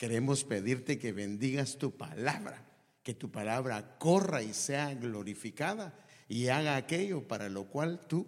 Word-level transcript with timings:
queremos 0.00 0.44
pedirte 0.44 0.98
que 0.98 1.12
bendigas 1.12 1.76
tu 1.76 1.94
palabra, 1.94 2.64
que 3.02 3.12
tu 3.12 3.30
palabra 3.30 3.98
corra 3.98 4.42
y 4.42 4.54
sea 4.54 4.94
glorificada 4.94 5.94
y 6.26 6.48
haga 6.48 6.76
aquello 6.76 7.28
para 7.28 7.50
lo 7.50 7.66
cual 7.66 8.00
tú 8.08 8.26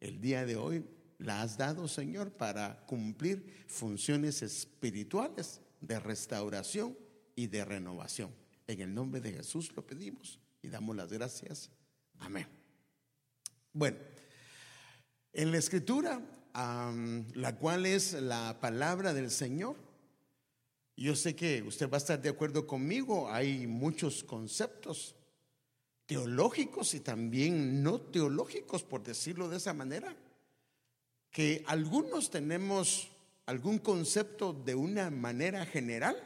el 0.00 0.20
día 0.20 0.44
de 0.44 0.56
hoy 0.56 0.84
la 1.16 1.40
has 1.40 1.56
dado, 1.56 1.88
Señor, 1.88 2.32
para 2.32 2.84
cumplir 2.84 3.64
funciones 3.68 4.42
espirituales 4.42 5.62
de 5.80 5.98
restauración 5.98 6.94
y 7.34 7.46
de 7.46 7.64
renovación. 7.64 8.30
En 8.66 8.82
el 8.82 8.92
nombre 8.92 9.22
de 9.22 9.32
Jesús 9.32 9.74
lo 9.74 9.86
pedimos 9.86 10.38
y 10.60 10.68
damos 10.68 10.94
las 10.94 11.10
gracias. 11.10 11.70
Amén. 12.18 12.46
Bueno, 13.72 13.96
en 15.32 15.52
la 15.52 15.56
escritura, 15.56 16.20
la 16.52 17.56
cual 17.58 17.86
es 17.86 18.12
la 18.12 18.58
palabra 18.60 19.14
del 19.14 19.30
Señor, 19.30 19.83
yo 20.96 21.16
sé 21.16 21.34
que 21.34 21.62
usted 21.62 21.90
va 21.90 21.96
a 21.96 21.98
estar 21.98 22.20
de 22.20 22.28
acuerdo 22.28 22.66
conmigo, 22.66 23.30
hay 23.30 23.66
muchos 23.66 24.22
conceptos 24.22 25.14
teológicos 26.06 26.94
y 26.94 27.00
también 27.00 27.82
no 27.82 28.00
teológicos, 28.00 28.82
por 28.82 29.02
decirlo 29.02 29.48
de 29.48 29.56
esa 29.56 29.72
manera, 29.72 30.14
que 31.30 31.64
algunos 31.66 32.30
tenemos 32.30 33.08
algún 33.46 33.78
concepto 33.78 34.52
de 34.52 34.74
una 34.74 35.10
manera 35.10 35.66
general, 35.66 36.16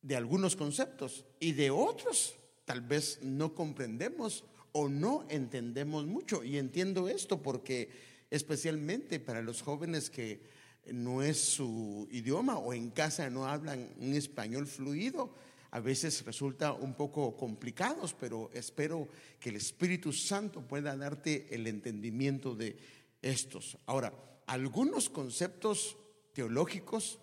de 0.00 0.16
algunos 0.16 0.56
conceptos, 0.56 1.24
y 1.38 1.52
de 1.52 1.70
otros 1.70 2.34
tal 2.64 2.80
vez 2.80 3.20
no 3.22 3.54
comprendemos 3.54 4.44
o 4.72 4.88
no 4.88 5.26
entendemos 5.28 6.06
mucho. 6.06 6.42
Y 6.42 6.58
entiendo 6.58 7.08
esto 7.08 7.42
porque 7.42 7.90
especialmente 8.30 9.20
para 9.20 9.42
los 9.42 9.62
jóvenes 9.62 10.10
que 10.10 10.40
no 10.86 11.22
es 11.22 11.38
su 11.38 12.08
idioma 12.10 12.58
o 12.58 12.72
en 12.72 12.90
casa 12.90 13.30
no 13.30 13.46
hablan 13.46 13.94
un 13.98 14.14
español 14.14 14.66
fluido, 14.66 15.34
a 15.70 15.80
veces 15.80 16.24
resulta 16.24 16.72
un 16.72 16.94
poco 16.94 17.34
complicados, 17.36 18.14
pero 18.18 18.50
espero 18.52 19.08
que 19.40 19.48
el 19.48 19.56
Espíritu 19.56 20.12
Santo 20.12 20.60
pueda 20.60 20.96
darte 20.96 21.46
el 21.50 21.66
entendimiento 21.66 22.54
de 22.54 22.76
estos. 23.22 23.78
Ahora, 23.86 24.12
algunos 24.46 25.08
conceptos 25.08 25.96
teológicos 26.34 27.18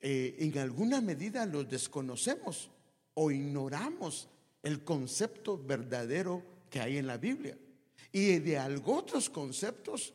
eh, 0.00 0.36
en 0.38 0.56
alguna 0.58 1.00
medida 1.00 1.44
los 1.44 1.68
desconocemos 1.68 2.70
o 3.14 3.30
ignoramos 3.30 4.28
el 4.62 4.82
concepto 4.82 5.58
verdadero 5.58 6.42
que 6.70 6.80
hay 6.80 6.96
en 6.96 7.06
la 7.06 7.18
Biblia. 7.18 7.58
Y 8.12 8.38
de 8.38 8.58
algo 8.58 8.96
otros 8.96 9.28
conceptos 9.28 10.14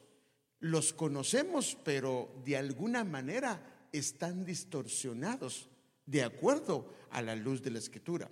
los 0.60 0.94
conocemos, 0.94 1.78
pero 1.84 2.42
de 2.46 2.58
alguna 2.58 3.04
manera 3.04 3.88
están 3.92 4.46
distorsionados 4.46 5.70
de 6.06 6.24
acuerdo 6.24 6.94
a 7.12 7.22
la 7.22 7.36
luz 7.36 7.62
de 7.62 7.72
la 7.72 7.80
escritura. 7.80 8.30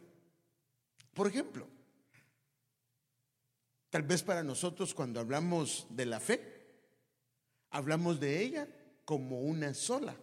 Por 1.14 1.28
ejemplo, 1.28 1.68
tal 3.90 4.04
vez 4.04 4.24
para 4.24 4.44
nosotros 4.44 4.94
cuando 4.94 5.20
hablamos 5.20 5.88
de 5.90 6.06
la 6.06 6.20
fe, 6.20 6.42
hablamos 7.70 8.20
de 8.20 8.42
ella 8.42 8.68
como 9.04 9.42
una 9.42 9.74
sola. 9.74 10.16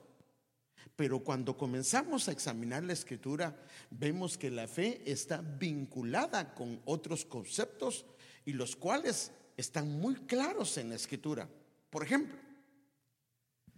Pero 0.96 1.20
cuando 1.20 1.56
comenzamos 1.56 2.28
a 2.28 2.32
examinar 2.32 2.82
la 2.82 2.92
escritura, 2.92 3.56
vemos 3.90 4.36
que 4.36 4.50
la 4.50 4.68
fe 4.68 5.02
está 5.06 5.40
vinculada 5.40 6.54
con 6.54 6.82
otros 6.84 7.24
conceptos 7.24 8.04
y 8.44 8.52
los 8.52 8.76
cuales 8.76 9.32
están 9.56 10.00
muy 10.00 10.16
claros 10.26 10.76
en 10.76 10.90
la 10.90 10.96
escritura. 10.96 11.48
Por 11.92 12.02
ejemplo, 12.04 12.38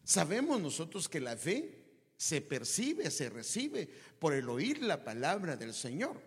sabemos 0.04 0.60
nosotros 0.60 1.08
que 1.08 1.18
la 1.18 1.36
fe 1.36 2.12
se 2.16 2.40
percibe, 2.40 3.10
se 3.10 3.28
recibe 3.28 3.88
por 4.20 4.34
el 4.34 4.48
oír 4.48 4.80
la 4.84 5.02
palabra 5.02 5.56
del 5.56 5.74
Señor. 5.74 6.22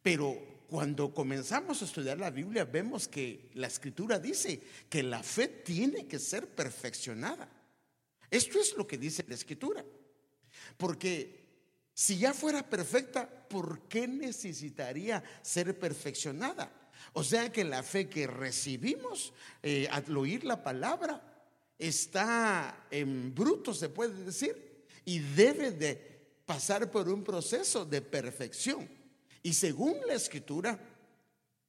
Pero 0.00 0.62
cuando 0.68 1.12
comenzamos 1.12 1.82
a 1.82 1.86
estudiar 1.86 2.18
la 2.18 2.30
Biblia 2.30 2.64
vemos 2.64 3.08
que 3.08 3.50
la 3.54 3.66
escritura 3.66 4.20
dice 4.20 4.62
que 4.88 5.02
la 5.02 5.24
fe 5.24 5.48
tiene 5.48 6.06
que 6.06 6.20
ser 6.20 6.46
perfeccionada. 6.46 7.50
Esto 8.30 8.60
es 8.60 8.76
lo 8.76 8.86
que 8.86 8.96
dice 8.96 9.24
la 9.26 9.34
escritura. 9.34 9.84
Porque 10.76 11.46
si 11.94 12.16
ya 12.16 12.32
fuera 12.32 12.62
perfecta, 12.70 13.28
¿por 13.48 13.88
qué 13.88 14.06
necesitaría 14.06 15.20
ser 15.42 15.76
perfeccionada? 15.76 16.70
O 17.12 17.24
sea 17.24 17.50
que 17.50 17.64
la 17.64 17.82
fe 17.82 18.08
que 18.08 18.26
recibimos 18.26 19.32
eh, 19.62 19.88
al 19.90 20.16
oír 20.16 20.44
la 20.44 20.62
palabra 20.62 21.22
está 21.78 22.86
en 22.90 23.34
bruto, 23.34 23.74
se 23.74 23.88
puede 23.88 24.24
decir, 24.24 24.84
y 25.04 25.18
debe 25.18 25.72
de 25.72 26.16
pasar 26.44 26.90
por 26.90 27.08
un 27.08 27.24
proceso 27.24 27.84
de 27.84 28.02
perfección. 28.02 28.88
Y 29.42 29.52
según 29.52 29.96
la 30.06 30.14
escritura, 30.14 30.78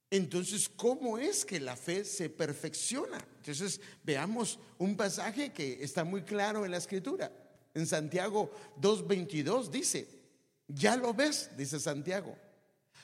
entonces, 0.09 0.69
¿cómo 0.69 1.17
es 1.17 1.43
que 1.43 1.59
la 1.59 1.75
fe 1.75 2.05
se 2.05 2.29
perfecciona? 2.29 3.25
Entonces, 3.37 3.81
veamos 4.03 4.57
un 4.77 4.95
pasaje 4.95 5.51
que 5.51 5.83
está 5.83 6.03
muy 6.03 6.23
claro 6.23 6.63
en 6.63 6.71
la 6.71 6.77
escritura. 6.77 7.31
En 7.73 7.85
Santiago 7.85 8.51
2.22 8.79 9.69
dice, 9.69 10.07
ya 10.67 10.95
lo 10.95 11.13
ves, 11.13 11.51
dice 11.57 11.79
Santiago, 11.79 12.37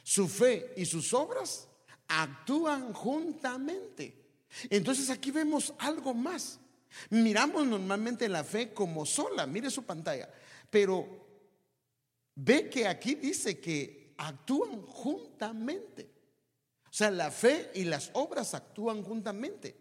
su 0.03 0.27
fe 0.27 0.73
y 0.77 0.85
sus 0.85 1.13
obras 1.13 1.67
actúan 2.07 2.93
juntamente. 2.93 4.23
Entonces 4.69 5.09
aquí 5.09 5.31
vemos 5.31 5.73
algo 5.79 6.13
más. 6.13 6.59
Miramos 7.09 7.65
normalmente 7.65 8.29
la 8.29 8.43
fe 8.43 8.73
como 8.73 9.05
sola, 9.05 9.47
mire 9.47 9.71
su 9.71 9.83
pantalla, 9.83 10.29
pero 10.69 11.07
ve 12.35 12.69
que 12.69 12.87
aquí 12.87 13.15
dice 13.15 13.59
que 13.59 14.13
actúan 14.17 14.83
juntamente. 14.83 16.11
O 16.85 16.93
sea, 16.95 17.09
la 17.09 17.31
fe 17.31 17.71
y 17.73 17.85
las 17.85 18.11
obras 18.13 18.53
actúan 18.53 19.01
juntamente. 19.01 19.75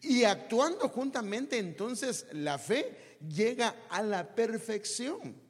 Y 0.00 0.24
actuando 0.24 0.88
juntamente, 0.88 1.58
entonces 1.58 2.26
la 2.32 2.58
fe 2.58 3.18
llega 3.28 3.84
a 3.90 4.02
la 4.02 4.34
perfección. 4.34 5.43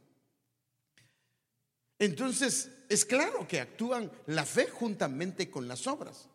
Entonces, 1.98 2.70
es 2.88 3.04
claro 3.04 3.46
que 3.46 3.60
actúan 3.60 4.10
la 4.26 4.44
fe 4.44 4.68
juntamente 4.68 5.50
con 5.50 5.68
las 5.68 5.86
obras. 5.86 6.28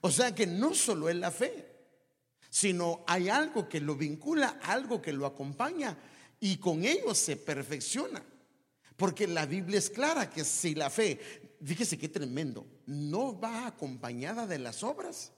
O 0.00 0.10
sea 0.10 0.34
que 0.34 0.46
no 0.46 0.74
solo 0.74 1.08
es 1.08 1.16
la 1.16 1.30
fe, 1.30 1.66
sino 2.48 3.04
hay 3.06 3.28
algo 3.28 3.68
que 3.68 3.80
lo 3.80 3.94
vincula, 3.94 4.58
algo 4.62 5.00
que 5.00 5.12
lo 5.12 5.26
acompaña 5.26 5.96
y 6.40 6.56
con 6.56 6.84
ello 6.84 7.14
se 7.14 7.36
perfecciona. 7.36 8.22
Porque 8.96 9.26
la 9.26 9.46
Biblia 9.46 9.78
es 9.78 9.90
clara 9.90 10.28
que 10.28 10.44
si 10.44 10.74
la 10.74 10.90
fe 10.90 11.50
fíjese 11.64 11.98
qué 11.98 12.08
tremendo, 12.08 12.66
no 12.86 13.38
va 13.38 13.66
acompañada 13.66 14.46
de 14.46 14.58
las 14.58 14.82
obras. 14.82 15.32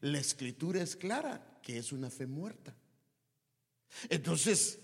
La 0.00 0.18
escritura 0.18 0.82
es 0.82 0.96
clara 0.96 1.58
que 1.62 1.78
es 1.78 1.92
una 1.92 2.10
fe 2.10 2.26
muerta. 2.26 2.74
Entonces, 4.08 4.78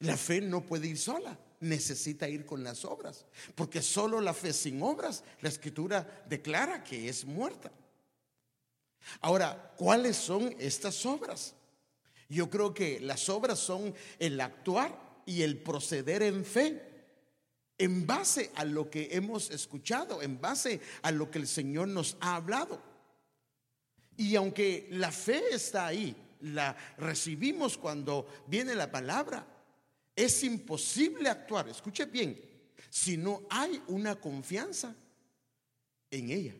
la 0.00 0.16
fe 0.16 0.40
no 0.40 0.64
puede 0.64 0.88
ir 0.88 0.98
sola, 0.98 1.38
necesita 1.60 2.28
ir 2.28 2.46
con 2.46 2.62
las 2.62 2.84
obras, 2.84 3.26
porque 3.54 3.82
solo 3.82 4.20
la 4.20 4.34
fe 4.34 4.52
sin 4.52 4.82
obras, 4.82 5.24
la 5.40 5.48
escritura 5.48 6.24
declara 6.28 6.84
que 6.84 7.08
es 7.08 7.24
muerta. 7.24 7.70
Ahora, 9.20 9.74
¿cuáles 9.76 10.16
son 10.16 10.54
estas 10.58 11.04
obras? 11.06 11.54
Yo 12.28 12.50
creo 12.50 12.74
que 12.74 13.00
las 13.00 13.28
obras 13.28 13.58
son 13.58 13.94
el 14.18 14.40
actuar 14.40 15.22
y 15.24 15.42
el 15.42 15.58
proceder 15.58 16.22
en 16.22 16.44
fe 16.44 16.88
en 17.78 18.06
base 18.06 18.50
a 18.56 18.64
lo 18.64 18.90
que 18.90 19.08
hemos 19.12 19.50
escuchado, 19.50 20.20
en 20.20 20.40
base 20.40 20.80
a 21.02 21.12
lo 21.12 21.30
que 21.30 21.38
el 21.38 21.46
Señor 21.46 21.88
nos 21.88 22.16
ha 22.20 22.34
hablado. 22.34 22.82
Y 24.16 24.34
aunque 24.34 24.88
la 24.90 25.12
fe 25.12 25.42
está 25.52 25.86
ahí, 25.86 26.16
la 26.40 26.76
recibimos 26.98 27.78
cuando 27.78 28.26
viene 28.48 28.74
la 28.74 28.90
palabra, 28.90 29.46
es 30.18 30.42
imposible 30.42 31.28
actuar, 31.28 31.68
escuche 31.68 32.04
bien, 32.06 32.40
si 32.90 33.16
no 33.16 33.46
hay 33.48 33.80
una 33.86 34.16
confianza 34.16 34.96
en 36.10 36.30
ella. 36.30 36.54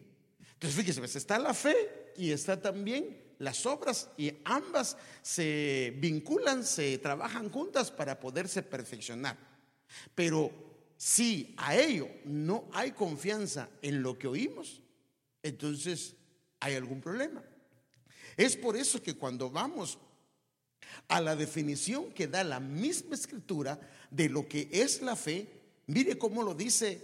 Entonces 0.53 0.79
fíjese, 0.79 1.01
pues 1.01 1.17
está 1.17 1.41
la 1.41 1.53
fe 1.53 2.13
y 2.17 2.31
está 2.31 2.61
también 2.61 3.21
las 3.41 3.67
obras 3.67 4.11
y 4.17 4.33
ambas 4.45 4.97
se 5.23 5.93
vinculan, 5.99 6.65
se 6.65 6.99
trabajan 6.99 7.51
juntas 7.51 7.91
para 7.91 8.21
poderse 8.21 8.63
perfeccionar. 8.63 9.37
Pero 10.15 10.53
si 10.97 11.53
a 11.57 11.77
ello 11.77 12.09
no 12.25 12.69
hay 12.73 12.93
confianza 12.93 13.69
en 13.83 14.03
lo 14.03 14.17
que 14.17 14.29
oímos, 14.29 14.83
entonces 15.43 16.15
hay 16.61 16.75
algún 16.75 17.01
problema. 17.01 17.43
Es 18.37 18.57
por 18.57 18.77
eso 18.77 19.03
que 19.03 19.15
cuando 19.15 19.51
vamos 19.51 19.99
a 21.09 21.21
la 21.21 21.37
definición 21.37 22.11
que 22.13 22.27
da 22.27 22.45
la 22.45 22.61
misma 22.61 23.15
escritura 23.15 23.81
de 24.11 24.29
lo 24.29 24.49
que 24.49 24.69
es 24.73 25.03
la 25.03 25.17
fe, 25.17 25.47
mire 25.87 26.19
cómo 26.19 26.43
lo 26.43 26.55
dice 26.55 27.03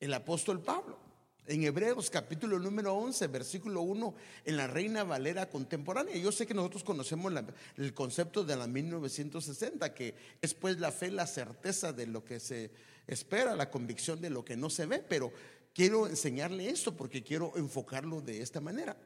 el 0.00 0.14
apóstol 0.14 0.60
Pablo. 0.62 0.98
en 1.46 1.64
Hebreos 1.64 2.10
capítulo 2.10 2.60
número 2.60 2.94
11, 2.94 3.26
versículo 3.26 3.80
1, 3.82 4.14
en 4.44 4.56
la 4.56 4.68
Reina 4.68 5.02
Valera 5.02 5.48
contemporánea. 5.48 6.16
Yo 6.16 6.30
sé 6.30 6.46
que 6.46 6.54
nosotros 6.54 6.84
conocemos 6.84 7.32
el 7.76 7.92
concepto 7.92 8.44
de 8.44 8.56
la 8.56 8.68
1960, 8.68 9.92
que 9.92 10.14
es 10.40 10.54
pues 10.54 10.78
la 10.78 10.92
fe, 10.92 11.10
la 11.10 11.26
certeza 11.26 11.92
de 11.92 12.06
lo 12.06 12.24
que 12.24 12.38
se 12.38 12.70
espera, 13.08 13.56
la 13.56 13.68
convicción 13.68 14.20
de 14.20 14.30
lo 14.30 14.44
que 14.44 14.56
no 14.56 14.70
se 14.70 14.86
ve, 14.86 15.00
pero 15.00 15.32
quiero 15.74 16.06
enseñarle 16.06 16.68
esto 16.68 16.96
porque 16.96 17.22
quiero 17.22 17.52
enfocarlo 17.56 18.20
de 18.20 18.42
esta 18.42 18.60
manera. 18.60 18.96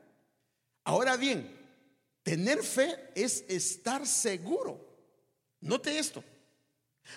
Ahora 0.85 1.17
bien, 1.17 1.64
tener 2.25 2.65
fe 2.65 3.11
es 3.15 3.45
estar 3.47 4.05
seguro. 4.05 4.85
Note 5.61 5.97
esto. 5.97 6.25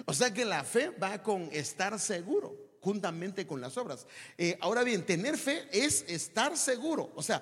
O 0.05 0.13
sea 0.13 0.31
que 0.31 0.45
la 0.45 0.63
fe 0.63 0.89
va 0.89 1.23
con 1.23 1.49
estar 1.51 1.99
seguro 1.99 2.55
juntamente 2.81 3.47
con 3.47 3.59
las 3.59 3.77
obras. 3.77 4.05
Eh, 4.37 4.57
ahora 4.61 4.83
bien, 4.83 5.05
tener 5.05 5.37
fe 5.37 5.67
es 5.71 6.05
estar 6.07 6.55
seguro, 6.55 7.11
o 7.15 7.23
sea, 7.23 7.41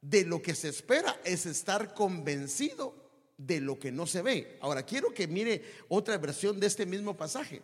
de 0.00 0.24
lo 0.24 0.40
que 0.40 0.54
se 0.54 0.68
espera 0.68 1.20
es 1.24 1.44
estar 1.44 1.92
convencido 1.92 2.94
de 3.36 3.60
lo 3.60 3.78
que 3.78 3.92
no 3.92 4.06
se 4.06 4.22
ve. 4.22 4.58
Ahora, 4.60 4.84
quiero 4.84 5.12
que 5.12 5.26
mire 5.26 5.62
otra 5.88 6.16
versión 6.18 6.60
de 6.60 6.66
este 6.66 6.86
mismo 6.86 7.16
pasaje. 7.16 7.60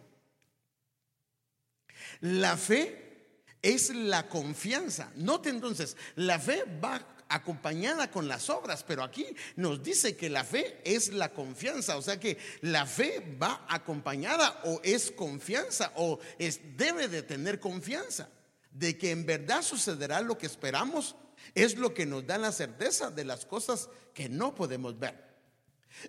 La 2.21 2.57
fe 2.57 3.39
es 3.63 3.95
la 3.95 4.29
confianza. 4.29 5.11
Note 5.17 5.49
entonces, 5.49 5.97
la 6.15 6.39
fe 6.39 6.65
va 6.83 7.16
acompañada 7.29 8.11
con 8.11 8.29
las 8.29 8.49
obras, 8.51 8.85
pero 8.85 9.03
aquí 9.03 9.27
nos 9.57 9.83
dice 9.83 10.17
que 10.17 10.31
la 10.31 10.45
fe 10.45 10.81
es 10.85 11.13
la 11.13 11.33
confianza, 11.33 11.97
o 11.97 12.03
sea 12.03 12.21
que 12.21 12.39
la 12.61 12.87
fe 12.87 13.37
va 13.41 13.67
acompañada 13.69 14.61
o 14.65 14.81
es 14.83 15.11
confianza 15.11 15.93
o 15.97 16.19
es, 16.39 16.61
debe 16.77 17.09
de 17.09 17.23
tener 17.23 17.61
confianza 17.61 18.29
de 18.71 18.97
que 18.97 19.11
en 19.11 19.25
verdad 19.27 19.63
sucederá 19.63 20.21
lo 20.21 20.37
que 20.39 20.47
esperamos, 20.47 21.17
es 21.55 21.77
lo 21.77 21.95
que 21.95 22.07
nos 22.07 22.27
da 22.27 22.39
la 22.39 22.53
certeza 22.53 23.11
de 23.11 23.25
las 23.25 23.47
cosas 23.47 23.89
que 24.13 24.29
no 24.29 24.55
podemos 24.55 24.99
ver. 24.99 25.27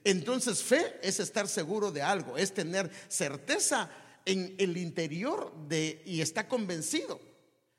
Entonces 0.03 0.63
fe 0.63 0.99
es 1.01 1.19
estar 1.19 1.47
seguro 1.47 1.91
de 1.91 2.01
algo, 2.01 2.37
es 2.37 2.53
tener 2.53 2.91
certeza 3.07 3.89
en 4.25 4.55
el 4.57 4.77
interior 4.77 5.53
de 5.67 6.01
y 6.05 6.21
está 6.21 6.47
convencido. 6.47 7.19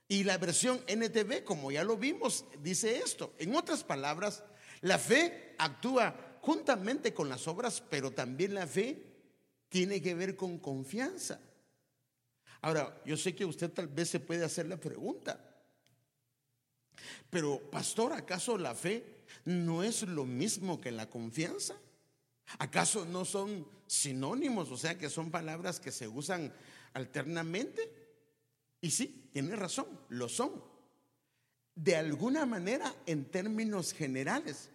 Y 0.08 0.24
la 0.24 0.38
versión 0.38 0.82
NTV, 0.86 1.44
como 1.44 1.70
ya 1.70 1.84
lo 1.84 1.98
vimos, 1.98 2.46
dice 2.62 2.98
esto. 2.98 3.34
En 3.38 3.54
otras 3.54 3.84
palabras, 3.84 4.42
la 4.80 4.98
fe 4.98 5.54
actúa 5.58 6.38
juntamente 6.40 7.12
con 7.12 7.28
las 7.28 7.46
obras, 7.46 7.82
pero 7.90 8.10
también 8.10 8.54
la 8.54 8.66
fe 8.66 9.04
tiene 9.68 10.00
que 10.00 10.14
ver 10.14 10.34
con 10.34 10.58
confianza. 10.58 11.40
Ahora, 12.62 13.00
yo 13.04 13.16
sé 13.16 13.34
que 13.34 13.44
usted 13.44 13.70
tal 13.70 13.88
vez 13.88 14.08
se 14.08 14.18
puede 14.18 14.44
hacer 14.44 14.66
la 14.66 14.78
pregunta, 14.78 15.44
pero 17.30 17.70
pastor, 17.70 18.12
¿acaso 18.14 18.56
la 18.56 18.74
fe 18.74 19.04
no 19.44 19.82
es 19.82 20.02
lo 20.02 20.24
mismo 20.24 20.80
que 20.80 20.90
la 20.90 21.08
confianza? 21.08 21.76
¿Acaso 22.58 23.04
no 23.04 23.24
son 23.24 23.68
sinónimos? 23.86 24.70
O 24.70 24.78
sea, 24.78 24.96
que 24.96 25.10
son 25.10 25.30
palabras 25.30 25.80
que 25.80 25.92
se 25.92 26.08
usan 26.08 26.52
alternamente. 26.94 27.97
Y 28.80 28.90
sí, 28.90 29.28
tiene 29.32 29.56
razón, 29.56 29.86
lo 30.08 30.28
son. 30.28 30.62
De 31.74 31.96
alguna 31.96 32.46
manera 32.46 32.94
en 33.06 33.30
términos 33.30 33.92
generales. 33.92 34.70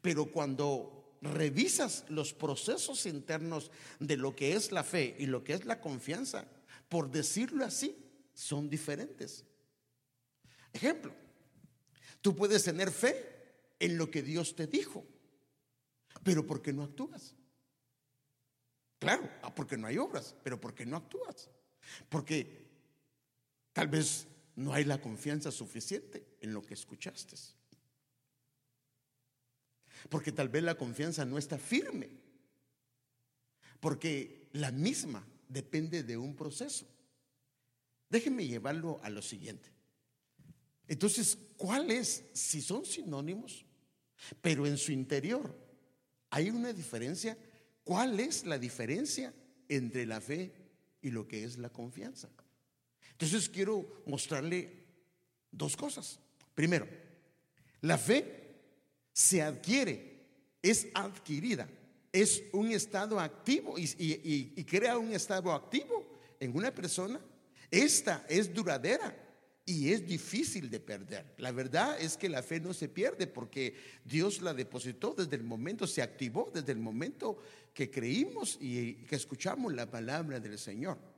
Pero 0.00 0.26
cuando 0.26 1.18
revisas 1.20 2.04
los 2.08 2.32
procesos 2.32 3.06
internos 3.06 3.70
de 3.98 4.16
lo 4.16 4.34
que 4.36 4.52
es 4.52 4.70
la 4.70 4.84
fe 4.84 5.16
y 5.18 5.26
lo 5.26 5.42
que 5.42 5.54
es 5.54 5.64
la 5.64 5.80
confianza, 5.80 6.46
por 6.88 7.10
decirlo 7.10 7.64
así, 7.64 7.96
son 8.34 8.68
diferentes. 8.70 9.44
Ejemplo, 10.72 11.12
tú 12.20 12.36
puedes 12.36 12.64
tener 12.64 12.90
fe 12.90 13.74
en 13.80 13.98
lo 13.98 14.10
que 14.10 14.22
Dios 14.22 14.54
te 14.54 14.66
dijo, 14.66 15.04
pero 16.22 16.46
¿por 16.46 16.62
qué 16.62 16.72
no 16.72 16.84
actúas? 16.84 17.34
Claro, 18.98 19.28
ah, 19.42 19.54
porque 19.54 19.76
no 19.76 19.86
hay 19.86 19.98
obras, 19.98 20.34
pero 20.42 20.60
¿por 20.60 20.74
qué 20.74 20.84
no 20.84 20.96
actúas? 20.96 21.50
Porque 22.08 22.67
Tal 23.78 23.86
vez 23.86 24.26
no 24.56 24.72
hay 24.72 24.82
la 24.82 25.00
confianza 25.00 25.52
suficiente 25.52 26.26
en 26.40 26.52
lo 26.52 26.66
que 26.66 26.74
escuchaste. 26.74 27.36
Porque 30.08 30.32
tal 30.32 30.48
vez 30.48 30.64
la 30.64 30.74
confianza 30.74 31.24
no 31.24 31.38
está 31.38 31.58
firme. 31.58 32.10
Porque 33.78 34.48
la 34.54 34.72
misma 34.72 35.24
depende 35.48 36.02
de 36.02 36.16
un 36.16 36.34
proceso. 36.34 36.88
Déjenme 38.10 38.48
llevarlo 38.48 38.98
a 39.04 39.10
lo 39.10 39.22
siguiente. 39.22 39.70
Entonces, 40.88 41.38
¿cuál 41.56 41.92
es? 41.92 42.24
Si 42.32 42.60
son 42.60 42.84
sinónimos, 42.84 43.64
pero 44.42 44.66
en 44.66 44.76
su 44.76 44.90
interior 44.90 45.56
hay 46.30 46.50
una 46.50 46.72
diferencia. 46.72 47.38
¿Cuál 47.84 48.18
es 48.18 48.44
la 48.44 48.58
diferencia 48.58 49.32
entre 49.68 50.04
la 50.04 50.20
fe 50.20 50.52
y 51.00 51.10
lo 51.10 51.28
que 51.28 51.44
es 51.44 51.58
la 51.58 51.68
confianza? 51.68 52.28
Entonces 53.18 53.48
quiero 53.48 54.02
mostrarle 54.06 54.70
dos 55.50 55.76
cosas. 55.76 56.20
Primero, 56.54 56.86
la 57.80 57.98
fe 57.98 58.54
se 59.12 59.42
adquiere, 59.42 60.20
es 60.62 60.86
adquirida, 60.94 61.68
es 62.12 62.44
un 62.52 62.70
estado 62.70 63.18
activo 63.18 63.74
y, 63.76 64.64
crea 64.64 64.98
un 64.98 65.12
estado 65.12 65.52
activo 65.52 66.06
en 66.38 66.56
una 66.56 66.72
persona. 66.72 67.20
Esta 67.72 68.24
es 68.28 68.54
duradera 68.54 69.16
y 69.66 69.92
es 69.92 70.06
difícil 70.06 70.70
de 70.70 70.78
perder. 70.78 71.34
La 71.38 71.50
verdad 71.50 72.00
es 72.00 72.16
que 72.16 72.28
la 72.28 72.44
fe 72.44 72.60
no 72.60 72.72
se 72.72 72.88
pierde 72.88 73.26
porque 73.26 73.74
Dios 74.04 74.40
la 74.42 74.54
depositó 74.54 75.12
desde 75.18 75.34
el 75.34 75.42
momento, 75.42 75.88
se 75.88 76.02
activó 76.02 76.52
desde 76.54 76.70
el 76.70 76.78
momento 76.78 77.42
que 77.74 77.90
creímos 77.90 78.58
y 78.60 78.94
que 79.06 79.16
escuchamos 79.16 79.74
la 79.74 79.90
palabra 79.90 80.38
del 80.38 80.56
Señor. 80.56 81.17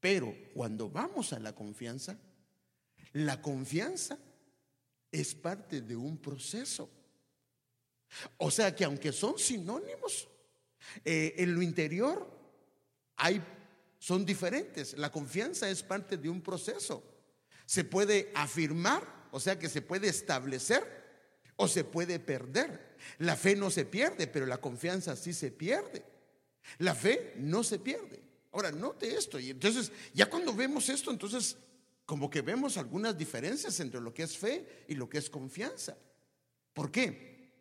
Pero 0.00 0.34
cuando 0.54 0.88
vamos 0.88 1.32
a 1.32 1.38
la 1.38 1.54
confianza, 1.54 2.18
la 3.12 3.40
confianza 3.42 4.18
es 5.10 5.34
parte 5.34 5.80
de 5.80 5.96
un 5.96 6.18
proceso. 6.18 6.90
O 8.38 8.50
sea 8.50 8.74
que 8.74 8.84
aunque 8.84 9.12
son 9.12 9.38
sinónimos, 9.38 10.28
eh, 11.04 11.34
en 11.38 11.54
lo 11.54 11.62
interior 11.62 12.30
hay, 13.16 13.42
son 13.98 14.24
diferentes. 14.24 14.96
La 14.96 15.10
confianza 15.10 15.68
es 15.68 15.82
parte 15.82 16.16
de 16.16 16.28
un 16.28 16.40
proceso. 16.40 17.02
Se 17.66 17.84
puede 17.84 18.30
afirmar, 18.34 19.28
o 19.30 19.40
sea 19.40 19.58
que 19.58 19.68
se 19.68 19.82
puede 19.82 20.08
establecer 20.08 20.98
o 21.56 21.68
se 21.68 21.84
puede 21.84 22.18
perder. 22.18 22.96
La 23.18 23.36
fe 23.36 23.56
no 23.56 23.70
se 23.70 23.84
pierde, 23.84 24.26
pero 24.26 24.46
la 24.46 24.58
confianza 24.58 25.16
sí 25.16 25.32
se 25.32 25.50
pierde. 25.50 26.04
La 26.78 26.94
fe 26.94 27.34
no 27.36 27.62
se 27.64 27.78
pierde. 27.78 28.27
Ahora, 28.52 28.72
note 28.72 29.16
esto. 29.16 29.38
Y 29.38 29.50
entonces, 29.50 29.92
ya 30.14 30.28
cuando 30.28 30.54
vemos 30.54 30.88
esto, 30.88 31.10
entonces, 31.10 31.56
como 32.06 32.30
que 32.30 32.40
vemos 32.40 32.76
algunas 32.76 33.16
diferencias 33.16 33.78
entre 33.80 34.00
lo 34.00 34.14
que 34.14 34.22
es 34.22 34.36
fe 34.36 34.84
y 34.88 34.94
lo 34.94 35.08
que 35.08 35.18
es 35.18 35.28
confianza. 35.28 35.96
¿Por 36.72 36.90
qué? 36.90 37.52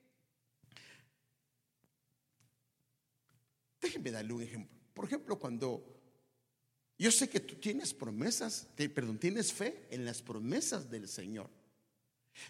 Déjenme 3.82 4.12
darle 4.12 4.34
un 4.34 4.44
ejemplo. 4.44 4.78
Por 4.94 5.06
ejemplo, 5.06 5.38
cuando 5.38 5.98
yo 6.98 7.12
sé 7.12 7.30
que 7.30 7.40
tú 7.40 7.56
tienes 7.56 7.94
promesas, 7.94 8.68
perdón, 8.76 9.20
tienes 9.20 9.54
fe 9.54 9.86
en 9.92 10.06
las 10.06 10.22
promesas 10.22 10.90
del 10.90 11.08
Señor, 11.08 11.50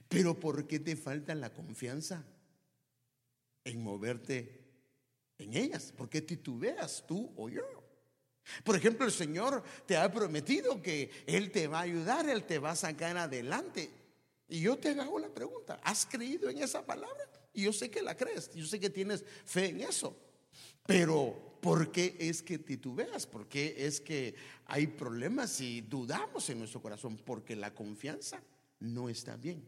pero 0.08 0.40
¿por 0.40 0.68
qué 0.68 0.80
te 0.80 0.96
falta 0.96 1.36
la 1.36 1.54
confianza 1.54 2.24
en 3.64 3.82
moverte 3.82 4.62
en 5.38 5.54
ellas? 5.54 5.92
¿Por 5.92 6.10
qué 6.10 6.22
titubeas 6.22 7.06
tú 7.06 7.34
o 7.36 7.50
yo? 7.50 7.87
Por 8.64 8.76
ejemplo, 8.76 9.06
el 9.06 9.12
Señor 9.12 9.64
te 9.86 9.98
ha 9.98 10.12
prometido 10.12 10.82
que 10.82 11.10
Él 11.26 11.52
te 11.52 11.68
va 11.68 11.80
a 11.80 11.84
ayudar, 11.84 12.30
Él 12.30 12.44
te 12.46 12.60
va 12.60 12.72
a 12.72 12.76
sacar 12.76 13.18
adelante. 13.18 13.90
Y 14.50 14.62
yo 14.62 14.78
te 14.78 14.90
hago 14.90 15.20
la 15.20 15.30
pregunta, 15.30 15.80
¿has 15.84 16.06
creído 16.06 16.50
en 16.50 16.60
esa 16.60 16.86
palabra? 16.86 17.30
Y 17.54 17.64
yo 17.64 17.74
sé 17.74 17.90
que 17.90 18.02
la 18.02 18.16
crees, 18.16 18.54
yo 18.54 18.66
sé 18.66 18.80
que 18.80 18.90
tienes 18.90 19.26
fe 19.46 19.70
en 19.70 19.82
eso. 19.82 20.16
Pero, 20.86 21.58
¿por 21.62 21.92
qué 21.92 22.16
es 22.20 22.42
que 22.42 22.58
titubeas? 22.58 23.28
¿Por 23.28 23.48
qué 23.48 23.76
es 23.78 24.00
que 24.00 24.36
hay 24.66 24.88
problemas 24.88 25.60
y 25.60 25.82
dudamos 25.82 26.50
en 26.50 26.60
nuestro 26.60 26.82
corazón? 26.82 27.18
Porque 27.18 27.56
la 27.56 27.74
confianza 27.74 28.42
no 28.80 29.10
está 29.10 29.36
bien. 29.36 29.64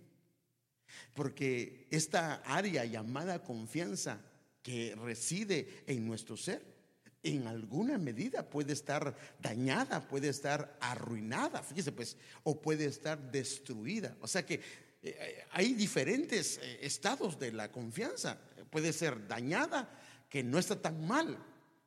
Porque 1.13 1.88
esta 1.91 2.36
área 2.45 2.86
llamada 2.86 3.43
confianza 3.43 4.21
que 4.63 4.95
reside 4.95 5.83
en 5.88 6.07
nuestro 6.07 6.38
ser 6.38 6.78
en 7.24 7.48
alguna 7.48 7.98
medida 7.98 8.50
puede 8.50 8.74
estar 8.74 9.16
dañada, 9.42 10.08
puede 10.08 10.30
estar 10.30 10.78
arruinada, 10.80 11.62
fíjese 11.62 11.92
pues, 11.92 12.18
o 12.44 12.62
puede 12.62 12.86
estar 12.86 13.20
destruida. 13.32 14.16
O 14.22 14.28
sea 14.28 14.46
que 14.46 14.62
eh, 15.02 15.46
hay 15.52 15.74
diferentes 15.74 16.60
eh, 16.62 16.80
estados 16.82 17.40
de 17.40 17.52
la 17.52 17.72
confianza. 17.72 18.40
Puede 18.70 18.94
ser 18.94 19.28
dañada, 19.28 19.90
que 20.30 20.44
no 20.44 20.60
está 20.60 20.80
tan 20.80 21.08
mal, 21.08 21.38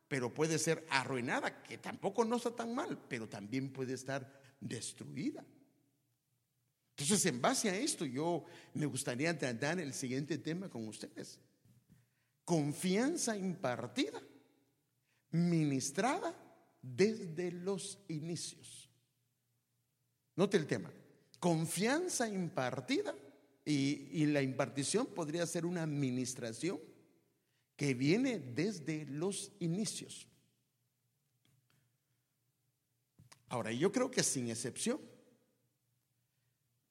pero 0.09 0.35
puede 0.35 0.59
ser 0.59 0.85
arruinada, 0.91 1.62
que 1.62 1.79
tampoco 1.79 2.25
no 2.25 2.37
está 2.37 2.51
tan 2.51 2.75
mal, 2.75 2.99
pero 3.09 3.29
también 3.29 3.73
puede 3.73 3.95
estar 3.95 4.41
destruida. 4.61 5.45
Entonces, 6.97 7.25
en 7.27 7.41
base 7.41 7.71
a 7.71 7.77
esto, 7.77 8.05
yo 8.05 8.45
me 8.75 8.87
gustaría 8.87 9.37
tratar 9.39 9.81
el 9.81 9.95
siguiente 9.95 10.39
tema 10.39 10.69
con 10.69 10.87
ustedes. 10.87 11.39
Confianza 12.45 13.37
impartida, 13.37 14.21
ministrada 15.33 16.35
desde 16.81 17.51
los 17.51 17.99
inicios. 18.09 18.89
Note 20.37 20.57
el 20.57 20.67
tema. 20.67 20.93
Confianza 21.39 22.29
impartida 22.29 23.15
y, 23.65 24.27
la 24.27 24.43
impartición 24.43 25.07
podría 25.07 25.47
ser 25.47 25.67
una 25.67 25.83
administración 25.83 26.81
que 27.77 27.95
viene 27.95 28.39
desde 28.39 29.07
los 29.07 29.53
inicios. 29.59 30.29
Ahora, 33.49 33.73
yo 33.73 33.93
creo 33.93 34.11
que 34.11 34.23
sin 34.23 34.49
excepción, 34.49 35.01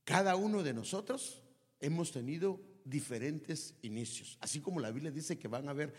cada 0.03 0.35
uno 0.35 0.63
de 0.63 0.73
nosotros 0.73 1.41
hemos 1.79 2.11
tenido 2.11 2.59
diferentes 2.83 3.75
inicios. 3.81 4.37
Así 4.41 4.59
como 4.59 4.79
la 4.79 4.91
Biblia 4.91 5.11
dice 5.11 5.39
que 5.39 5.47
van 5.47 5.67
a 5.67 5.71
haber 5.71 5.93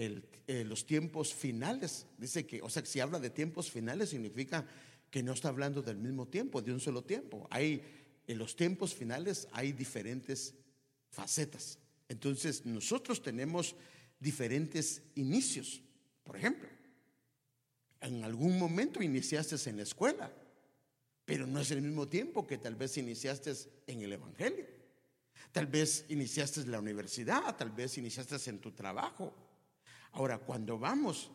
eh, 0.00 0.64
los 0.64 0.86
tiempos 0.86 1.34
finales. 1.34 2.06
Dice 2.18 2.46
que, 2.46 2.62
o 2.62 2.70
sea, 2.70 2.84
si 2.86 3.00
habla 3.00 3.18
de 3.18 3.30
tiempos 3.30 3.68
finales 3.68 4.10
significa 4.10 4.64
que 5.10 5.24
no 5.24 5.32
está 5.32 5.48
hablando 5.48 5.82
del 5.82 5.96
mismo 5.96 6.28
tiempo, 6.28 6.62
de 6.62 6.72
un 6.72 6.78
solo 6.78 7.02
tiempo. 7.02 7.48
Hay, 7.50 7.82
en 8.28 8.38
los 8.38 8.54
tiempos 8.54 8.94
finales 8.94 9.48
hay 9.50 9.72
diferentes 9.72 10.54
facetas. 11.10 11.80
Entonces, 12.08 12.64
nosotros 12.64 13.20
tenemos 13.20 13.74
diferentes 14.20 15.02
inicios. 15.16 15.82
Por 16.22 16.36
ejemplo, 16.36 16.68
en 18.00 18.22
algún 18.22 18.56
momento 18.56 19.02
iniciaste 19.02 19.56
en 19.68 19.78
la 19.78 19.82
escuela, 19.82 20.32
pero 21.24 21.44
no 21.44 21.58
es 21.58 21.72
el 21.72 21.82
mismo 21.82 22.06
tiempo 22.06 22.46
que 22.46 22.58
tal 22.58 22.76
vez 22.76 22.96
iniciaste 22.98 23.52
en 23.88 24.02
el 24.02 24.12
Evangelio. 24.12 24.64
Tal 25.50 25.66
vez 25.66 26.04
iniciaste 26.08 26.60
en 26.60 26.70
la 26.70 26.78
universidad, 26.78 27.56
tal 27.56 27.72
vez 27.72 27.98
iniciaste 27.98 28.36
en 28.48 28.60
tu 28.60 28.70
trabajo. 28.70 29.47
Ahora, 30.18 30.38
cuando 30.38 30.76
vamos 30.80 31.30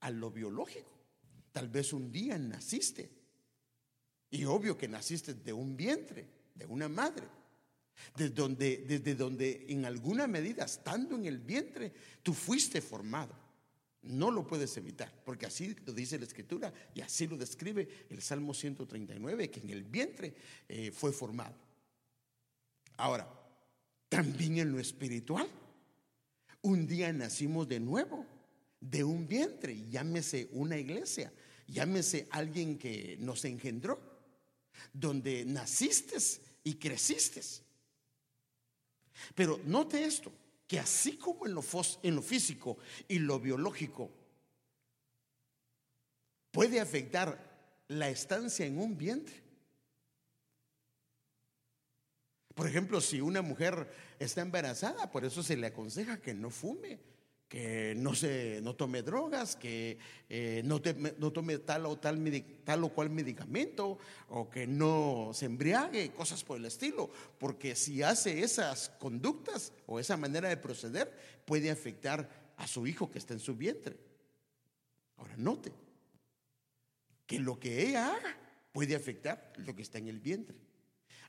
a 0.00 0.10
lo 0.10 0.28
biológico, 0.28 0.90
tal 1.52 1.68
vez 1.68 1.92
un 1.92 2.10
día 2.10 2.36
naciste. 2.36 3.08
Y 4.28 4.44
obvio 4.44 4.76
que 4.76 4.88
naciste 4.88 5.34
de 5.34 5.52
un 5.52 5.76
vientre, 5.76 6.26
de 6.52 6.66
una 6.66 6.88
madre. 6.88 7.28
Desde 8.16 8.34
donde, 8.34 8.78
desde 8.78 9.14
donde 9.14 9.66
en 9.68 9.84
alguna 9.84 10.26
medida, 10.26 10.64
estando 10.64 11.14
en 11.14 11.26
el 11.26 11.38
vientre, 11.38 11.92
tú 12.24 12.34
fuiste 12.34 12.80
formado. 12.80 13.36
No 14.02 14.32
lo 14.32 14.44
puedes 14.44 14.76
evitar, 14.78 15.14
porque 15.24 15.46
así 15.46 15.76
lo 15.86 15.92
dice 15.92 16.18
la 16.18 16.24
Escritura 16.24 16.74
y 16.92 17.02
así 17.02 17.28
lo 17.28 17.36
describe 17.36 17.88
el 18.10 18.20
Salmo 18.20 18.52
139, 18.52 19.48
que 19.48 19.60
en 19.60 19.70
el 19.70 19.84
vientre 19.84 20.34
eh, 20.68 20.90
fue 20.90 21.12
formado. 21.12 21.54
Ahora, 22.96 23.32
también 24.08 24.58
en 24.58 24.72
lo 24.72 24.80
espiritual, 24.80 25.48
un 26.64 26.86
día 26.86 27.12
nacimos 27.12 27.68
de 27.68 27.78
nuevo, 27.78 28.26
de 28.80 29.04
un 29.04 29.28
vientre, 29.28 29.88
llámese 29.90 30.48
una 30.52 30.78
iglesia, 30.78 31.32
llámese 31.68 32.26
alguien 32.30 32.78
que 32.78 33.16
nos 33.20 33.44
engendró, 33.44 34.00
donde 34.92 35.44
naciste 35.44 36.16
y 36.64 36.74
creciste. 36.74 37.42
Pero 39.34 39.60
note 39.66 40.04
esto, 40.04 40.32
que 40.66 40.78
así 40.78 41.18
como 41.18 41.46
en 41.46 41.54
lo, 41.54 41.62
en 42.02 42.16
lo 42.16 42.22
físico 42.22 42.78
y 43.08 43.18
lo 43.18 43.38
biológico 43.38 44.10
puede 46.50 46.80
afectar 46.80 47.84
la 47.88 48.08
estancia 48.08 48.64
en 48.64 48.78
un 48.78 48.96
vientre, 48.96 49.43
por 52.54 52.68
ejemplo, 52.68 53.00
si 53.00 53.20
una 53.20 53.42
mujer 53.42 53.90
está 54.18 54.40
embarazada, 54.40 55.10
por 55.10 55.24
eso 55.24 55.42
se 55.42 55.56
le 55.56 55.66
aconseja 55.66 56.20
que 56.20 56.34
no 56.34 56.50
fume, 56.50 57.00
que 57.48 57.94
no, 57.96 58.14
se, 58.14 58.60
no 58.62 58.74
tome 58.74 59.02
drogas, 59.02 59.56
que 59.56 59.98
eh, 60.28 60.62
no, 60.64 60.80
tome 60.80 61.58
tal 61.58 61.86
o, 61.86 61.98
tal, 61.98 62.18
tal 62.64 62.84
o 62.84 62.88
cual 62.90 63.10
medicamento, 63.10 63.98
o 64.28 64.48
que 64.48 64.66
no 64.66 65.30
se 65.34 65.46
embriague, 65.46 66.12
cosas 66.12 66.44
por 66.44 66.58
el 66.58 66.64
estilo, 66.64 67.10
porque 67.38 67.74
si 67.74 68.02
hace 68.02 68.42
esas 68.42 68.88
conductas 68.98 69.72
o 69.86 69.98
esa 69.98 70.16
manera 70.16 70.48
de 70.48 70.56
proceder, 70.56 71.12
puede 71.44 71.70
afectar 71.70 72.54
a 72.56 72.66
su 72.66 72.86
hijo 72.86 73.10
que 73.10 73.18
está 73.18 73.34
en 73.34 73.40
su 73.40 73.56
vientre. 73.56 73.96
Ahora, 75.16 75.36
note 75.36 75.72
que 77.26 77.38
lo 77.38 77.58
que 77.58 77.88
ella 77.88 78.14
haga 78.14 78.36
puede 78.72 78.94
afectar 78.94 79.52
lo 79.56 79.74
que 79.74 79.82
está 79.82 79.98
en 79.98 80.08
el 80.08 80.20
vientre. 80.20 80.56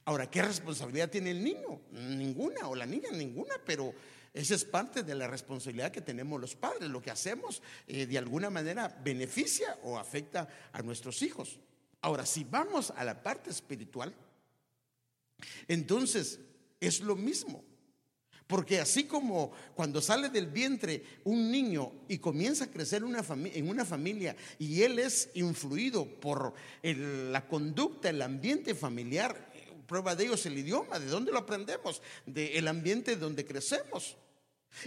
Ahora, 0.05 0.29
¿qué 0.29 0.43
responsabilidad 0.43 1.09
tiene 1.09 1.31
el 1.31 1.43
niño? 1.43 1.81
Ninguna, 1.91 2.67
o 2.67 2.75
la 2.75 2.85
niña, 2.85 3.09
ninguna, 3.11 3.55
pero 3.65 3.93
esa 4.33 4.53
es 4.53 4.63
parte 4.63 5.01
de 5.01 5.15
la 5.15 5.27
responsabilidad 5.27 5.91
que 5.91 6.01
tenemos 6.01 6.39
los 6.39 6.55
padres. 6.55 6.89
Lo 6.89 7.01
que 7.01 7.09
hacemos 7.09 7.63
eh, 7.87 8.05
de 8.05 8.17
alguna 8.17 8.51
manera 8.51 8.99
beneficia 9.03 9.79
o 9.83 9.97
afecta 9.97 10.47
a 10.73 10.81
nuestros 10.83 11.23
hijos. 11.23 11.59
Ahora, 12.01 12.25
si 12.25 12.43
vamos 12.43 12.93
a 12.95 13.03
la 13.03 13.23
parte 13.23 13.49
espiritual, 13.49 14.13
entonces 15.67 16.39
es 16.79 16.99
lo 16.99 17.15
mismo. 17.15 17.63
Porque 18.45 18.79
así 18.79 19.05
como 19.05 19.51
cuando 19.73 20.01
sale 20.01 20.29
del 20.29 20.47
vientre 20.47 21.03
un 21.23 21.49
niño 21.49 21.91
y 22.07 22.19
comienza 22.19 22.65
a 22.65 22.71
crecer 22.71 23.01
en 23.01 23.67
una 23.69 23.85
familia 23.85 24.35
y 24.59 24.83
él 24.83 24.99
es 24.99 25.31
influido 25.33 26.05
por 26.05 26.53
la 26.83 27.47
conducta, 27.47 28.11
el 28.11 28.21
ambiente 28.21 28.75
familiar, 28.75 29.54
prueba 29.87 30.15
de 30.15 30.25
ello 30.25 30.33
es 30.33 30.45
el 30.45 30.57
idioma, 30.57 30.99
¿de 30.99 31.07
dónde 31.07 31.31
lo 31.31 31.39
aprendemos? 31.39 32.01
Del 32.25 32.67
ambiente 32.67 33.15
donde 33.15 33.45
crecemos. 33.45 34.17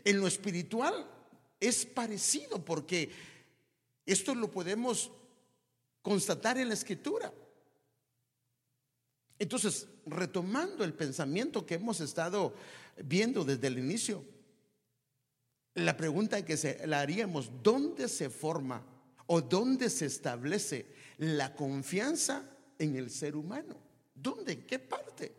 En 0.05 0.21
lo 0.21 0.27
espiritual 0.27 1.07
es 1.61 1.87
parecido 1.87 2.65
porque 2.65 3.11
esto 4.07 4.35
lo 4.35 4.51
podemos 4.51 5.11
constatar 6.03 6.59
en 6.59 6.69
la 6.69 6.75
escritura. 6.75 7.33
Entonces, 9.39 9.87
retomando 10.07 10.85
el 10.85 10.95
pensamiento 10.95 11.65
que 11.65 11.75
hemos 11.75 12.01
estado 12.01 12.55
viendo 13.05 13.45
desde 13.45 13.69
el 13.69 13.79
inicio, 13.79 14.25
la 15.75 15.97
pregunta 15.97 16.45
que 16.45 16.57
se 16.57 16.87
la 16.87 17.01
haríamos, 17.01 17.51
¿dónde 17.63 18.09
se 18.09 18.31
forma 18.31 18.85
o 19.27 19.41
dónde 19.41 19.91
se 19.91 20.07
establece 20.07 20.87
la 21.19 21.55
confianza 21.55 22.43
en 22.79 22.97
el 22.97 23.11
ser 23.11 23.37
humano? 23.37 23.88
¿Dónde? 24.21 24.53
¿En 24.53 24.67
qué 24.67 24.79
parte? 24.79 25.35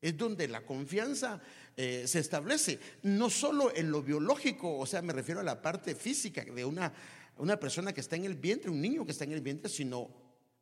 Es 0.00 0.16
donde 0.16 0.48
la 0.48 0.64
confianza 0.64 1.40
eh, 1.76 2.04
se 2.06 2.18
establece, 2.18 2.78
no 3.02 3.30
solo 3.30 3.74
en 3.74 3.90
lo 3.90 4.02
biológico, 4.02 4.78
o 4.78 4.86
sea, 4.86 5.00
me 5.00 5.12
refiero 5.12 5.40
a 5.40 5.44
la 5.44 5.62
parte 5.62 5.94
física 5.94 6.44
de 6.44 6.64
una, 6.64 6.92
una 7.36 7.58
persona 7.58 7.92
que 7.92 8.00
está 8.00 8.16
en 8.16 8.24
el 8.24 8.34
vientre, 8.34 8.70
un 8.70 8.80
niño 8.80 9.04
que 9.04 9.12
está 9.12 9.24
en 9.24 9.32
el 9.32 9.40
vientre, 9.40 9.70
sino 9.70 10.10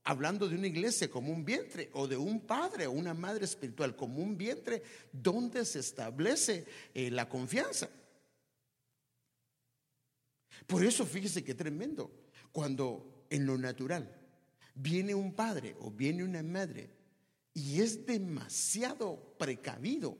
hablando 0.04 0.48
de 0.48 0.56
una 0.56 0.66
iglesia 0.66 1.10
como 1.10 1.32
un 1.32 1.44
vientre, 1.44 1.90
o 1.94 2.06
de 2.06 2.16
un 2.16 2.40
padre 2.40 2.86
o 2.86 2.92
una 2.92 3.14
madre 3.14 3.44
espiritual 3.44 3.96
como 3.96 4.22
un 4.22 4.36
vientre, 4.36 4.82
donde 5.12 5.64
se 5.64 5.78
establece 5.78 6.66
eh, 6.94 7.10
la 7.10 7.28
confianza. 7.28 7.88
Por 10.66 10.84
eso 10.84 11.06
fíjese 11.06 11.42
qué 11.42 11.54
tremendo, 11.54 12.10
cuando 12.52 13.24
en 13.30 13.46
lo 13.46 13.56
natural 13.56 14.16
viene 14.74 15.14
un 15.14 15.34
padre 15.34 15.76
o 15.80 15.90
viene 15.90 16.22
una 16.24 16.42
madre 16.42 17.00
y 17.54 17.80
es 17.80 18.07
demasiado 18.07 19.35
precavido, 19.38 20.16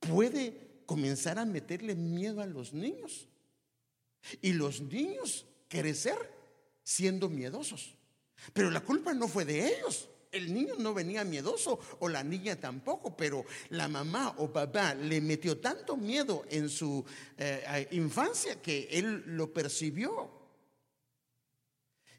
puede 0.00 0.82
comenzar 0.86 1.38
a 1.38 1.44
meterle 1.44 1.94
miedo 1.94 2.40
a 2.40 2.46
los 2.46 2.72
niños. 2.72 3.28
Y 4.40 4.52
los 4.52 4.80
niños 4.80 5.46
crecer 5.68 6.16
siendo 6.82 7.28
miedosos. 7.28 7.94
Pero 8.52 8.70
la 8.70 8.80
culpa 8.80 9.14
no 9.14 9.28
fue 9.28 9.44
de 9.44 9.66
ellos. 9.66 10.08
El 10.32 10.52
niño 10.52 10.74
no 10.78 10.92
venía 10.92 11.22
miedoso 11.22 11.78
o 12.00 12.08
la 12.08 12.24
niña 12.24 12.56
tampoco, 12.56 13.16
pero 13.16 13.44
la 13.70 13.86
mamá 13.86 14.34
o 14.38 14.52
papá 14.52 14.94
le 14.94 15.20
metió 15.20 15.58
tanto 15.58 15.96
miedo 15.96 16.44
en 16.50 16.68
su 16.68 17.04
eh, 17.38 17.86
infancia 17.92 18.60
que 18.60 18.88
él 18.90 19.22
lo 19.26 19.52
percibió 19.52 20.43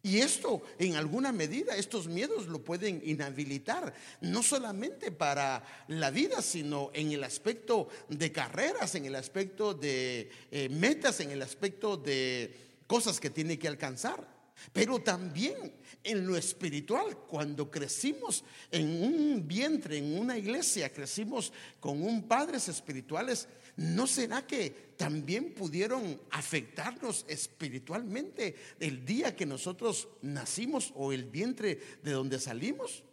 y 0.05 0.19
esto, 0.19 0.61
en 0.77 0.93
alguna 0.97 1.31
medida, 1.31 1.75
estos 1.75 2.07
miedos 2.07 2.45
lo 2.45 2.63
pueden 2.63 3.01
inhabilitar, 3.03 3.91
no 4.21 4.43
solamente 4.43 5.11
para 5.11 5.63
la 5.87 6.11
vida, 6.11 6.43
sino 6.43 6.91
en 6.93 7.11
el 7.11 7.23
aspecto 7.23 7.87
de 8.07 8.31
carreras, 8.31 8.93
en 8.93 9.05
el 9.05 9.15
aspecto 9.15 9.73
de 9.73 10.29
eh, 10.51 10.69
metas, 10.69 11.21
en 11.21 11.31
el 11.31 11.41
aspecto 11.41 11.97
de 11.97 12.55
cosas 12.85 13.19
que 13.19 13.31
tiene 13.31 13.57
que 13.57 13.67
alcanzar. 13.67 14.27
Pero 14.71 14.99
también 14.99 15.73
en 16.03 16.27
lo 16.27 16.37
espiritual, 16.37 17.17
cuando 17.27 17.71
crecimos 17.71 18.43
en 18.69 19.03
un 19.03 19.47
vientre, 19.47 19.97
en 19.97 20.19
una 20.19 20.37
iglesia, 20.37 20.93
crecimos 20.93 21.51
con 21.79 22.03
un 22.03 22.27
padres 22.27 22.69
espirituales, 22.69 23.47
¿no 23.77 24.07
será 24.07 24.47
que 24.47 24.93
también 24.97 25.53
pudieron 25.53 26.19
afectarnos 26.31 27.25
espiritualmente 27.27 28.55
el 28.79 29.05
día 29.05 29.35
que 29.35 29.45
nosotros 29.45 30.07
nacimos 30.21 30.93
o 30.95 31.11
el 31.11 31.25
vientre 31.25 31.79
de 32.03 32.11
donde 32.11 32.39
salimos? 32.39 33.03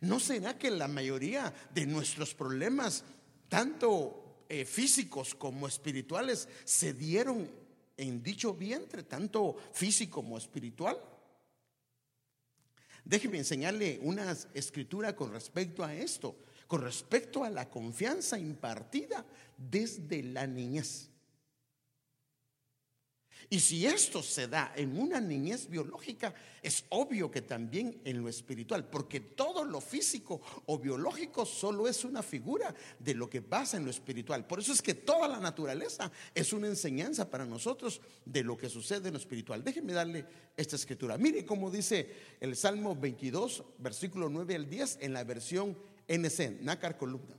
¿No 0.00 0.20
será 0.20 0.58
que 0.58 0.70
la 0.70 0.88
mayoría 0.88 1.52
de 1.74 1.86
nuestros 1.86 2.34
problemas, 2.34 3.04
tanto 3.48 4.44
eh, 4.48 4.64
físicos 4.64 5.34
como 5.34 5.66
espirituales, 5.66 6.48
se 6.64 6.94
dieron 6.94 7.50
en 7.96 8.22
dicho 8.22 8.54
vientre, 8.54 9.02
tanto 9.02 9.56
físico 9.72 10.22
como 10.22 10.38
espiritual? 10.38 10.98
Déjeme 13.04 13.38
enseñarle 13.38 13.98
una 14.02 14.34
escritura 14.54 15.14
con 15.14 15.32
respecto 15.32 15.84
a 15.84 15.94
esto, 15.94 16.36
con 16.74 16.82
respecto 16.82 17.44
a 17.44 17.50
la 17.50 17.70
confianza 17.70 18.36
impartida 18.36 19.24
desde 19.56 20.24
la 20.24 20.44
niñez. 20.44 21.08
Y 23.48 23.60
si 23.60 23.86
esto 23.86 24.24
se 24.24 24.48
da 24.48 24.72
en 24.74 24.98
una 24.98 25.20
niñez 25.20 25.68
biológica, 25.68 26.34
es 26.60 26.84
obvio 26.88 27.30
que 27.30 27.42
también 27.42 28.00
en 28.04 28.20
lo 28.20 28.28
espiritual, 28.28 28.88
porque 28.88 29.20
todo 29.20 29.64
lo 29.64 29.80
físico 29.80 30.40
o 30.66 30.76
biológico 30.80 31.46
solo 31.46 31.86
es 31.86 32.04
una 32.04 32.24
figura 32.24 32.74
de 32.98 33.14
lo 33.14 33.30
que 33.30 33.40
pasa 33.40 33.76
en 33.76 33.84
lo 33.84 33.92
espiritual. 33.92 34.44
Por 34.44 34.58
eso 34.58 34.72
es 34.72 34.82
que 34.82 34.94
toda 34.94 35.28
la 35.28 35.38
naturaleza 35.38 36.10
es 36.34 36.52
una 36.52 36.66
enseñanza 36.66 37.30
para 37.30 37.46
nosotros 37.46 38.00
de 38.24 38.42
lo 38.42 38.56
que 38.56 38.68
sucede 38.68 39.06
en 39.06 39.14
lo 39.14 39.20
espiritual. 39.20 39.62
Déjenme 39.62 39.92
darle 39.92 40.26
esta 40.56 40.74
escritura. 40.74 41.18
Mire 41.18 41.44
cómo 41.44 41.70
dice 41.70 42.10
el 42.40 42.56
Salmo 42.56 42.96
22, 42.96 43.62
versículo 43.78 44.28
9 44.28 44.56
al 44.56 44.68
10 44.68 44.98
en 45.02 45.12
la 45.12 45.22
versión 45.22 45.93
NC, 46.08 46.60
Nácar 46.60 46.96
Columna. 46.96 47.36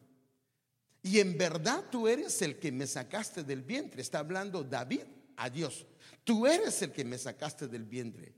Y 1.02 1.20
en 1.20 1.38
verdad 1.38 1.86
tú 1.92 2.08
eres 2.08 2.42
el 2.42 2.58
que 2.58 2.72
me 2.72 2.88
sacaste 2.88 3.44
del 3.44 3.62
vientre. 3.62 4.02
Está 4.02 4.20
hablando 4.20 4.64
David 4.64 5.04
a 5.38 5.50
Dios. 5.50 5.86
Tú 6.24 6.48
eres 6.48 6.82
el 6.82 6.92
que 6.92 7.06
me 7.06 7.18
sacaste 7.18 7.68
del 7.68 7.86
vientre. 7.86 8.34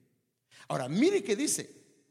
Ahora, 0.68 0.90
mire 0.90 1.24
que 1.24 1.36
dice, 1.36 1.70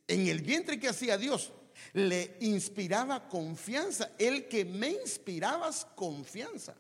en 0.08 0.26
el 0.28 0.40
vientre 0.40 0.80
que 0.80 0.88
hacía 0.88 1.18
Dios, 1.18 1.52
le 1.92 2.38
inspiraba 2.40 3.28
confianza. 3.28 4.12
El 4.18 4.49
que 4.49 4.64
me 4.64 4.90
inspirabas 4.90 5.87
confianza. 5.94 6.75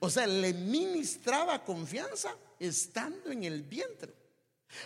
O 0.00 0.10
sea, 0.10 0.26
le 0.26 0.52
ministraba 0.52 1.64
confianza 1.64 2.36
estando 2.58 3.30
en 3.32 3.44
el 3.44 3.62
vientre. 3.62 4.14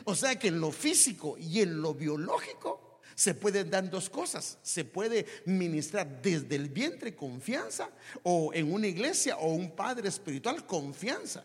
O 0.05 0.15
sea 0.15 0.39
que 0.39 0.49
en 0.49 0.61
lo 0.61 0.71
físico 0.73 1.37
y 1.39 1.61
en 1.61 1.83
lo 1.83 1.95
biológico 1.95 2.92
se 3.15 3.35
pueden 3.35 3.71
dar 3.71 3.89
dos 3.89 4.09
cosas. 4.09 4.59
Se 4.63 4.85
puede 4.85 5.27
ministrar 5.45 6.21
desde 6.23 6.57
el 6.57 6.69
vientre 6.69 7.15
confianza 7.15 7.91
o 8.23 8.53
en 8.55 8.73
una 8.73 8.87
iglesia 8.87 9.37
o 9.37 9.53
un 9.53 9.71
padre 9.71 10.09
espiritual 10.09 10.67
confianza. 10.67 11.45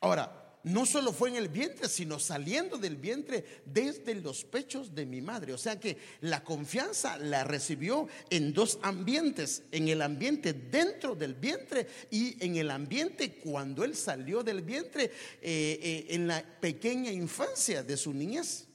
Ahora, 0.00 0.40
no 0.62 0.84
solo 0.84 1.12
fue 1.12 1.30
en 1.30 1.36
el 1.36 1.48
vientre, 1.48 1.88
sino 1.88 2.18
saliendo 2.18 2.76
del 2.76 2.96
vientre 2.96 3.62
desde 3.64 4.14
los 4.16 4.44
pechos 4.44 4.94
de 4.94 5.06
mi 5.06 5.20
madre. 5.22 5.54
O 5.54 5.58
sea 5.58 5.80
que 5.80 5.96
la 6.20 6.44
confianza 6.44 7.16
la 7.16 7.44
recibió 7.44 8.08
en 8.28 8.52
dos 8.52 8.78
ambientes, 8.82 9.62
en 9.72 9.88
el 9.88 10.02
ambiente 10.02 10.52
dentro 10.52 11.14
del 11.14 11.34
vientre 11.34 11.86
y 12.10 12.36
en 12.44 12.56
el 12.56 12.70
ambiente 12.70 13.36
cuando 13.36 13.84
él 13.84 13.96
salió 13.96 14.42
del 14.42 14.62
vientre 14.62 15.04
eh, 15.04 15.10
eh, 15.42 16.06
en 16.10 16.26
la 16.26 16.42
pequeña 16.42 17.10
infancia 17.10 17.82
de 17.82 17.96
su 17.96 18.12
niñez. 18.12 18.66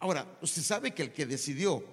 Ahora, 0.00 0.38
usted 0.42 0.62
sabe 0.62 0.92
que 0.92 1.02
el 1.02 1.12
que 1.12 1.26
decidió 1.26 1.84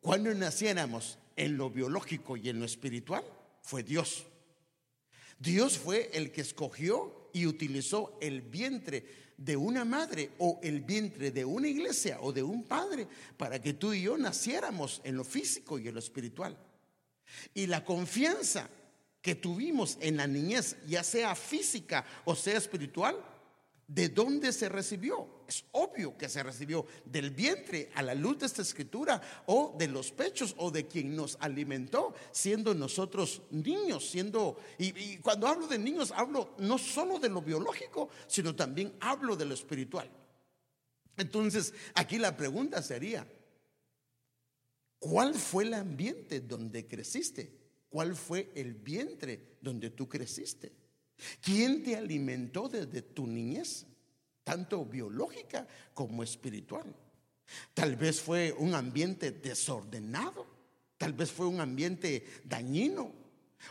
cuando 0.00 0.32
naciéramos 0.34 1.18
en 1.36 1.56
lo 1.56 1.70
biológico 1.70 2.36
y 2.36 2.48
en 2.48 2.58
lo 2.58 2.64
espiritual 2.64 3.24
fue 3.62 3.82
Dios. 3.82 4.24
Dios 5.38 5.78
fue 5.78 6.10
el 6.12 6.32
que 6.32 6.40
escogió 6.40 7.30
y 7.32 7.46
utilizó 7.46 8.18
el 8.20 8.42
vientre 8.42 9.30
de 9.36 9.56
una 9.56 9.84
madre 9.84 10.32
o 10.38 10.60
el 10.62 10.82
vientre 10.82 11.30
de 11.30 11.44
una 11.44 11.68
iglesia 11.68 12.18
o 12.20 12.32
de 12.32 12.42
un 12.42 12.64
padre 12.64 13.08
para 13.36 13.60
que 13.60 13.72
tú 13.72 13.94
y 13.94 14.02
yo 14.02 14.18
naciéramos 14.18 15.00
en 15.02 15.16
lo 15.16 15.24
físico 15.24 15.78
y 15.78 15.88
en 15.88 15.94
lo 15.94 16.00
espiritual. 16.00 16.58
Y 17.54 17.66
la 17.66 17.84
confianza 17.84 18.68
que 19.22 19.34
tuvimos 19.34 19.96
en 20.00 20.16
la 20.16 20.26
niñez, 20.26 20.76
ya 20.86 21.02
sea 21.02 21.34
física 21.34 22.04
o 22.24 22.34
sea 22.34 22.58
espiritual, 22.58 23.16
¿De 23.92 24.08
dónde 24.08 24.52
se 24.52 24.68
recibió? 24.68 25.42
Es 25.48 25.64
obvio 25.72 26.16
que 26.16 26.28
se 26.28 26.44
recibió 26.44 26.86
del 27.04 27.32
vientre 27.32 27.90
a 27.96 28.04
la 28.04 28.14
luz 28.14 28.38
de 28.38 28.46
esta 28.46 28.62
escritura 28.62 29.20
o 29.46 29.74
de 29.76 29.88
los 29.88 30.12
pechos 30.12 30.54
o 30.58 30.70
de 30.70 30.86
quien 30.86 31.16
nos 31.16 31.36
alimentó 31.40 32.14
siendo 32.30 32.72
nosotros 32.72 33.42
niños, 33.50 34.08
siendo... 34.08 34.58
Y, 34.78 35.16
cuando 35.16 35.48
hablo 35.48 35.66
de 35.66 35.76
niños 35.76 36.12
hablo 36.14 36.54
no 36.58 36.78
solo 36.78 37.18
de 37.18 37.30
lo 37.30 37.42
biológico, 37.42 38.10
sino 38.28 38.54
también 38.54 38.94
hablo 39.00 39.34
de 39.34 39.46
lo 39.46 39.54
espiritual. 39.54 40.08
Entonces, 41.16 41.74
aquí 41.94 42.16
la 42.16 42.36
pregunta 42.36 42.80
sería, 42.82 43.26
¿cuál 45.00 45.34
fue 45.34 45.64
el 45.64 45.74
ambiente 45.74 46.38
donde 46.38 46.86
creciste? 46.86 47.58
¿Cuál 47.88 48.14
fue 48.14 48.52
el 48.54 48.74
vientre 48.74 49.56
donde 49.60 49.90
tú 49.90 50.08
creciste? 50.08 50.79
¿Quién 51.40 51.82
te 51.82 51.96
alimentó 51.96 52.68
desde 52.68 53.02
tu 53.02 53.26
niñez, 53.26 53.86
tanto 54.44 54.84
biológica 54.84 55.66
como 55.94 56.22
espiritual? 56.22 56.94
Tal 57.74 57.96
vez 57.96 58.20
fue 58.20 58.52
un 58.52 58.74
ambiente 58.74 59.30
desordenado, 59.30 60.46
tal 60.96 61.12
vez 61.12 61.30
fue 61.30 61.46
un 61.46 61.60
ambiente 61.60 62.24
dañino, 62.44 63.12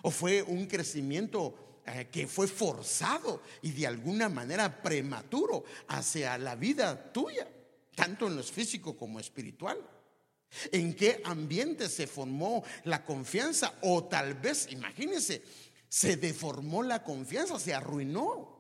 o 0.02 0.12
fue 0.12 0.44
un 0.44 0.68
crecimiento 0.68 1.82
eh, 1.86 2.08
que 2.12 2.28
fue 2.28 2.48
forzado 2.48 3.42
y 3.62 3.72
de 3.72 3.88
alguna 3.88 4.30
manera 4.30 4.82
prematuro 4.82 5.64
hacia 5.88 6.38
la 6.38 6.56
vida 6.56 7.12
tuya, 7.12 7.48
tanto 7.96 8.28
en 8.28 8.36
lo 8.36 8.44
físico 8.44 8.96
como 8.96 9.20
espiritual. 9.20 9.78
¿En 10.72 10.96
qué 10.96 11.22
ambiente 11.26 11.90
se 11.90 12.08
formó 12.08 12.64
la 12.84 13.06
confianza? 13.06 13.76
O 13.82 14.04
tal 14.06 14.34
vez, 14.36 14.68
imagínense, 14.72 15.44
se 15.90 16.16
deformó 16.16 16.84
la 16.84 17.04
confianza, 17.04 17.60
se 17.60 17.74
arruinó. 17.74 18.58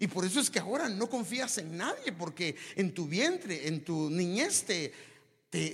Y 0.00 0.06
por 0.06 0.24
eso 0.24 0.40
es 0.40 0.48
que 0.48 0.58
ahora 0.58 0.88
no 0.88 1.08
confías 1.08 1.58
en 1.58 1.76
nadie, 1.76 2.12
porque 2.12 2.56
en 2.76 2.94
tu 2.94 3.06
vientre, 3.06 3.68
en 3.68 3.84
tu 3.84 4.08
niñez 4.08 4.64
te, 4.64 4.92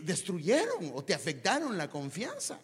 destruyeron 0.02 0.90
o 0.94 1.04
te 1.04 1.14
afectaron 1.14 1.78
la 1.78 1.88
confianza. 1.88 2.58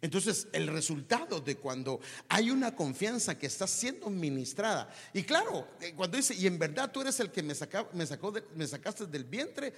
Entonces, 0.00 0.48
el 0.52 0.66
resultado 0.66 1.40
de 1.40 1.56
cuando 1.56 2.00
hay 2.28 2.50
una 2.50 2.74
confianza 2.74 3.38
que 3.38 3.46
está 3.46 3.66
siendo 3.66 4.10
ministrada, 4.10 4.92
y 5.14 5.22
claro, 5.22 5.68
eh, 5.80 5.94
cuando 5.96 6.16
dice, 6.18 6.34
y 6.34 6.46
en 6.46 6.58
verdad 6.58 6.90
tú 6.90 7.00
eres 7.00 7.18
el 7.20 7.30
que 7.30 7.42
me, 7.42 7.54
me, 7.92 8.06
sacó 8.06 8.34
me 8.54 8.66
sacaste 8.66 9.06
del 9.06 9.24
vientre, 9.24 9.72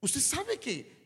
usted 0.00 0.20
sabe 0.20 0.58
que 0.58 0.99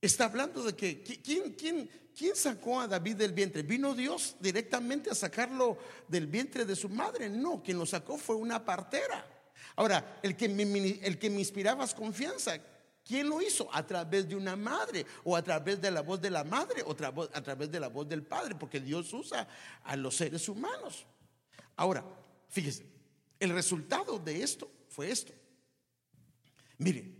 Está 0.00 0.26
hablando 0.26 0.62
de 0.62 0.74
que 0.74 1.02
¿quién, 1.02 1.54
quién, 1.54 1.88
quién 2.16 2.36
sacó 2.36 2.80
a 2.80 2.88
David 2.88 3.16
del 3.16 3.32
vientre? 3.32 3.62
¿Vino 3.62 3.94
Dios 3.94 4.36
directamente 4.40 5.10
a 5.10 5.14
sacarlo 5.14 5.78
del 6.06 6.26
vientre 6.26 6.64
de 6.64 6.76
su 6.76 6.88
madre? 6.88 7.28
No, 7.28 7.62
quien 7.62 7.78
lo 7.78 7.86
sacó 7.86 8.18
fue 8.18 8.36
una 8.36 8.64
partera. 8.64 9.26
Ahora, 9.76 10.20
el 10.22 10.36
que 10.36 10.48
me, 10.48 10.62
el 11.02 11.18
que 11.18 11.30
me 11.30 11.40
inspiraba 11.40 11.86
confianza, 11.88 12.58
¿quién 13.04 13.28
lo 13.28 13.40
hizo? 13.40 13.68
A 13.72 13.86
través 13.86 14.28
de 14.28 14.36
una 14.36 14.54
madre 14.54 15.06
o 15.24 15.34
a 15.34 15.42
través 15.42 15.80
de 15.80 15.90
la 15.90 16.02
voz 16.02 16.20
de 16.20 16.30
la 16.30 16.44
madre 16.44 16.82
o 16.84 16.92
a 16.92 17.42
través 17.42 17.70
de 17.70 17.80
la 17.80 17.88
voz 17.88 18.08
del 18.08 18.22
padre, 18.22 18.54
porque 18.54 18.80
Dios 18.80 19.12
usa 19.12 19.48
a 19.82 19.96
los 19.96 20.16
seres 20.16 20.48
humanos. 20.48 21.06
Ahora, 21.76 22.04
fíjese, 22.48 22.86
el 23.40 23.50
resultado 23.50 24.18
de 24.18 24.42
esto 24.42 24.70
fue 24.88 25.10
esto. 25.10 25.32
Mire, 26.78 27.14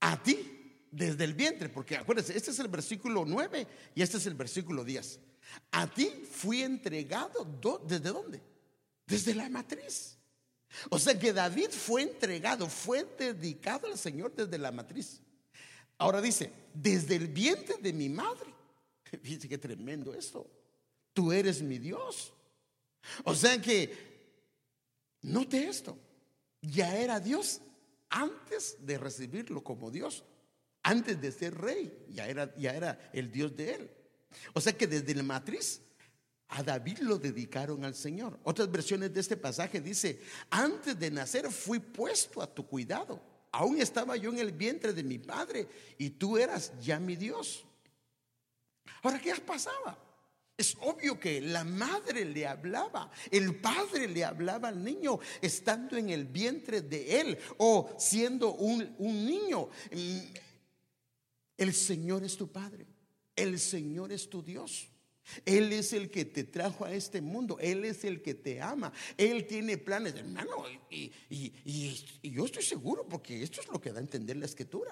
a 0.00 0.20
ti 0.22 0.59
desde 0.90 1.24
el 1.24 1.34
vientre, 1.34 1.68
porque 1.68 1.96
acuérdense, 1.96 2.36
este 2.36 2.50
es 2.50 2.58
el 2.58 2.68
versículo 2.68 3.24
9 3.24 3.66
y 3.94 4.02
este 4.02 4.16
es 4.16 4.26
el 4.26 4.34
versículo 4.34 4.84
10. 4.84 5.20
A 5.72 5.86
ti 5.92 6.10
fui 6.30 6.62
entregado, 6.62 7.46
¿desde 7.86 8.10
dónde? 8.10 8.42
Desde 9.06 9.34
la 9.34 9.48
matriz. 9.48 10.16
O 10.88 10.98
sea 10.98 11.18
que 11.18 11.32
David 11.32 11.70
fue 11.70 12.02
entregado, 12.02 12.68
fue 12.68 13.04
dedicado 13.18 13.86
al 13.88 13.98
Señor 13.98 14.34
desde 14.34 14.58
la 14.58 14.70
matriz. 14.70 15.20
Ahora 15.98 16.20
dice, 16.20 16.52
desde 16.72 17.16
el 17.16 17.28
vientre 17.28 17.76
de 17.78 17.92
mi 17.92 18.08
madre. 18.08 18.54
Fíjense 19.22 19.48
qué 19.48 19.58
tremendo 19.58 20.14
esto. 20.14 20.48
Tú 21.12 21.32
eres 21.32 21.60
mi 21.60 21.78
Dios. 21.78 22.32
O 23.24 23.34
sea 23.34 23.60
que, 23.60 23.92
note 25.22 25.68
esto, 25.68 25.98
ya 26.62 26.96
era 26.96 27.18
Dios 27.18 27.60
antes 28.08 28.76
de 28.80 28.98
recibirlo 28.98 29.62
como 29.62 29.90
Dios. 29.90 30.24
Antes 30.82 31.20
de 31.20 31.32
ser 31.32 31.54
rey, 31.54 32.06
ya 32.08 32.26
era, 32.26 32.54
ya 32.56 32.74
era 32.74 33.10
el 33.12 33.30
Dios 33.30 33.54
de 33.56 33.74
él. 33.74 33.90
O 34.54 34.60
sea 34.60 34.72
que 34.72 34.86
desde 34.86 35.14
la 35.14 35.22
matriz 35.22 35.82
a 36.48 36.62
David 36.62 36.98
lo 37.00 37.18
dedicaron 37.18 37.84
al 37.84 37.94
Señor. 37.94 38.38
Otras 38.44 38.70
versiones 38.70 39.12
de 39.12 39.20
este 39.20 39.36
pasaje 39.36 39.80
dice, 39.80 40.20
antes 40.50 40.98
de 40.98 41.10
nacer 41.10 41.50
fui 41.50 41.78
puesto 41.78 42.42
a 42.42 42.52
tu 42.52 42.66
cuidado. 42.66 43.20
Aún 43.52 43.80
estaba 43.80 44.16
yo 44.16 44.30
en 44.30 44.38
el 44.38 44.52
vientre 44.52 44.92
de 44.92 45.02
mi 45.02 45.18
padre 45.18 45.68
y 45.98 46.10
tú 46.10 46.38
eras 46.38 46.72
ya 46.80 46.98
mi 47.00 47.16
Dios. 47.16 47.64
Ahora, 49.02 49.20
¿qué 49.20 49.34
pasaba? 49.36 49.98
Es 50.56 50.76
obvio 50.80 51.18
que 51.18 51.40
la 51.40 51.64
madre 51.64 52.24
le 52.24 52.46
hablaba, 52.46 53.10
el 53.30 53.56
padre 53.56 54.06
le 54.08 54.24
hablaba 54.24 54.68
al 54.68 54.84
niño 54.84 55.18
estando 55.40 55.96
en 55.96 56.10
el 56.10 56.26
vientre 56.26 56.82
de 56.82 57.20
él 57.20 57.38
o 57.56 57.90
siendo 57.98 58.52
un, 58.54 58.94
un 58.98 59.24
niño. 59.24 59.70
El 61.60 61.74
Señor 61.74 62.24
es 62.24 62.38
tu 62.38 62.50
padre, 62.50 62.86
el 63.36 63.58
Señor 63.58 64.12
es 64.12 64.30
tu 64.30 64.42
Dios. 64.42 64.88
Él 65.44 65.70
es 65.74 65.92
el 65.92 66.10
que 66.10 66.24
te 66.24 66.44
trajo 66.44 66.86
a 66.86 66.94
este 66.94 67.20
mundo, 67.20 67.58
Él 67.60 67.84
es 67.84 68.02
el 68.04 68.22
que 68.22 68.32
te 68.32 68.62
ama, 68.62 68.90
Él 69.18 69.46
tiene 69.46 69.76
planes, 69.76 70.14
hermano, 70.14 70.64
y, 70.90 71.12
y 71.28 72.30
yo 72.30 72.46
estoy 72.46 72.62
seguro 72.62 73.06
porque 73.06 73.42
esto 73.42 73.60
es 73.60 73.68
lo 73.68 73.78
que 73.78 73.92
da 73.92 73.98
a 73.98 74.00
entender 74.00 74.38
la 74.38 74.46
escritura. 74.46 74.90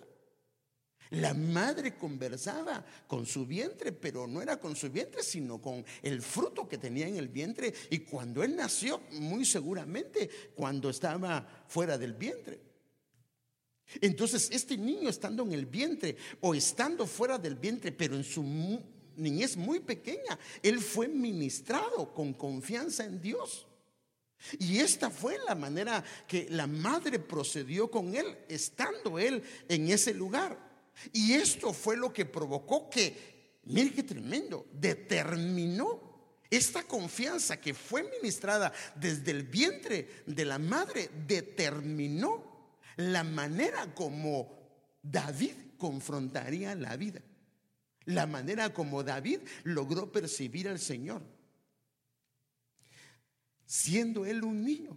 La 1.08 1.32
madre 1.32 1.96
conversaba 1.96 2.84
con 3.06 3.24
su 3.24 3.46
vientre, 3.46 3.92
pero 3.92 4.26
no 4.26 4.42
era 4.42 4.60
con 4.60 4.76
su 4.76 4.90
vientre, 4.90 5.22
sino 5.22 5.62
con 5.62 5.82
el 6.02 6.20
fruto 6.20 6.68
que 6.68 6.76
tenía 6.76 7.08
en 7.08 7.16
el 7.16 7.28
vientre. 7.28 7.72
Y 7.88 8.00
cuando 8.00 8.44
él 8.44 8.54
nació, 8.54 9.00
muy 9.12 9.46
seguramente 9.46 10.28
cuando 10.54 10.90
estaba 10.90 11.64
fuera 11.66 11.96
del 11.96 12.12
vientre. 12.12 12.67
Entonces, 14.00 14.48
este 14.52 14.76
niño 14.76 15.08
estando 15.08 15.42
en 15.42 15.52
el 15.52 15.66
vientre 15.66 16.16
o 16.40 16.54
estando 16.54 17.06
fuera 17.06 17.38
del 17.38 17.56
vientre, 17.56 17.92
pero 17.92 18.16
en 18.16 18.24
su 18.24 18.42
niñez 19.16 19.56
muy 19.56 19.80
pequeña, 19.80 20.38
él 20.62 20.80
fue 20.80 21.08
ministrado 21.08 22.12
con 22.12 22.34
confianza 22.34 23.04
en 23.04 23.20
Dios. 23.20 23.66
Y 24.58 24.78
esta 24.78 25.10
fue 25.10 25.38
la 25.46 25.54
manera 25.54 26.04
que 26.26 26.46
la 26.50 26.66
madre 26.66 27.18
procedió 27.18 27.90
con 27.90 28.14
él, 28.14 28.38
estando 28.48 29.18
él 29.18 29.42
en 29.68 29.90
ese 29.90 30.14
lugar. 30.14 30.56
Y 31.12 31.32
esto 31.32 31.72
fue 31.72 31.96
lo 31.96 32.12
que 32.12 32.24
provocó 32.24 32.88
que, 32.88 33.60
mire 33.64 33.92
qué 33.92 34.02
tremendo, 34.02 34.66
determinó 34.72 36.08
esta 36.50 36.82
confianza 36.84 37.60
que 37.60 37.74
fue 37.74 38.08
ministrada 38.20 38.72
desde 38.94 39.32
el 39.32 39.42
vientre 39.42 40.22
de 40.26 40.44
la 40.44 40.58
madre, 40.58 41.10
determinó 41.26 42.47
la 42.98 43.22
manera 43.22 43.94
como 43.94 44.50
David 45.02 45.54
confrontaría 45.76 46.74
la 46.74 46.96
vida, 46.96 47.22
la 48.06 48.26
manera 48.26 48.74
como 48.74 49.04
David 49.04 49.40
logró 49.62 50.10
percibir 50.10 50.68
al 50.68 50.80
Señor. 50.80 51.22
Siendo 53.64 54.26
él 54.26 54.42
un 54.42 54.64
niño, 54.64 54.96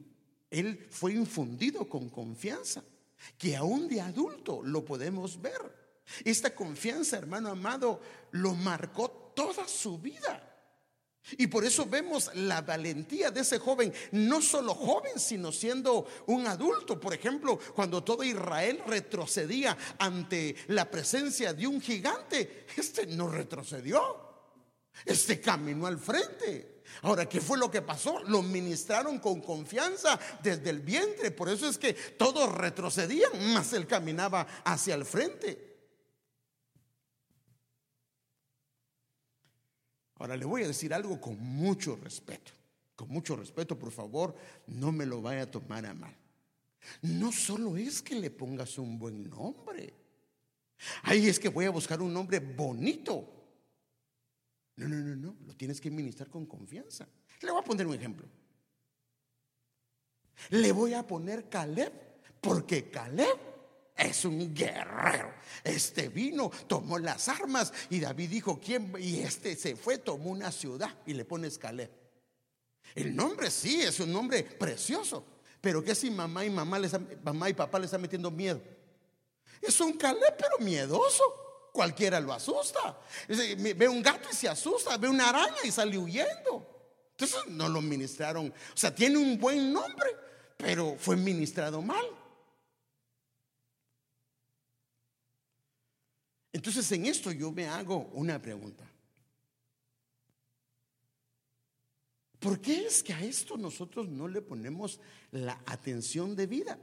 él 0.50 0.88
fue 0.90 1.14
infundido 1.14 1.88
con 1.88 2.10
confianza, 2.10 2.84
que 3.38 3.56
aún 3.56 3.88
de 3.88 4.02
adulto 4.02 4.64
lo 4.64 4.84
podemos 4.84 5.40
ver. 5.40 6.02
Esta 6.26 6.56
confianza, 6.56 7.18
hermano 7.18 7.50
amado, 7.50 8.02
lo 8.32 8.56
marcó 8.56 9.10
toda 9.36 9.68
su 9.68 10.00
vida. 10.00 10.51
Y 11.38 11.48
por 11.48 11.64
eso 11.64 11.86
vemos 11.86 12.32
la 12.36 12.62
valentía 12.62 13.32
de 13.32 13.42
ese 13.42 13.60
joven, 13.60 13.94
no 14.12 14.42
solo 14.42 14.74
joven, 14.74 15.20
sino 15.20 15.52
siendo 15.52 16.08
un 16.28 16.48
adulto. 16.48 17.00
Por 17.00 17.14
ejemplo, 17.14 17.60
cuando 17.76 18.04
todo 18.04 18.24
Israel 18.24 18.82
retrocedía 18.86 19.78
ante 20.00 20.56
la 20.68 20.90
presencia 20.90 21.54
de 21.54 21.68
un 21.68 21.80
gigante, 21.80 22.66
este 22.76 23.06
no 23.06 23.28
retrocedió, 23.30 24.02
este 25.06 25.40
caminó 25.40 25.88
al 25.88 26.00
frente. 26.00 26.82
Ahora, 27.04 27.30
¿qué 27.30 27.40
fue 27.40 27.58
lo 27.58 27.72
que 27.72 27.82
pasó? 27.82 28.20
Lo 28.24 28.42
ministraron 28.42 29.20
con 29.20 29.42
confianza 29.42 30.20
desde 30.44 30.70
el 30.70 30.82
vientre. 30.82 31.32
Por 31.32 31.50
eso 31.50 31.70
es 31.70 31.78
que 31.78 31.94
todos 31.94 32.54
retrocedían, 32.54 33.54
más 33.54 33.72
él 33.74 33.88
caminaba 33.88 34.46
hacia 34.66 34.96
el 34.96 35.06
frente. 35.06 35.71
Ahora 40.22 40.38
le 40.38 40.46
voy 40.46 40.62
a 40.62 40.68
decir 40.68 40.94
algo 40.94 41.20
con 41.20 41.40
mucho 41.40 41.96
respeto. 41.96 42.52
Con 42.96 43.10
mucho 43.10 43.36
respeto, 43.36 43.78
por 43.78 43.92
favor, 43.92 44.36
no 44.68 44.92
me 44.92 45.08
lo 45.08 45.20
vaya 45.20 45.42
a 45.42 45.52
tomar 45.52 45.84
a 45.88 45.96
mal. 45.96 46.16
No 47.02 47.32
solo 47.32 47.76
es 47.76 48.04
que 48.04 48.14
le 48.14 48.30
pongas 48.30 48.78
un 48.78 49.00
buen 49.00 49.28
nombre. 49.28 49.92
Ahí 51.04 51.28
es 51.28 51.40
que 51.40 51.50
voy 51.50 51.66
a 51.66 51.72
buscar 51.72 52.04
un 52.04 52.14
nombre 52.14 52.40
bonito. 52.40 53.28
No, 54.76 54.88
no, 54.88 54.98
no, 54.98 55.16
no. 55.16 55.36
Lo 55.48 55.56
tienes 55.56 55.82
que 55.82 55.90
ministrar 55.90 56.30
con 56.30 56.46
confianza. 56.46 57.08
Le 57.42 57.50
voy 57.50 57.60
a 57.60 57.66
poner 57.66 57.88
un 57.88 57.96
ejemplo. 57.96 58.28
Le 60.52 60.72
voy 60.72 60.94
a 60.94 61.06
poner 61.06 61.50
Caleb, 61.50 61.94
porque 62.40 62.92
Caleb 62.92 63.51
es 64.02 64.26
un 64.26 64.54
guerrero. 64.54 65.34
Este 65.64 66.10
vino, 66.10 66.52
tomó 66.68 66.98
las 66.98 67.28
armas 67.30 67.72
y 67.90 68.00
David 68.00 68.30
dijo, 68.30 68.60
¿quién? 68.60 68.94
Y 69.00 69.20
este 69.20 69.56
se 69.56 69.76
fue, 69.76 69.98
tomó 69.98 70.32
una 70.32 70.52
ciudad 70.52 70.94
y 71.06 71.14
le 71.14 71.26
pone 71.26 71.50
Caleb. 71.52 71.92
El 72.96 73.16
nombre 73.16 73.50
sí 73.52 73.82
es 73.82 74.00
un 74.00 74.12
nombre 74.12 74.44
precioso, 74.44 75.24
pero 75.62 75.84
¿qué 75.84 75.96
si 75.96 76.10
mamá 76.10 76.44
y 76.44 76.50
mamá, 76.50 76.80
les, 76.80 76.92
mamá 77.24 77.50
y 77.50 77.54
papá 77.54 77.80
le 77.80 77.86
están 77.86 78.02
metiendo 78.02 78.32
miedo? 78.32 78.62
Es 79.62 79.80
un 79.80 79.94
Caleb, 79.94 80.36
pero 80.38 80.58
miedoso. 80.60 81.24
Cualquiera 81.72 82.20
lo 82.20 82.34
asusta. 82.34 83.00
Ve 83.28 83.88
un 83.88 84.02
gato 84.02 84.28
y 84.30 84.36
se 84.36 84.50
asusta, 84.50 84.98
ve 84.98 85.08
una 85.08 85.30
araña 85.30 85.64
y 85.64 85.72
sale 85.72 85.98
huyendo. 85.98 86.68
Entonces 87.12 87.48
no 87.48 87.70
lo 87.70 87.82
ministraron. 87.82 88.48
O 88.48 88.78
sea, 88.78 88.94
tiene 88.94 89.18
un 89.18 89.40
buen 89.40 89.72
nombre, 89.72 90.10
pero 90.58 90.98
fue 91.00 91.16
ministrado 91.16 91.82
mal. 91.82 92.06
Entonces 96.54 96.92
en 96.92 97.06
esto 97.06 97.32
yo 97.32 97.52
me 97.52 97.68
hago 97.68 98.10
una 98.14 98.42
pregunta. 98.42 98.90
¿Por 102.40 102.60
qué 102.60 102.86
es 102.88 103.04
que 103.04 103.14
a 103.14 103.24
esto 103.24 103.56
nosotros 103.56 104.10
no 104.10 104.28
le 104.28 104.42
ponemos 104.42 105.00
la 105.32 105.62
atención 105.66 106.36
de 106.36 106.48
vida? 106.48 106.80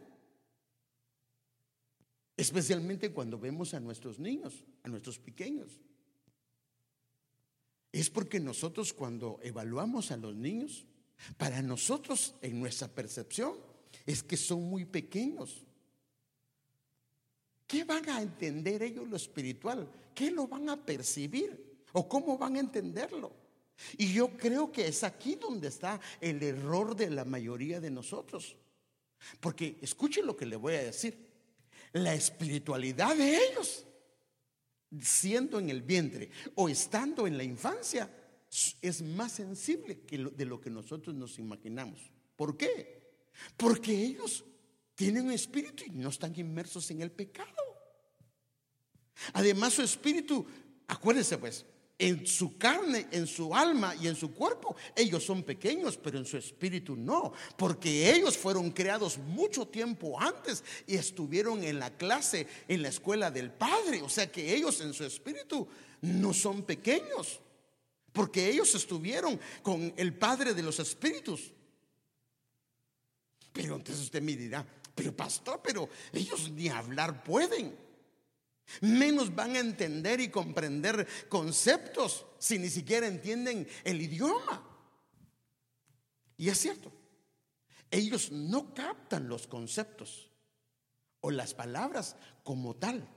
Especialmente 2.36 3.12
cuando 3.12 3.38
vemos 3.38 3.74
a 3.74 3.80
nuestros 3.80 4.20
niños, 4.20 4.64
a 4.84 4.88
nuestros 4.88 5.18
pequeños. 5.18 5.80
Es 7.90 8.08
porque 8.08 8.38
nosotros 8.38 8.92
cuando 8.92 9.40
evaluamos 9.42 10.12
a 10.12 10.16
los 10.16 10.36
niños, 10.36 10.86
para 11.36 11.62
nosotros 11.62 12.36
en 12.42 12.60
nuestra 12.60 12.86
percepción 12.86 13.56
es 14.06 14.22
que 14.22 14.36
son 14.36 14.62
muy 14.62 14.84
pequeños. 14.84 15.64
¿Qué 17.68 17.84
van 17.84 18.08
a 18.08 18.22
entender 18.22 18.82
ellos 18.82 19.06
lo 19.06 19.16
espiritual? 19.16 19.86
¿Qué 20.14 20.30
lo 20.30 20.48
van 20.48 20.70
a 20.70 20.84
percibir? 20.84 21.84
¿O 21.92 22.08
cómo 22.08 22.38
van 22.38 22.56
a 22.56 22.60
entenderlo? 22.60 23.30
Y 23.98 24.12
yo 24.12 24.36
creo 24.38 24.72
que 24.72 24.88
es 24.88 25.04
aquí 25.04 25.34
donde 25.34 25.68
está 25.68 26.00
el 26.18 26.42
error 26.42 26.96
de 26.96 27.10
la 27.10 27.26
mayoría 27.26 27.78
de 27.78 27.90
nosotros. 27.90 28.56
Porque 29.38 29.76
escuchen 29.82 30.24
lo 30.24 30.34
que 30.34 30.46
le 30.46 30.56
voy 30.56 30.76
a 30.76 30.84
decir. 30.84 31.28
La 31.92 32.14
espiritualidad 32.14 33.14
de 33.14 33.36
ellos, 33.36 33.84
siendo 35.02 35.58
en 35.58 35.68
el 35.68 35.82
vientre 35.82 36.30
o 36.54 36.70
estando 36.70 37.26
en 37.26 37.36
la 37.36 37.44
infancia, 37.44 38.10
es 38.80 39.02
más 39.02 39.32
sensible 39.32 40.00
que 40.00 40.16
de 40.16 40.44
lo 40.46 40.58
que 40.58 40.70
nosotros 40.70 41.14
nos 41.14 41.38
imaginamos. 41.38 42.10
¿Por 42.34 42.56
qué? 42.56 43.12
Porque 43.58 43.92
ellos 43.92 44.44
tienen 44.98 45.26
un 45.26 45.30
espíritu 45.32 45.84
y 45.86 45.90
no 45.90 46.08
están 46.08 46.36
inmersos 46.36 46.90
en 46.90 47.02
el 47.02 47.12
pecado. 47.12 47.54
Además 49.32 49.74
su 49.74 49.82
espíritu, 49.82 50.44
acuérdense 50.88 51.38
pues, 51.38 51.64
en 51.96 52.26
su 52.26 52.58
carne, 52.58 53.06
en 53.12 53.28
su 53.28 53.54
alma 53.54 53.94
y 53.94 54.08
en 54.08 54.16
su 54.16 54.34
cuerpo, 54.34 54.74
ellos 54.96 55.22
son 55.22 55.44
pequeños, 55.44 55.96
pero 55.96 56.18
en 56.18 56.26
su 56.26 56.36
espíritu 56.36 56.96
no, 56.96 57.32
porque 57.56 58.12
ellos 58.12 58.36
fueron 58.36 58.72
creados 58.72 59.18
mucho 59.18 59.68
tiempo 59.68 60.20
antes 60.20 60.64
y 60.88 60.96
estuvieron 60.96 61.62
en 61.62 61.78
la 61.78 61.96
clase, 61.96 62.48
en 62.66 62.82
la 62.82 62.88
escuela 62.88 63.30
del 63.30 63.52
Padre, 63.52 64.02
o 64.02 64.08
sea 64.08 64.32
que 64.32 64.52
ellos 64.52 64.80
en 64.80 64.92
su 64.92 65.04
espíritu 65.04 65.68
no 66.00 66.34
son 66.34 66.64
pequeños, 66.64 67.38
porque 68.12 68.50
ellos 68.50 68.74
estuvieron 68.74 69.38
con 69.62 69.94
el 69.96 70.12
Padre 70.12 70.54
de 70.54 70.62
los 70.64 70.80
Espíritus. 70.80 71.52
Pero 73.52 73.76
entonces 73.76 74.04
usted 74.04 74.22
me 74.22 74.36
dirá, 74.36 74.66
pero 74.98 75.16
pastor, 75.16 75.60
pero 75.62 75.88
ellos 76.12 76.50
ni 76.50 76.68
hablar 76.68 77.22
pueden. 77.22 77.78
Menos 78.80 79.32
van 79.32 79.54
a 79.54 79.60
entender 79.60 80.20
y 80.20 80.28
comprender 80.28 81.06
conceptos 81.28 82.26
si 82.40 82.58
ni 82.58 82.68
siquiera 82.68 83.06
entienden 83.06 83.68
el 83.84 84.02
idioma. 84.02 84.60
Y 86.36 86.48
es 86.48 86.58
cierto, 86.58 86.90
ellos 87.92 88.32
no 88.32 88.74
captan 88.74 89.28
los 89.28 89.46
conceptos 89.46 90.32
o 91.20 91.30
las 91.30 91.54
palabras 91.54 92.16
como 92.42 92.74
tal. 92.74 93.08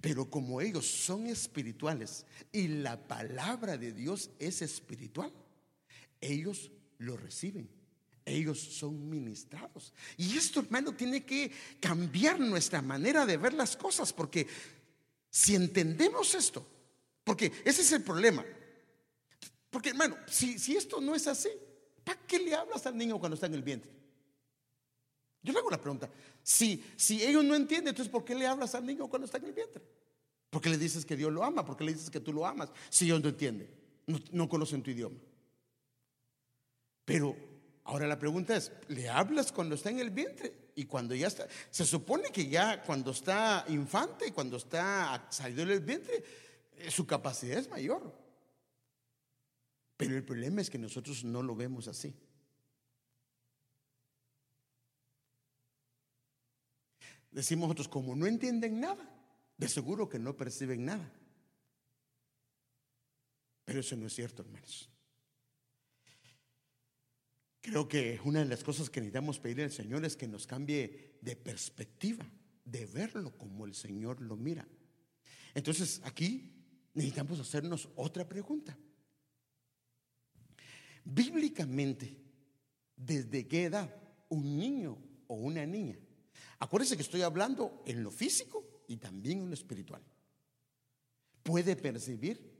Pero 0.00 0.30
como 0.30 0.62
ellos 0.62 0.86
son 0.86 1.26
espirituales 1.26 2.24
y 2.50 2.66
la 2.68 3.06
palabra 3.06 3.76
de 3.76 3.92
Dios 3.92 4.30
es 4.38 4.62
espiritual, 4.62 5.32
ellos 6.22 6.70
lo 6.96 7.18
reciben 7.18 7.77
ellos 8.28 8.58
son 8.58 9.08
ministrados. 9.08 9.92
Y 10.16 10.36
esto, 10.36 10.60
hermano, 10.60 10.94
tiene 10.94 11.24
que 11.24 11.50
cambiar 11.80 12.38
nuestra 12.40 12.82
manera 12.82 13.24
de 13.26 13.36
ver 13.36 13.54
las 13.54 13.76
cosas, 13.76 14.12
porque 14.12 14.46
si 15.30 15.54
entendemos 15.54 16.34
esto, 16.34 16.66
porque 17.24 17.52
ese 17.64 17.82
es 17.82 17.92
el 17.92 18.02
problema. 18.02 18.44
Porque 19.70 19.90
hermano, 19.90 20.16
si, 20.26 20.58
si 20.58 20.76
esto 20.76 21.00
no 21.00 21.14
es 21.14 21.26
así, 21.26 21.50
¿para 22.04 22.18
qué 22.26 22.38
le 22.38 22.54
hablas 22.54 22.86
al 22.86 22.96
niño 22.96 23.18
cuando 23.18 23.34
está 23.34 23.46
en 23.46 23.54
el 23.54 23.62
vientre? 23.62 23.92
Yo 25.42 25.52
le 25.52 25.58
hago 25.58 25.70
la 25.70 25.80
pregunta, 25.80 26.10
si, 26.42 26.84
si 26.96 27.22
ellos 27.22 27.44
no 27.44 27.54
entienden, 27.54 27.88
entonces 27.88 28.10
¿por 28.10 28.24
qué 28.24 28.34
le 28.34 28.46
hablas 28.46 28.74
al 28.74 28.84
niño 28.84 29.08
cuando 29.08 29.26
está 29.26 29.38
en 29.38 29.44
el 29.44 29.52
vientre? 29.52 29.82
¿Por 30.50 30.62
qué 30.62 30.70
le 30.70 30.78
dices 30.78 31.04
que 31.04 31.16
Dios 31.16 31.32
lo 31.32 31.44
ama? 31.44 31.64
¿Por 31.64 31.76
qué 31.76 31.84
le 31.84 31.92
dices 31.92 32.10
que 32.10 32.20
tú 32.20 32.32
lo 32.32 32.46
amas? 32.46 32.70
Si 32.88 33.04
ellos 33.04 33.22
no 33.22 33.28
entienden, 33.28 33.68
no, 34.06 34.18
no 34.32 34.48
conocen 34.48 34.82
tu 34.82 34.90
idioma. 34.90 35.16
Pero 37.04 37.36
ahora 37.88 38.06
la 38.06 38.18
pregunta 38.18 38.54
es, 38.54 38.70
¿le 38.88 39.08
hablas 39.08 39.50
cuando 39.50 39.74
está 39.74 39.88
en 39.88 39.98
el 39.98 40.10
vientre? 40.10 40.72
Y 40.74 40.84
cuando 40.84 41.14
ya 41.14 41.26
está, 41.26 41.48
se 41.70 41.86
supone 41.86 42.30
que 42.30 42.46
ya 42.46 42.82
cuando 42.82 43.12
está 43.12 43.64
infante, 43.68 44.32
cuando 44.32 44.58
está 44.58 45.26
salido 45.30 45.64
del 45.64 45.80
vientre, 45.80 46.22
eh, 46.76 46.90
su 46.90 47.06
capacidad 47.06 47.58
es 47.58 47.68
mayor. 47.70 48.14
Pero 49.96 50.16
el 50.16 50.22
problema 50.22 50.60
es 50.60 50.68
que 50.68 50.78
nosotros 50.78 51.24
no 51.24 51.42
lo 51.42 51.56
vemos 51.56 51.88
así. 51.88 52.14
Decimos 57.30 57.68
nosotros, 57.68 57.88
como 57.88 58.14
no 58.14 58.26
entienden 58.26 58.80
nada, 58.80 59.08
de 59.56 59.68
seguro 59.68 60.08
que 60.08 60.18
no 60.18 60.36
perciben 60.36 60.84
nada. 60.84 61.10
Pero 63.64 63.80
eso 63.80 63.96
no 63.96 64.06
es 64.06 64.14
cierto, 64.14 64.42
hermanos. 64.42 64.90
Creo 67.60 67.88
que 67.88 68.20
una 68.24 68.40
de 68.40 68.46
las 68.46 68.62
cosas 68.62 68.88
que 68.88 69.00
necesitamos 69.00 69.40
pedirle 69.40 69.64
al 69.64 69.72
Señor 69.72 70.04
es 70.04 70.16
que 70.16 70.28
nos 70.28 70.46
cambie 70.46 71.18
de 71.20 71.36
perspectiva, 71.36 72.24
de 72.64 72.86
verlo 72.86 73.36
como 73.36 73.66
el 73.66 73.74
Señor 73.74 74.20
lo 74.20 74.36
mira. 74.36 74.66
Entonces 75.54 76.00
aquí 76.04 76.52
necesitamos 76.94 77.40
hacernos 77.40 77.88
otra 77.96 78.28
pregunta. 78.28 78.78
Bíblicamente, 81.04 82.16
¿desde 82.96 83.46
qué 83.48 83.64
edad 83.64 83.94
un 84.28 84.56
niño 84.56 84.98
o 85.26 85.34
una 85.34 85.64
niña 85.66 85.98
Acuérdense 86.60 86.96
que 86.96 87.02
estoy 87.02 87.22
hablando 87.22 87.82
en 87.86 88.02
lo 88.02 88.10
físico 88.10 88.82
y 88.88 88.96
también 88.96 89.40
en 89.40 89.48
lo 89.48 89.54
espiritual. 89.54 90.02
Puede 91.42 91.76
percibir 91.76 92.58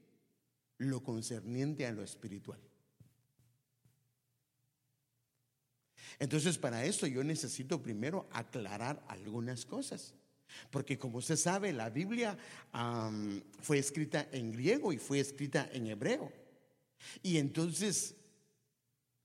lo 0.78 1.02
concerniente 1.02 1.86
a 1.86 1.92
lo 1.92 2.02
espiritual. 2.02 2.60
Entonces, 6.18 6.58
para 6.58 6.84
eso 6.84 7.06
yo 7.06 7.22
necesito 7.24 7.82
primero 7.82 8.28
aclarar 8.32 9.02
algunas 9.08 9.64
cosas. 9.64 10.14
Porque 10.70 10.98
como 10.98 11.18
usted 11.18 11.36
sabe, 11.36 11.72
la 11.72 11.90
Biblia 11.90 12.36
fue 13.60 13.78
escrita 13.78 14.28
en 14.32 14.52
griego 14.52 14.92
y 14.92 14.98
fue 14.98 15.20
escrita 15.20 15.68
en 15.72 15.86
hebreo. 15.86 16.32
Y 17.22 17.38
entonces, 17.38 18.16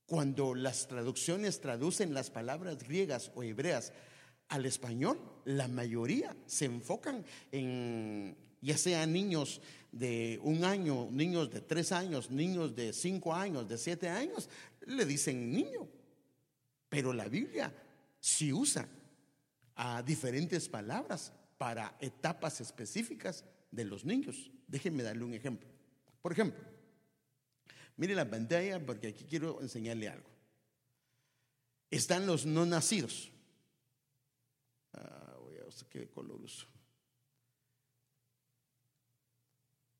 cuando 0.06 0.54
las 0.54 0.86
traducciones 0.86 1.60
traducen 1.60 2.14
las 2.14 2.30
palabras 2.30 2.82
griegas 2.82 3.30
o 3.34 3.42
hebreas 3.42 3.92
al 4.48 4.66
español, 4.66 5.18
la 5.44 5.68
mayoría 5.68 6.36
se 6.46 6.66
enfocan 6.66 7.24
en, 7.50 8.36
ya 8.60 8.76
sean 8.76 9.12
niños 9.12 9.60
de 9.90 10.38
un 10.42 10.64
año, 10.64 11.08
niños 11.10 11.50
de 11.50 11.60
tres 11.60 11.92
años, 11.92 12.30
niños 12.30 12.74
de 12.74 12.92
cinco 12.92 13.34
años, 13.34 13.68
de 13.68 13.78
siete 13.78 14.08
años, 14.08 14.48
le 14.86 15.04
dicen 15.04 15.52
niño. 15.52 15.88
Pero 16.94 17.12
la 17.12 17.26
Biblia 17.26 17.74
sí 18.20 18.52
usa 18.52 18.88
a 19.74 20.00
diferentes 20.04 20.68
palabras 20.68 21.32
para 21.58 21.96
etapas 21.98 22.60
específicas 22.60 23.44
de 23.72 23.84
los 23.84 24.04
niños. 24.04 24.52
Déjenme 24.68 25.02
darle 25.02 25.24
un 25.24 25.34
ejemplo. 25.34 25.68
Por 26.22 26.30
ejemplo, 26.30 26.62
mire 27.96 28.14
la 28.14 28.30
pantalla 28.30 28.78
porque 28.78 29.08
aquí 29.08 29.24
quiero 29.24 29.60
enseñarle 29.60 30.08
algo. 30.08 30.30
Están 31.90 32.28
los 32.28 32.46
no 32.46 32.64
nacidos. 32.64 33.28
Ah, 34.92 35.34
voy 35.40 35.56
a 35.56 35.64
ver 35.64 35.74
qué 35.90 36.08
color 36.08 36.40
uso. 36.42 36.68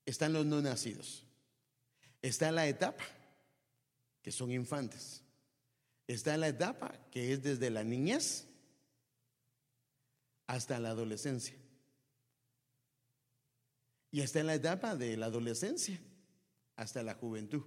Están 0.06 0.32
los 0.32 0.46
no 0.46 0.62
nacidos. 0.62 1.26
Está 2.22 2.52
la 2.52 2.68
etapa, 2.68 3.02
que 4.22 4.30
son 4.30 4.52
infantes. 4.52 5.23
Está 6.06 6.36
la 6.36 6.48
etapa 6.48 6.98
que 7.10 7.32
es 7.32 7.42
desde 7.42 7.70
la 7.70 7.84
niñez 7.84 8.46
hasta 10.46 10.78
la 10.78 10.90
adolescencia. 10.90 11.56
Y 14.10 14.20
está 14.20 14.40
en 14.40 14.46
la 14.46 14.54
etapa 14.54 14.96
de 14.96 15.16
la 15.16 15.26
adolescencia 15.26 15.98
hasta 16.76 17.02
la 17.02 17.14
juventud 17.14 17.64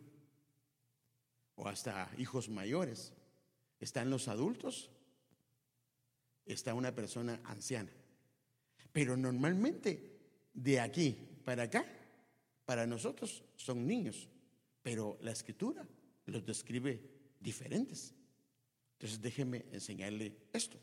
o 1.56 1.68
hasta 1.68 2.10
hijos 2.18 2.50
mayores. 2.50 3.14
Están 3.80 4.10
los 4.10 4.28
adultos 4.28 4.92
está 6.48 6.74
una 6.74 6.96
persona 6.96 7.40
anciana. 7.44 7.92
Pero 8.92 9.18
normalmente 9.18 10.18
de 10.54 10.80
aquí 10.80 11.16
para 11.44 11.64
acá, 11.64 11.86
para 12.66 12.88
nosotros 12.88 13.44
son 13.56 13.86
niños, 13.86 14.28
pero 14.82 15.18
la 15.22 15.32
escritura 15.32 15.88
los 16.26 16.46
describe 16.46 17.00
diferentes. 17.40 18.14
Entonces 18.98 19.22
déjeme 19.22 19.66
enseñarle 19.72 20.36
esto. 20.54 20.80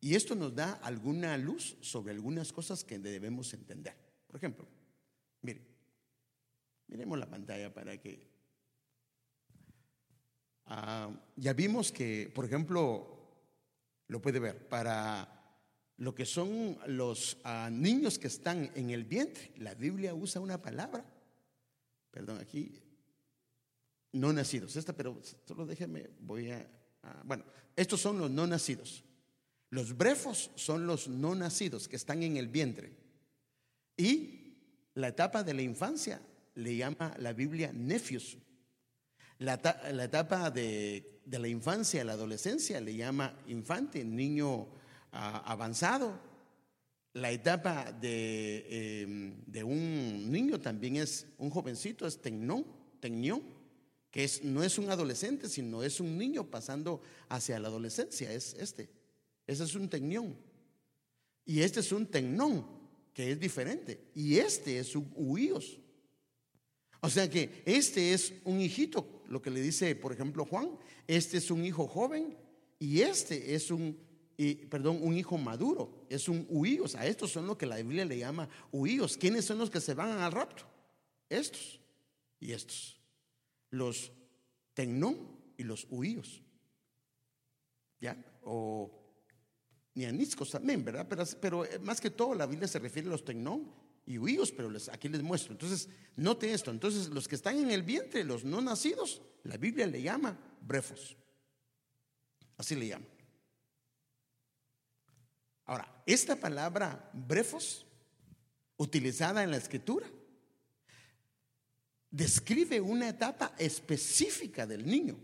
Y 0.00 0.14
esto 0.14 0.34
nos 0.34 0.54
da 0.54 0.74
alguna 0.74 1.36
luz 1.36 1.76
sobre 1.80 2.12
algunas 2.12 2.52
cosas 2.52 2.84
que 2.84 2.98
debemos 2.98 3.52
entender. 3.54 3.96
Por 4.26 4.36
ejemplo, 4.36 4.68
mire, 5.42 5.62
miremos 6.86 7.18
la 7.18 7.28
pantalla 7.28 7.72
para 7.72 8.00
que 8.00 8.36
Ah, 10.66 11.10
ya 11.36 11.52
vimos 11.52 11.92
que, 11.92 12.30
por 12.34 12.44
ejemplo, 12.44 13.06
lo 14.08 14.20
puede 14.20 14.40
ver, 14.40 14.68
para 14.68 15.32
lo 15.98 16.14
que 16.14 16.26
son 16.26 16.76
los 16.88 17.38
ah, 17.44 17.70
niños 17.70 18.18
que 18.18 18.26
están 18.26 18.70
en 18.74 18.90
el 18.90 19.04
vientre, 19.04 19.52
la 19.58 19.74
Biblia 19.74 20.12
usa 20.14 20.40
una 20.40 20.60
palabra, 20.60 21.04
perdón, 22.16 22.38
aquí, 22.40 22.72
no 24.12 24.32
nacidos. 24.32 24.74
Esta, 24.74 24.94
pero 24.94 25.20
solo 25.44 25.66
déjeme, 25.66 26.08
voy 26.20 26.50
a, 26.50 26.66
bueno, 27.24 27.44
estos 27.76 28.00
son 28.00 28.18
los 28.18 28.30
no 28.30 28.46
nacidos. 28.46 29.04
Los 29.68 29.94
brefos 29.94 30.50
son 30.54 30.86
los 30.86 31.08
no 31.08 31.34
nacidos 31.34 31.88
que 31.88 31.96
están 31.96 32.22
en 32.22 32.38
el 32.38 32.48
vientre. 32.48 32.96
Y 33.98 34.54
la 34.94 35.08
etapa 35.08 35.44
de 35.44 35.52
la 35.52 35.60
infancia 35.60 36.22
le 36.54 36.74
llama 36.74 37.14
la 37.18 37.34
Biblia 37.34 37.70
nefios, 37.74 38.38
la, 39.36 39.60
etapa 40.02 40.50
de, 40.50 41.20
la 41.26 41.48
infancia, 41.48 42.02
la 42.02 42.14
adolescencia, 42.14 42.80
le 42.80 42.96
llama 42.96 43.38
infante, 43.46 44.02
niño 44.02 44.68
ah, 45.12 45.42
avanzado. 45.44 46.18
La 47.16 47.32
etapa 47.32 47.92
de, 47.92 49.00
em, 49.00 49.42
de, 49.46 49.64
un 49.64 50.30
niño 50.30 50.60
también 50.60 50.96
es 50.96 51.26
un 51.38 51.48
jovencito, 51.48 52.06
es 52.06 52.20
tecnón, 52.20 52.66
tecnión, 53.00 53.42
que 54.10 54.24
es, 54.24 54.44
no 54.44 54.62
es 54.62 54.76
un 54.76 54.90
adolescente, 54.90 55.48
sino 55.48 55.82
es 55.82 55.98
un 55.98 56.18
niño 56.18 56.50
pasando 56.50 57.00
hacia 57.30 57.58
la 57.58 57.68
adolescencia, 57.68 58.30
es 58.30 58.52
este. 58.60 58.90
Ese 59.46 59.64
es 59.64 59.74
un 59.74 59.88
tecnión. 59.88 60.36
Y 61.46 61.62
este 61.62 61.80
es 61.80 61.90
un 61.90 62.04
tecnón, 62.04 62.66
que 63.14 63.32
es 63.32 63.40
diferente. 63.40 63.98
Y 64.14 64.36
este 64.36 64.78
es 64.78 64.94
un 64.94 65.10
huíos. 65.14 65.78
O 67.00 67.08
sea 67.08 67.30
que 67.30 67.62
este 67.64 68.12
es 68.12 68.34
un 68.44 68.60
hijito, 68.60 69.22
lo 69.28 69.40
que 69.40 69.50
le 69.50 69.62
dice, 69.62 69.96
por 69.96 70.12
ejemplo, 70.12 70.44
Juan, 70.44 70.68
este 71.06 71.38
es 71.38 71.50
un 71.50 71.64
hijo 71.64 71.86
joven 71.86 72.36
y 72.78 73.00
este 73.00 73.54
es 73.54 73.70
un, 73.70 73.96
perdón, 74.68 74.98
un 75.00 75.16
hijo 75.16 75.38
maduro, 75.38 76.06
es 76.10 76.28
un 76.28 76.46
huíos. 76.48 76.94
A 76.94 77.06
estos 77.06 77.32
son 77.32 77.46
lo 77.46 77.56
que 77.56 77.66
la 77.66 77.76
Biblia 77.76 78.04
le 78.04 78.18
llama 78.18 78.48
huíos. 78.70 79.16
¿Quiénes 79.16 79.44
son 79.44 79.58
los 79.58 79.70
que 79.70 79.80
se 79.80 79.94
van 79.94 80.10
al 80.10 80.32
rapto? 80.32 80.64
Estos 81.28 81.80
y 82.38 82.52
estos. 82.52 83.00
Los 83.70 84.12
tecnón 84.74 85.16
y 85.56 85.62
los 85.62 85.86
huíos. 85.90 86.42
¿Ya? 88.00 88.16
O 88.44 88.90
nianiscos 89.94 90.50
también, 90.50 90.84
¿verdad? 90.84 91.06
Pero, 91.08 91.24
pero 91.40 91.64
eh, 91.64 91.78
más 91.78 92.00
que 92.00 92.10
todo 92.10 92.34
la 92.34 92.46
Biblia 92.46 92.68
se 92.68 92.78
refiere 92.78 93.08
a 93.08 93.12
los 93.12 93.24
tecnón 93.24 93.72
y 94.04 94.18
huíos, 94.18 94.52
pero 94.52 94.68
les, 94.70 94.90
aquí 94.90 95.08
les 95.08 95.22
muestro. 95.22 95.52
Entonces, 95.52 95.88
note 96.16 96.52
esto. 96.52 96.70
Entonces, 96.70 97.08
los 97.08 97.26
que 97.26 97.34
están 97.34 97.58
en 97.58 97.70
el 97.70 97.82
vientre, 97.82 98.22
los 98.22 98.44
no 98.44 98.60
nacidos, 98.60 99.22
la 99.44 99.56
Biblia 99.56 99.86
le 99.86 100.02
llama 100.02 100.38
brefos. 100.60 101.16
Así 102.58 102.74
le 102.74 102.88
llama. 102.88 103.06
Ahora, 105.66 106.02
esta 106.06 106.36
palabra 106.36 107.10
brefos, 107.12 107.84
utilizada 108.76 109.42
en 109.42 109.50
la 109.50 109.56
escritura, 109.56 110.06
describe 112.10 112.80
una 112.80 113.08
etapa 113.08 113.54
específica 113.58 114.66
del 114.66 114.86
niño, 114.86 115.18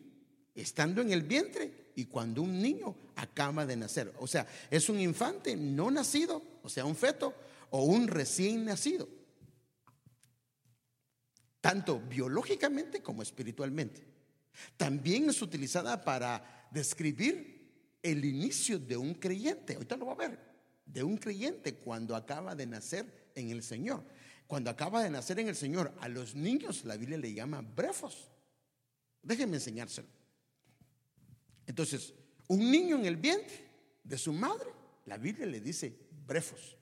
estando 0.54 1.00
en 1.00 1.12
el 1.12 1.22
vientre 1.22 1.92
y 1.94 2.06
cuando 2.06 2.42
un 2.42 2.60
niño 2.60 2.96
acaba 3.14 3.64
de 3.64 3.76
nacer. 3.76 4.12
O 4.18 4.26
sea, 4.26 4.46
es 4.70 4.88
un 4.88 4.98
infante 5.00 5.56
no 5.56 5.90
nacido, 5.90 6.42
o 6.62 6.68
sea, 6.68 6.84
un 6.84 6.96
feto, 6.96 7.34
o 7.70 7.84
un 7.84 8.08
recién 8.08 8.66
nacido, 8.66 9.08
tanto 11.60 12.00
biológicamente 12.00 13.00
como 13.00 13.22
espiritualmente. 13.22 14.04
También 14.76 15.30
es 15.30 15.40
utilizada 15.40 16.04
para 16.04 16.68
describir 16.70 17.61
el 18.02 18.24
inicio 18.24 18.78
de 18.78 18.96
un 18.96 19.14
creyente. 19.14 19.74
Ahorita 19.74 19.96
lo 19.96 20.06
va 20.06 20.12
a 20.12 20.28
ver. 20.28 20.38
De 20.84 21.02
un 21.02 21.16
creyente 21.16 21.74
cuando 21.74 22.16
acaba 22.16 22.54
de 22.54 22.66
nacer 22.66 23.30
en 23.34 23.50
el 23.50 23.62
Señor. 23.62 24.04
Cuando 24.46 24.70
acaba 24.70 25.02
de 25.02 25.10
nacer 25.10 25.38
en 25.38 25.48
el 25.48 25.56
Señor, 25.56 25.94
a 26.00 26.08
los 26.08 26.34
niños 26.34 26.84
la 26.84 26.96
Biblia 26.96 27.16
le 27.16 27.32
llama 27.32 27.62
brefos. 27.62 28.28
Déjenme 29.22 29.56
enseñárselo. 29.56 30.08
Entonces, 31.66 32.12
un 32.48 32.70
niño 32.70 32.96
en 32.96 33.06
el 33.06 33.16
vientre 33.16 33.64
de 34.02 34.18
su 34.18 34.32
madre, 34.32 34.68
la 35.06 35.16
Biblia 35.16 35.46
le 35.46 35.60
dice 35.60 35.96
brefos. 36.26 36.76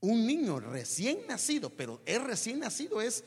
Un 0.00 0.26
niño 0.26 0.58
recién 0.60 1.26
nacido, 1.28 1.70
pero 1.70 2.02
es 2.06 2.22
recién 2.22 2.60
nacido, 2.60 3.00
es 3.00 3.24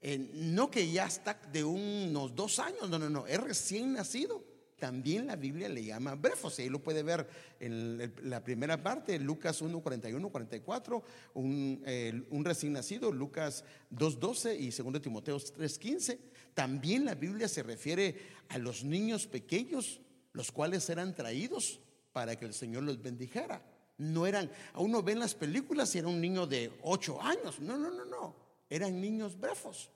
eh, 0.00 0.30
no 0.34 0.70
que 0.70 0.90
ya 0.90 1.06
está 1.06 1.34
de 1.52 1.62
unos 1.62 2.34
dos 2.34 2.58
años, 2.58 2.88
no, 2.88 2.98
no, 2.98 3.10
no, 3.10 3.26
es 3.26 3.40
recién 3.40 3.92
nacido 3.92 4.55
también 4.78 5.26
la 5.26 5.36
Biblia 5.36 5.68
le 5.68 5.84
llama 5.84 6.14
brefos. 6.14 6.58
Ahí 6.58 6.68
lo 6.68 6.82
puede 6.82 7.02
ver 7.02 7.26
en 7.60 8.12
la 8.24 8.44
primera 8.44 8.82
parte, 8.82 9.18
Lucas 9.18 9.62
1, 9.62 9.80
41, 9.80 10.28
44, 10.28 11.02
un, 11.34 11.82
un 12.30 12.44
recién 12.44 12.74
nacido, 12.74 13.10
Lucas 13.10 13.64
2, 13.90 14.20
12 14.20 14.56
y 14.56 14.70
2 14.70 15.00
Timoteo 15.00 15.40
3, 15.40 15.78
15. 15.78 16.18
También 16.52 17.04
la 17.04 17.14
Biblia 17.14 17.48
se 17.48 17.62
refiere 17.62 18.16
a 18.48 18.58
los 18.58 18.84
niños 18.84 19.26
pequeños, 19.26 20.00
los 20.32 20.52
cuales 20.52 20.88
eran 20.90 21.14
traídos 21.14 21.80
para 22.12 22.36
que 22.36 22.44
el 22.44 22.54
Señor 22.54 22.82
los 22.82 23.02
bendijera. 23.02 23.62
No 23.98 24.26
eran, 24.26 24.50
a 24.74 24.80
uno 24.80 25.02
ve 25.02 25.12
en 25.12 25.20
las 25.20 25.34
películas 25.34 25.94
y 25.94 25.98
era 25.98 26.08
un 26.08 26.20
niño 26.20 26.46
de 26.46 26.70
8 26.82 27.22
años. 27.22 27.60
No, 27.60 27.78
no, 27.78 27.90
no, 27.90 28.04
no. 28.04 28.36
Eran 28.68 29.00
niños 29.00 29.38
brefos. 29.38 29.90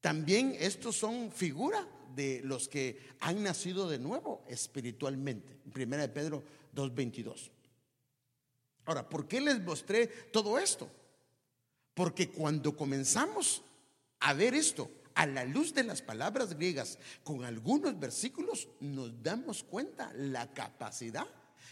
También 0.00 0.56
estos 0.58 0.96
son 0.96 1.30
figura 1.30 1.86
de 2.14 2.40
los 2.44 2.68
que 2.68 2.98
han 3.20 3.42
nacido 3.42 3.88
de 3.88 3.98
nuevo 3.98 4.44
espiritualmente. 4.48 5.56
Primera 5.72 6.02
de 6.02 6.08
Pedro 6.08 6.42
2.22. 6.74 7.50
Ahora, 8.84 9.08
¿por 9.08 9.28
qué 9.28 9.40
les 9.40 9.60
mostré 9.60 10.06
todo 10.06 10.58
esto? 10.58 10.90
Porque 11.94 12.30
cuando 12.30 12.76
comenzamos 12.76 13.62
a 14.20 14.32
ver 14.34 14.54
esto 14.54 14.90
a 15.14 15.26
la 15.26 15.44
luz 15.44 15.74
de 15.74 15.84
las 15.84 16.02
palabras 16.02 16.54
griegas 16.54 16.98
con 17.22 17.44
algunos 17.44 17.98
versículos, 17.98 18.68
nos 18.80 19.22
damos 19.22 19.62
cuenta 19.62 20.12
la 20.14 20.52
capacidad 20.52 21.26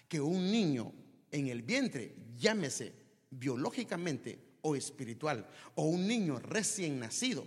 que 0.09 0.20
un 0.20 0.50
niño 0.50 0.92
en 1.31 1.48
el 1.48 1.62
vientre, 1.62 2.14
llámese 2.37 2.92
biológicamente 3.31 4.38
o 4.62 4.76
espiritual, 4.76 5.46
o 5.74 5.85
un 5.85 6.07
niño 6.07 6.38
recién 6.38 6.98
nacido, 6.98 7.46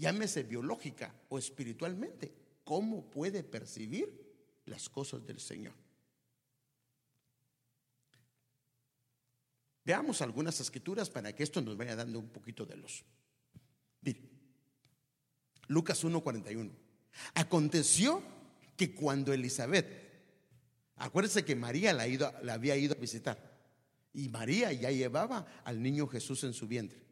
llámese 0.00 0.42
biológica 0.42 1.14
o 1.28 1.38
espiritualmente, 1.38 2.32
¿cómo 2.64 3.08
puede 3.10 3.44
percibir 3.44 4.08
las 4.64 4.88
cosas 4.88 5.24
del 5.26 5.38
Señor? 5.38 5.74
Veamos 9.84 10.22
algunas 10.22 10.58
escrituras 10.60 11.10
para 11.10 11.34
que 11.34 11.42
esto 11.42 11.60
nos 11.60 11.76
vaya 11.76 11.96
dando 11.96 12.18
un 12.18 12.30
poquito 12.30 12.64
de 12.64 12.76
luz. 12.76 13.04
Mire, 14.00 14.20
Lucas 15.68 16.02
1:41. 16.02 16.70
Aconteció 17.34 18.22
que 18.76 18.94
cuando 18.94 19.32
Elizabeth, 19.32 19.86
acuérdense 20.96 21.44
que 21.44 21.56
María 21.56 21.92
la, 21.92 22.06
la 22.42 22.54
había 22.54 22.76
ido 22.76 22.94
a 22.94 23.00
visitar, 23.00 23.50
y 24.14 24.28
María 24.28 24.72
ya 24.72 24.90
llevaba 24.90 25.46
al 25.64 25.82
niño 25.82 26.06
Jesús 26.06 26.44
en 26.44 26.54
su 26.54 26.66
vientre, 26.66 27.02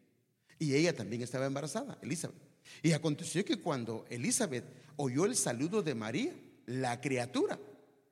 y 0.58 0.74
ella 0.74 0.94
también 0.94 1.22
estaba 1.22 1.46
embarazada, 1.46 1.98
Elizabeth. 2.00 2.47
Y 2.82 2.92
aconteció 2.92 3.44
que 3.44 3.60
cuando 3.60 4.04
Elizabeth 4.08 4.64
oyó 4.96 5.24
el 5.24 5.36
saludo 5.36 5.82
de 5.82 5.94
María, 5.94 6.32
la 6.66 7.00
criatura, 7.00 7.58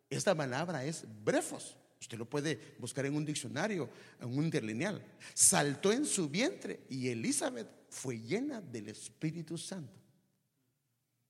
esta 0.08 0.34
palabra 0.34 0.84
es 0.84 1.04
brefos, 1.24 1.76
usted 2.00 2.18
lo 2.18 2.28
puede 2.28 2.76
buscar 2.78 3.06
en 3.06 3.14
un 3.14 3.24
diccionario, 3.24 3.88
en 4.20 4.36
un 4.36 4.44
interlineal, 4.44 5.02
saltó 5.34 5.92
en 5.92 6.04
su 6.04 6.28
vientre 6.28 6.80
y 6.88 7.08
Elizabeth 7.08 7.68
fue 7.90 8.20
llena 8.20 8.60
del 8.60 8.88
Espíritu 8.88 9.58
Santo. 9.58 10.00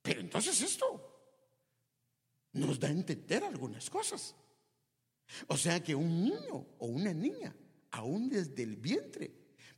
Pero 0.03 0.21
entonces 0.21 0.61
esto 0.63 1.17
nos 2.53 2.79
da 2.79 2.89
a 2.89 2.93
entender 2.93 3.45
algunas 3.45 3.91
cosas. 3.91 4.35
O 5.49 5.57
sea 5.57 5.83
que 5.83 5.95
un 5.95 6.25
niño 6.25 6.67
o 6.79 6.87
una 6.87 7.13
niña, 7.13 7.55
aún 7.91 8.29
desde 8.29 8.63
el 8.63 8.77
vientre, 8.77 9.33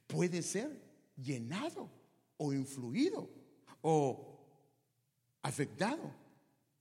puede 0.06 0.42
ser 0.42 0.82
llenado 1.16 1.90
o 2.37 2.52
influido 2.52 3.38
o 3.82 4.38
afectado 5.42 6.14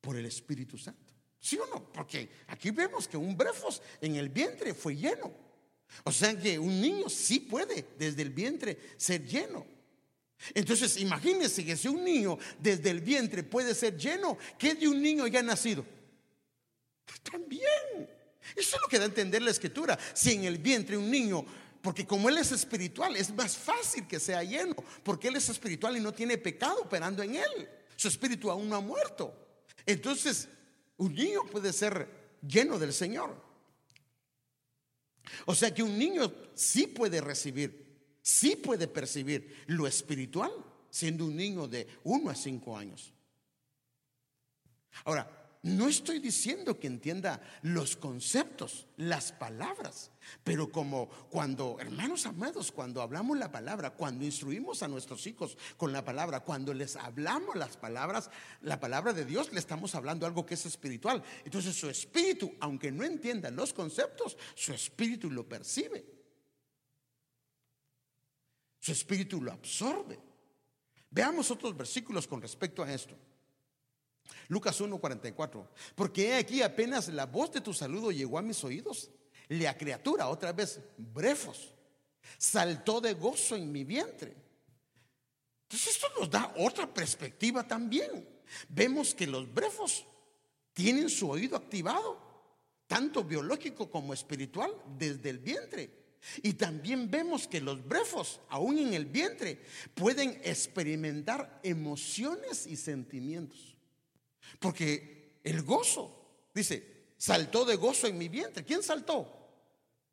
por 0.02 0.16
el 0.16 0.26
Espíritu 0.26 0.78
Santo. 0.78 1.14
¿Sí 1.40 1.58
o 1.58 1.66
no? 1.68 1.92
Porque 1.92 2.30
aquí 2.48 2.72
vemos 2.72 3.08
que 3.08 3.18
un 3.18 3.38
brefos 3.38 3.82
en 4.02 4.16
el 4.16 4.30
vientre 4.30 4.74
fue 4.74 4.96
lleno. 4.96 5.32
O 6.04 6.12
sea 6.12 6.38
que 6.38 6.60
un 6.60 6.82
niño 6.82 7.10
sí 7.10 7.40
puede 7.40 7.86
desde 7.98 8.22
el 8.22 8.32
vientre 8.32 8.78
ser 8.98 9.26
lleno. 9.26 9.66
Entonces 10.54 10.98
imagínense 10.98 11.66
que 11.66 11.76
si 11.76 11.88
un 11.88 12.04
niño 12.04 12.38
desde 12.60 12.90
el 12.90 13.02
vientre 13.02 13.44
puede 13.44 13.74
ser 13.74 13.98
lleno, 13.98 14.38
¿qué 14.58 14.76
de 14.76 14.88
un 14.88 15.02
niño 15.02 15.26
ya 15.28 15.42
nacido? 15.42 15.86
También. 17.24 18.10
Eso 18.56 18.76
es 18.76 18.82
lo 18.82 18.88
que 18.88 18.98
da 18.98 19.06
a 19.06 19.08
entender 19.08 19.42
la 19.42 19.52
escritura. 19.52 19.98
Si 20.14 20.34
en 20.34 20.46
el 20.46 20.58
vientre 20.58 20.98
un 20.98 21.10
niño 21.10 21.46
porque 21.82 22.06
como 22.06 22.30
Él 22.30 22.38
es 22.38 22.52
espiritual, 22.52 23.16
es 23.16 23.34
más 23.34 23.58
fácil 23.58 24.08
que 24.08 24.20
sea 24.20 24.44
lleno, 24.44 24.76
porque 25.04 25.28
Él 25.28 25.36
es 25.36 25.50
espiritual 25.50 25.98
y 25.98 26.02
no 26.02 26.14
tiene 26.14 26.38
pecado 26.38 26.82
operando 26.82 27.24
en 27.24 27.36
Él. 27.36 27.70
Su 27.96 28.08
espíritu 28.08 28.50
aún 28.50 28.70
no 28.70 28.76
ha 28.76 28.82
muerto. 28.82 29.34
Entonces, 29.86 30.48
un 30.98 31.14
niño 31.14 31.44
puede 31.52 31.72
ser 31.74 32.38
lleno 32.42 32.78
del 32.78 32.94
Señor. 32.94 33.42
O 35.46 35.56
sea 35.56 35.74
que 35.74 35.84
un 35.84 35.98
niño 35.98 36.34
sí 36.54 36.88
puede 36.88 37.22
recibir, 37.22 38.00
sí 38.22 38.56
puede 38.56 38.88
percibir 38.88 39.64
lo 39.68 39.88
espiritual, 39.88 40.52
siendo 40.90 41.26
un 41.26 41.36
niño 41.36 41.68
de 41.68 41.88
1 42.04 42.30
a 42.30 42.36
5 42.36 42.78
años. 42.78 43.14
Ahora, 45.04 45.37
no 45.68 45.88
estoy 45.88 46.20
diciendo 46.20 46.80
que 46.80 46.88
entienda 46.88 47.42
los 47.62 47.98
conceptos, 47.98 48.88
las 48.96 49.32
palabras, 49.32 50.12
pero 50.44 50.72
como 50.72 51.10
cuando, 51.30 51.78
hermanos 51.80 52.26
amados, 52.26 52.72
cuando 52.72 53.02
hablamos 53.02 53.38
la 53.38 53.52
palabra, 53.52 53.92
cuando 53.92 54.24
instruimos 54.24 54.82
a 54.82 54.88
nuestros 54.88 55.28
hijos 55.28 55.58
con 55.76 55.92
la 55.92 56.06
palabra, 56.06 56.40
cuando 56.40 56.74
les 56.74 56.96
hablamos 56.96 57.56
las 57.56 57.76
palabras, 57.76 58.30
la 58.62 58.80
palabra 58.80 59.14
de 59.14 59.26
Dios, 59.26 59.52
le 59.52 59.60
estamos 59.60 59.94
hablando 59.96 60.26
algo 60.26 60.46
que 60.46 60.54
es 60.54 60.66
espiritual. 60.66 61.22
Entonces 61.44 61.76
su 61.76 61.90
espíritu, 61.90 62.56
aunque 62.60 62.92
no 62.92 63.04
entienda 63.04 63.52
los 63.52 63.74
conceptos, 63.74 64.38
su 64.56 64.74
espíritu 64.74 65.30
lo 65.30 65.48
percibe. 65.48 66.06
Su 68.80 68.94
espíritu 68.94 69.42
lo 69.42 69.52
absorbe. 69.52 70.18
Veamos 71.10 71.52
otros 71.52 71.76
versículos 71.76 72.26
con 72.26 72.42
respecto 72.42 72.84
a 72.84 72.94
esto. 72.94 73.18
Lucas 74.48 74.80
1:44. 74.80 75.68
Porque 75.96 76.36
aquí 76.36 76.62
apenas 76.62 77.08
la 77.10 77.26
voz 77.26 77.52
de 77.52 77.62
tu 77.62 77.74
saludo 77.74 78.12
llegó 78.12 78.38
a 78.38 78.42
mis 78.42 78.64
oídos. 78.64 79.10
La 79.50 79.78
criatura, 79.78 80.28
otra 80.28 80.52
vez, 80.52 80.80
brefos, 80.98 81.74
saltó 82.38 83.00
de 83.00 83.14
gozo 83.14 83.56
en 83.56 83.72
mi 83.72 83.84
vientre. 83.84 84.36
Entonces 85.64 85.96
esto 85.96 86.08
nos 86.20 86.30
da 86.30 86.54
otra 86.58 86.94
perspectiva 86.94 87.66
también. 87.68 88.28
Vemos 88.70 89.14
que 89.14 89.28
los 89.28 89.54
brefos 89.54 90.06
tienen 90.74 91.10
su 91.10 91.30
oído 91.30 91.58
activado, 91.58 92.18
tanto 92.88 93.24
biológico 93.24 93.90
como 93.90 94.14
espiritual, 94.14 94.72
desde 94.98 95.30
el 95.30 95.40
vientre. 95.40 96.08
Y 96.44 96.54
también 96.54 97.10
vemos 97.10 97.48
que 97.48 97.62
los 97.62 97.86
brefos, 97.86 98.40
aún 98.50 98.78
en 98.78 98.94
el 98.94 99.06
vientre, 99.06 99.62
pueden 99.94 100.40
experimentar 100.44 101.60
emociones 101.64 102.68
y 102.68 102.76
sentimientos. 102.76 103.77
Porque 104.60 105.40
el 105.44 105.62
gozo, 105.64 106.12
dice, 106.54 107.12
saltó 107.18 107.66
de 107.66 107.76
gozo 107.76 108.08
en 108.08 108.18
mi 108.18 108.30
vientre. 108.30 108.64
¿Quién 108.64 108.84
saltó? 108.84 109.34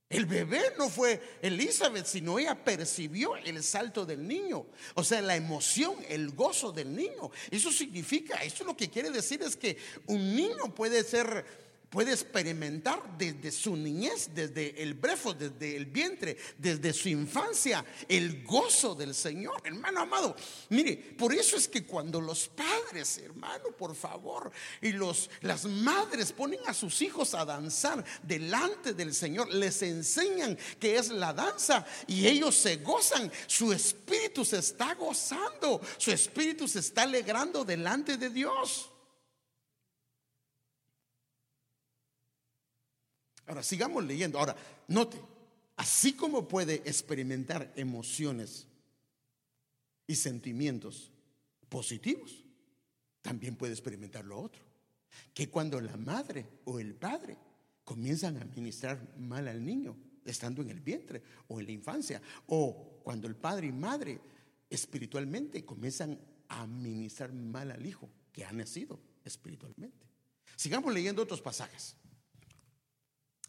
El 0.09 0.27
bebé 0.27 0.63
no 0.79 0.89
fue 0.89 1.39
Elizabeth, 1.43 2.07
sino 2.07 2.39
ella 2.39 2.63
percibió 2.63 3.37
el 3.37 3.63
salto 3.65 4.05
del 4.07 4.27
niño. 4.27 4.67
O 4.95 5.03
sea, 5.03 5.21
la 5.23 5.35
emoción, 5.35 5.97
el 6.09 6.31
gozo 6.31 6.71
del 6.71 6.95
niño. 6.95 7.31
Eso 7.51 7.73
significa, 7.73 8.43
eso 8.43 8.65
lo 8.65 8.77
que 8.77 8.91
quiere 8.91 9.11
decir 9.11 9.43
es 9.43 9.57
que 9.57 9.77
un 10.07 10.37
niño 10.37 10.73
puede 10.75 11.03
ser 11.03 11.45
puede 11.95 12.11
experimentar 12.11 13.17
desde 13.17 13.53
su 13.53 13.77
niñez, 13.77 14.31
desde 14.35 14.83
el 14.83 14.95
brefo, 14.95 15.33
desde 15.33 15.77
el 15.77 15.87
vientre, 15.87 16.37
desde 16.59 16.93
su 16.93 17.09
infancia, 17.09 17.85
el 18.09 18.43
gozo 18.43 18.97
del 18.97 19.15
Señor, 19.15 19.63
hermano 19.63 20.01
amado. 20.01 20.35
Mire, 20.71 20.97
por 20.97 21.33
eso 21.33 21.57
es 21.57 21.69
que 21.69 21.87
cuando 21.87 22.21
los 22.21 22.49
padres, 22.49 23.19
hermano, 23.19 23.67
por 23.79 23.95
favor, 23.95 24.51
y 24.83 24.91
los, 24.91 25.31
las 25.43 25.67
madres 25.67 26.33
ponen 26.33 26.59
a 26.67 26.75
sus 26.75 27.01
hijos 27.01 27.33
a 27.33 27.45
danzar 27.45 28.05
delante 28.25 28.93
del 28.93 29.15
Señor, 29.15 29.55
les 29.55 29.81
enseñan 29.83 30.59
que 30.81 30.97
es 30.97 31.11
la 31.11 31.33
danza 31.33 31.87
y 32.09 32.27
ellos 32.27 32.57
se 32.57 32.79
gozan, 32.79 33.31
su 33.47 33.73
espíritu 33.73 34.45
se 34.45 34.59
está 34.59 34.95
gozando, 34.97 35.81
su 35.97 36.11
espíritu 36.11 36.67
se 36.67 36.81
está 36.81 37.03
alegrando 37.03 37.65
delante 37.65 38.17
de 38.17 38.31
Dios. 38.31 38.91
Ahora, 43.47 43.63
sigamos 43.63 44.05
leyendo. 44.05 44.39
Ahora, 44.39 44.57
note, 44.89 45.19
así 45.77 46.15
como 46.15 46.49
puede 46.49 46.77
experimentar 46.85 47.73
emociones 47.77 48.67
y 50.07 50.15
sentimientos 50.15 51.11
positivos, 51.69 52.45
también 53.23 53.57
puede 53.57 53.73
experimentar 53.73 54.25
lo 54.25 54.41
otro. 54.41 54.63
Que 55.33 55.49
cuando 55.49 55.81
la 55.81 55.97
madre 55.97 56.47
o 56.65 56.79
el 56.79 56.95
padre 56.95 57.37
comienzan 57.85 58.37
a 58.37 58.43
administrar 58.43 59.01
mal 59.19 59.49
al 59.49 59.65
niño, 59.65 59.97
estando 60.25 60.63
en 60.63 60.71
el 60.71 60.81
vientre 60.81 61.23
o 61.49 61.61
en 61.61 61.67
la 61.67 61.73
infancia, 61.73 62.21
o 62.47 63.01
cuando 63.03 63.29
el 63.29 63.37
padre 63.37 63.69
y 63.69 63.73
madre 63.73 64.21
espiritualmente 64.71 65.65
comienzan 65.65 66.19
a 66.49 66.63
administrar 66.63 67.33
mal 67.33 67.71
al 67.71 67.85
hijo 67.85 68.09
que 68.33 68.45
ha 68.45 68.53
nacido 68.53 68.99
espiritualmente. 69.25 70.07
Sigamos 70.57 70.93
leyendo 70.93 71.23
otros 71.23 71.41
pasajes. 71.41 71.97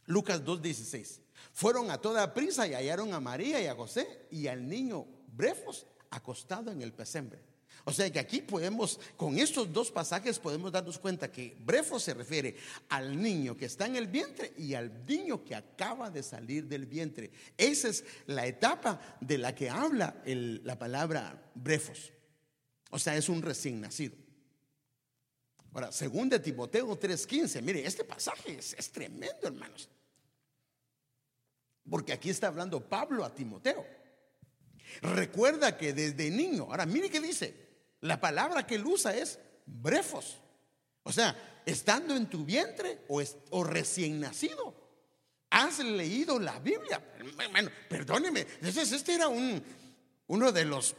Lucas 0.05 0.43
2.16. 0.43 1.19
Fueron 1.53 1.91
a 1.91 1.99
toda 1.99 2.33
prisa 2.33 2.67
y 2.67 2.73
hallaron 2.73 3.13
a 3.13 3.19
María 3.19 3.61
y 3.61 3.67
a 3.67 3.75
José 3.75 4.27
y 4.31 4.47
al 4.47 4.67
niño 4.67 5.05
Brefos 5.27 5.85
acostado 6.09 6.71
en 6.71 6.81
el 6.81 6.93
pesebre. 6.93 7.39
O 7.87 7.93
sea 7.93 8.11
que 8.11 8.19
aquí 8.19 8.41
podemos, 8.41 8.99
con 9.15 9.37
estos 9.37 9.71
dos 9.71 9.91
pasajes 9.91 10.39
podemos 10.39 10.71
darnos 10.71 10.97
cuenta 10.97 11.31
que 11.31 11.55
Brefos 11.59 12.03
se 12.03 12.15
refiere 12.15 12.55
al 12.89 13.21
niño 13.21 13.55
que 13.55 13.65
está 13.65 13.85
en 13.85 13.95
el 13.95 14.07
vientre 14.07 14.53
y 14.57 14.73
al 14.73 15.05
niño 15.05 15.43
que 15.43 15.53
acaba 15.53 16.09
de 16.09 16.23
salir 16.23 16.65
del 16.65 16.87
vientre. 16.87 17.31
Esa 17.55 17.89
es 17.89 18.03
la 18.25 18.47
etapa 18.47 19.17
de 19.21 19.37
la 19.37 19.53
que 19.53 19.69
habla 19.69 20.21
la 20.25 20.79
palabra 20.79 21.51
Brefos. 21.53 22.11
O 22.89 22.97
sea, 22.97 23.15
es 23.15 23.29
un 23.29 23.41
recién 23.43 23.81
nacido. 23.81 24.24
Ahora, 25.75 25.91
según 25.91 26.29
de 26.29 26.39
Timoteo 26.39 26.97
3:15, 26.97 27.61
mire, 27.61 27.85
este 27.85 28.05
pasaje 28.05 28.57
es 28.57 28.91
tremendo, 28.91 29.45
hermanos. 29.45 29.89
Porque 31.89 32.13
aquí 32.13 32.29
está 32.29 32.47
hablando 32.47 32.79
Pablo 32.79 33.25
a 33.25 33.35
Timoteo. 33.35 33.85
Recuerda 35.01 35.77
que 35.77 35.91
desde 35.91 36.31
niño, 36.31 36.63
ahora 36.69 36.85
mire 36.85 37.09
qué 37.09 37.19
dice, 37.19 37.53
la 37.99 38.21
palabra 38.21 38.65
que 38.65 38.75
él 38.75 38.85
usa 38.85 39.13
es 39.13 39.37
brefos. 39.65 40.37
O 41.03 41.11
sea, 41.11 41.61
estando 41.65 42.15
en 42.15 42.29
tu 42.29 42.45
vientre 42.45 43.01
o, 43.09 43.63
recién 43.65 44.21
nacido, 44.21 44.73
has 45.49 45.79
leído 45.79 46.39
la 46.39 46.57
Biblia. 46.59 47.03
Bueno, 47.51 47.69
perdóneme, 47.89 48.41
entonces 48.41 48.93
este 48.93 49.15
era 49.15 49.27
un, 49.27 49.61
uno 50.27 50.53
de 50.53 50.63
los 50.63 50.95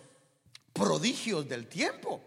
prodigios 0.75 1.49
del 1.49 1.67
tiempo. 1.67 2.21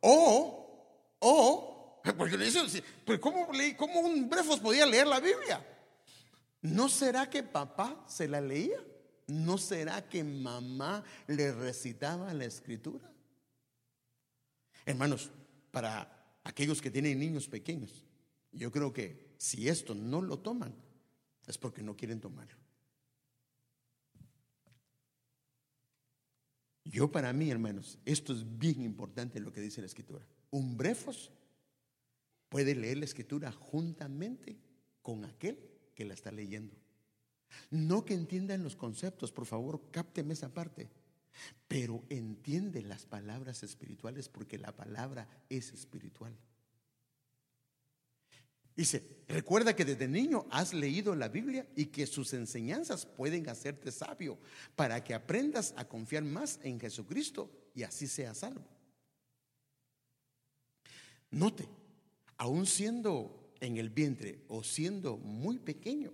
O, 0.00 1.18
o, 1.18 1.75
porque 2.18 2.36
le 2.36 2.46
dice, 2.46 2.82
pues 3.04 3.18
¿cómo, 3.18 3.48
¿cómo 3.76 4.00
un 4.00 4.28
brefos 4.28 4.60
podía 4.60 4.86
leer 4.86 5.06
la 5.06 5.20
Biblia? 5.20 5.64
¿No 6.62 6.88
será 6.88 7.28
que 7.28 7.42
papá 7.42 8.04
se 8.06 8.28
la 8.28 8.40
leía? 8.40 8.82
¿No 9.26 9.58
será 9.58 10.08
que 10.08 10.22
mamá 10.22 11.04
le 11.26 11.52
recitaba 11.52 12.32
la 12.32 12.44
escritura? 12.44 13.10
Hermanos, 14.84 15.30
para 15.70 16.38
aquellos 16.44 16.80
que 16.80 16.90
tienen 16.90 17.18
niños 17.18 17.48
pequeños, 17.48 18.04
yo 18.52 18.70
creo 18.70 18.92
que 18.92 19.34
si 19.36 19.68
esto 19.68 19.94
no 19.94 20.22
lo 20.22 20.38
toman, 20.38 20.74
es 21.46 21.58
porque 21.58 21.82
no 21.82 21.96
quieren 21.96 22.20
tomarlo. 22.20 22.56
Yo 26.84 27.10
para 27.10 27.32
mí, 27.32 27.50
hermanos, 27.50 27.98
esto 28.04 28.32
es 28.32 28.44
bien 28.58 28.82
importante 28.82 29.40
lo 29.40 29.52
que 29.52 29.60
dice 29.60 29.80
la 29.80 29.88
escritura. 29.88 30.24
Un 30.50 30.76
brefos 30.76 31.32
puede 32.48 32.74
leer 32.74 32.98
la 32.98 33.04
escritura 33.04 33.52
juntamente 33.52 34.58
con 35.02 35.24
aquel 35.24 35.58
que 35.94 36.04
la 36.04 36.14
está 36.14 36.30
leyendo. 36.30 36.74
No 37.70 38.04
que 38.04 38.14
entiendan 38.14 38.62
los 38.62 38.76
conceptos, 38.76 39.32
por 39.32 39.46
favor, 39.46 39.90
cápteme 39.90 40.34
esa 40.34 40.52
parte, 40.52 40.90
pero 41.68 42.04
entiende 42.08 42.82
las 42.82 43.06
palabras 43.06 43.62
espirituales 43.62 44.28
porque 44.28 44.58
la 44.58 44.74
palabra 44.74 45.28
es 45.48 45.72
espiritual. 45.72 46.36
Dice, 48.76 49.24
recuerda 49.26 49.74
que 49.74 49.86
desde 49.86 50.06
niño 50.06 50.46
has 50.50 50.74
leído 50.74 51.14
la 51.14 51.28
Biblia 51.28 51.66
y 51.74 51.86
que 51.86 52.06
sus 52.06 52.34
enseñanzas 52.34 53.06
pueden 53.06 53.48
hacerte 53.48 53.90
sabio 53.90 54.38
para 54.76 55.02
que 55.02 55.14
aprendas 55.14 55.72
a 55.78 55.88
confiar 55.88 56.24
más 56.24 56.60
en 56.62 56.78
Jesucristo 56.78 57.50
y 57.74 57.84
así 57.84 58.06
seas 58.06 58.38
salvo. 58.38 58.66
Note, 61.30 61.66
aún 62.38 62.66
siendo 62.66 63.52
en 63.60 63.76
el 63.76 63.90
vientre 63.90 64.44
o 64.48 64.62
siendo 64.62 65.16
muy 65.16 65.58
pequeño, 65.58 66.12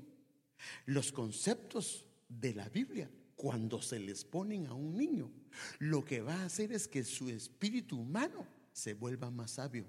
los 0.87 1.12
conceptos 1.12 2.07
de 2.29 2.55
la 2.55 2.68
Biblia, 2.68 3.11
cuando 3.37 3.83
se 3.83 3.99
les 3.99 4.25
ponen 4.25 4.66
a 4.66 4.75
un 4.75 4.97
niño, 4.97 5.31
lo 5.79 6.05
que 6.05 6.20
va 6.20 6.35
a 6.35 6.45
hacer 6.45 6.73
es 6.73 6.87
que 6.87 7.05
su 7.05 7.29
espíritu 7.29 7.99
humano 7.99 8.47
se 8.73 8.95
vuelva 8.95 9.31
más 9.31 9.53
sabio. 9.53 9.85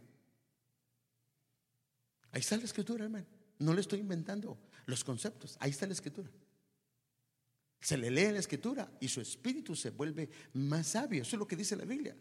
Ahí 2.32 2.42
está 2.42 2.58
la 2.58 2.64
escritura, 2.64 3.04
hermano. 3.04 3.28
No 3.60 3.74
le 3.74 3.82
estoy 3.82 4.00
inventando 4.00 4.58
los 4.88 5.04
conceptos. 5.04 5.56
Ahí 5.60 5.70
está 5.70 5.86
la 5.86 5.94
escritura. 5.94 6.30
Se 7.80 7.98
le 7.98 8.10
lee 8.10 8.32
la 8.32 8.40
escritura 8.40 8.92
y 9.00 9.08
su 9.08 9.22
espíritu 9.22 9.76
se 9.76 9.92
vuelve 9.92 10.30
más 10.54 10.88
sabio. 10.88 11.22
Eso 11.22 11.36
es 11.36 11.40
lo 11.40 11.48
que 11.48 11.56
dice 11.56 11.76
la 11.76 11.86
Biblia. 11.86 12.16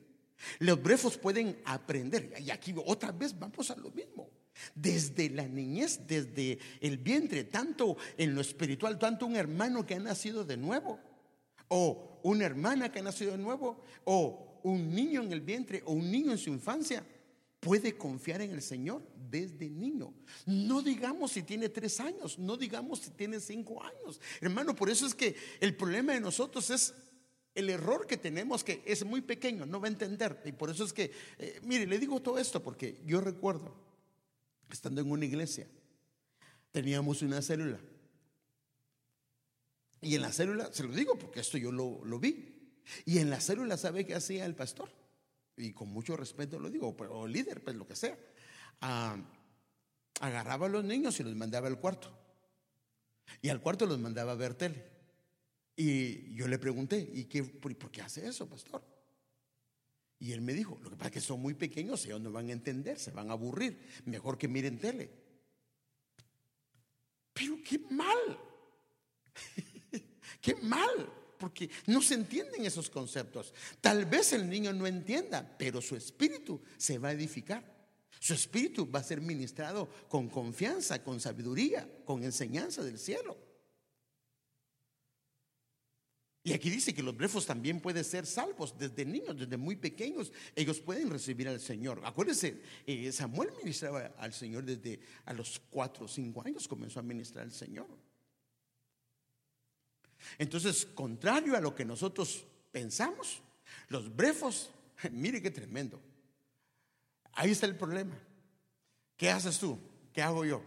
Los 0.58 0.82
brefos 0.82 1.16
pueden 1.16 1.58
aprender. 1.64 2.34
Y 2.40 2.50
aquí 2.50 2.74
otra 2.86 3.12
vez 3.12 3.38
vamos 3.38 3.70
a 3.70 3.76
lo 3.76 3.90
mismo. 3.90 4.30
Desde 4.74 5.30
la 5.30 5.48
niñez, 5.48 6.00
desde 6.06 6.58
el 6.80 6.98
vientre, 6.98 7.44
tanto 7.44 7.96
en 8.16 8.34
lo 8.34 8.40
espiritual, 8.40 8.98
tanto 8.98 9.26
un 9.26 9.36
hermano 9.36 9.84
que 9.86 9.94
ha 9.94 9.98
nacido 9.98 10.44
de 10.44 10.56
nuevo, 10.56 11.00
o 11.68 12.20
una 12.22 12.44
hermana 12.44 12.92
que 12.92 12.98
ha 12.98 13.02
nacido 13.02 13.32
de 13.32 13.38
nuevo, 13.38 13.82
o 14.04 14.60
un 14.62 14.94
niño 14.94 15.22
en 15.22 15.32
el 15.32 15.40
vientre, 15.40 15.82
o 15.86 15.92
un 15.92 16.10
niño 16.10 16.32
en 16.32 16.38
su 16.38 16.50
infancia, 16.50 17.04
puede 17.62 17.96
confiar 17.96 18.42
en 18.42 18.50
el 18.50 18.60
Señor 18.60 19.02
desde 19.30 19.70
niño. 19.70 20.12
No 20.46 20.82
digamos 20.82 21.32
si 21.32 21.42
tiene 21.44 21.68
tres 21.68 22.00
años, 22.00 22.38
no 22.38 22.56
digamos 22.56 22.98
si 22.98 23.10
tiene 23.10 23.40
cinco 23.40 23.82
años. 23.82 24.20
Hermano, 24.40 24.74
por 24.74 24.90
eso 24.90 25.06
es 25.06 25.14
que 25.14 25.36
el 25.60 25.76
problema 25.76 26.12
de 26.12 26.20
nosotros 26.20 26.68
es 26.70 26.92
el 27.54 27.70
error 27.70 28.06
que 28.06 28.16
tenemos 28.16 28.64
que 28.64 28.82
es 28.86 29.04
muy 29.04 29.20
pequeño, 29.20 29.66
no 29.66 29.80
va 29.80 29.86
a 29.86 29.90
entender. 29.90 30.40
Y 30.44 30.52
por 30.52 30.70
eso 30.70 30.84
es 30.84 30.92
que, 30.92 31.12
eh, 31.38 31.60
mire, 31.64 31.86
le 31.86 31.98
digo 31.98 32.20
todo 32.20 32.38
esto 32.38 32.62
porque 32.62 33.00
yo 33.04 33.20
recuerdo, 33.20 33.74
estando 34.70 35.00
en 35.00 35.10
una 35.10 35.24
iglesia, 35.24 35.66
teníamos 36.70 37.22
una 37.22 37.42
célula. 37.42 37.78
Y 40.00 40.16
en 40.16 40.22
la 40.22 40.32
célula, 40.32 40.72
se 40.72 40.82
lo 40.82 40.92
digo 40.92 41.16
porque 41.16 41.40
esto 41.40 41.58
yo 41.58 41.70
lo, 41.70 42.18
vi. 42.18 42.80
Y 43.04 43.18
en 43.18 43.30
la 43.30 43.40
célula, 43.40 43.76
¿sabe 43.76 44.04
qué 44.04 44.14
hacía 44.14 44.46
el 44.46 44.56
pastor? 44.56 44.90
Y 45.56 45.72
con 45.72 45.88
mucho 45.88 46.16
respeto 46.16 46.58
lo 46.58 46.70
digo, 46.70 46.96
o 47.10 47.26
líder, 47.26 47.62
pues 47.62 47.76
lo 47.76 47.86
que 47.86 47.94
sea. 47.94 48.18
Ah, 48.80 49.16
agarraba 50.20 50.66
a 50.66 50.70
los 50.70 50.84
niños 50.84 51.20
y 51.20 51.22
los 51.22 51.36
mandaba 51.36 51.68
al 51.68 51.78
cuarto. 51.78 52.10
Y 53.42 53.50
al 53.50 53.60
cuarto 53.60 53.86
los 53.86 53.98
mandaba 53.98 54.32
a 54.32 54.36
ver 54.36 54.54
tele. 54.54 54.91
Y 55.76 56.34
yo 56.34 56.48
le 56.48 56.58
pregunté, 56.58 57.10
¿y 57.14 57.24
qué, 57.24 57.44
por, 57.44 57.74
qué 57.90 58.02
hace 58.02 58.26
eso, 58.26 58.48
pastor? 58.48 58.82
Y 60.18 60.32
él 60.32 60.40
me 60.40 60.52
dijo, 60.52 60.78
lo 60.82 60.90
que 60.90 60.96
pasa 60.96 61.08
es 61.08 61.14
que 61.14 61.20
son 61.20 61.40
muy 61.40 61.54
pequeños, 61.54 62.04
ellos 62.04 62.20
no 62.20 62.30
van 62.30 62.48
a 62.48 62.52
entender, 62.52 62.98
se 62.98 63.10
van 63.10 63.30
a 63.30 63.32
aburrir, 63.32 63.78
mejor 64.04 64.38
que 64.38 64.48
miren 64.48 64.78
tele. 64.78 65.10
Pero 67.32 67.58
qué 67.62 67.78
mal, 67.90 68.38
qué 70.40 70.54
mal, 70.56 71.12
porque 71.38 71.68
no 71.86 72.02
se 72.02 72.14
entienden 72.14 72.64
esos 72.64 72.88
conceptos. 72.88 73.52
Tal 73.80 74.04
vez 74.04 74.32
el 74.32 74.48
niño 74.48 74.72
no 74.72 74.86
entienda, 74.86 75.56
pero 75.58 75.80
su 75.80 75.96
espíritu 75.96 76.60
se 76.76 76.98
va 76.98 77.08
a 77.08 77.12
edificar. 77.12 77.72
Su 78.20 78.34
espíritu 78.34 78.88
va 78.88 79.00
a 79.00 79.02
ser 79.02 79.20
ministrado 79.20 79.88
con 80.08 80.28
confianza, 80.28 81.02
con 81.02 81.18
sabiduría, 81.18 81.88
con 82.04 82.22
enseñanza 82.22 82.84
del 82.84 83.00
cielo. 83.00 83.36
Y 86.44 86.52
aquí 86.52 86.70
dice 86.70 86.92
que 86.92 87.04
los 87.04 87.16
brefos 87.16 87.46
también 87.46 87.80
pueden 87.80 88.02
ser 88.02 88.26
salvos 88.26 88.76
desde 88.76 89.04
niños, 89.04 89.38
desde 89.38 89.56
muy 89.56 89.76
pequeños. 89.76 90.32
Ellos 90.56 90.80
pueden 90.80 91.08
recibir 91.08 91.48
al 91.48 91.60
Señor. 91.60 92.00
Acuérdense, 92.04 92.60
eh, 92.84 93.12
Samuel 93.12 93.50
ministraba 93.58 94.12
al 94.18 94.32
Señor 94.32 94.64
desde 94.64 95.00
a 95.24 95.32
los 95.34 95.60
cuatro 95.70 96.06
o 96.06 96.08
cinco 96.08 96.42
años 96.44 96.66
comenzó 96.66 96.98
a 96.98 97.02
ministrar 97.04 97.44
al 97.44 97.52
Señor. 97.52 97.86
Entonces, 100.38 100.84
contrario 100.84 101.56
a 101.56 101.60
lo 101.60 101.74
que 101.74 101.84
nosotros 101.84 102.44
pensamos, 102.72 103.40
los 103.88 104.14
brefos, 104.14 104.70
mire 105.12 105.40
qué 105.40 105.50
tremendo. 105.52 106.00
Ahí 107.34 107.52
está 107.52 107.66
el 107.66 107.76
problema. 107.76 108.18
¿Qué 109.16 109.30
haces 109.30 109.58
tú? 109.60 109.78
¿Qué 110.12 110.22
hago 110.22 110.44
yo? 110.44 110.62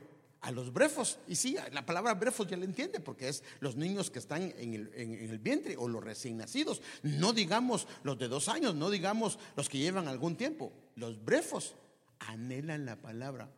A 0.46 0.52
los 0.52 0.72
brefos. 0.72 1.18
Y 1.28 1.36
sí, 1.36 1.58
la 1.72 1.84
palabra 1.86 2.14
brefos 2.14 2.48
ya 2.48 2.56
le 2.56 2.66
entiende 2.66 3.00
porque 3.00 3.30
es 3.30 3.44
los 3.62 3.76
niños 3.76 4.12
que 4.12 4.20
están 4.20 4.54
en 4.58 4.76
el, 4.76 5.40
vientre 5.40 5.76
o 5.76 5.88
los 5.88 6.04
recién 6.04 6.38
nacidos. 6.38 6.84
No 7.02 7.34
digamos 7.34 7.88
los 8.04 8.20
de 8.20 8.28
dos 8.28 8.48
años, 8.48 8.76
no 8.76 8.92
digamos 8.92 9.40
los 9.56 9.68
que 9.68 9.80
llevan 9.80 10.08
algún 10.08 10.36
tiempo. 10.36 10.72
Los 10.96 11.24
brefos 11.26 11.74
anhelan 12.20 12.86
la 12.86 12.96
palabra. 12.96 13.50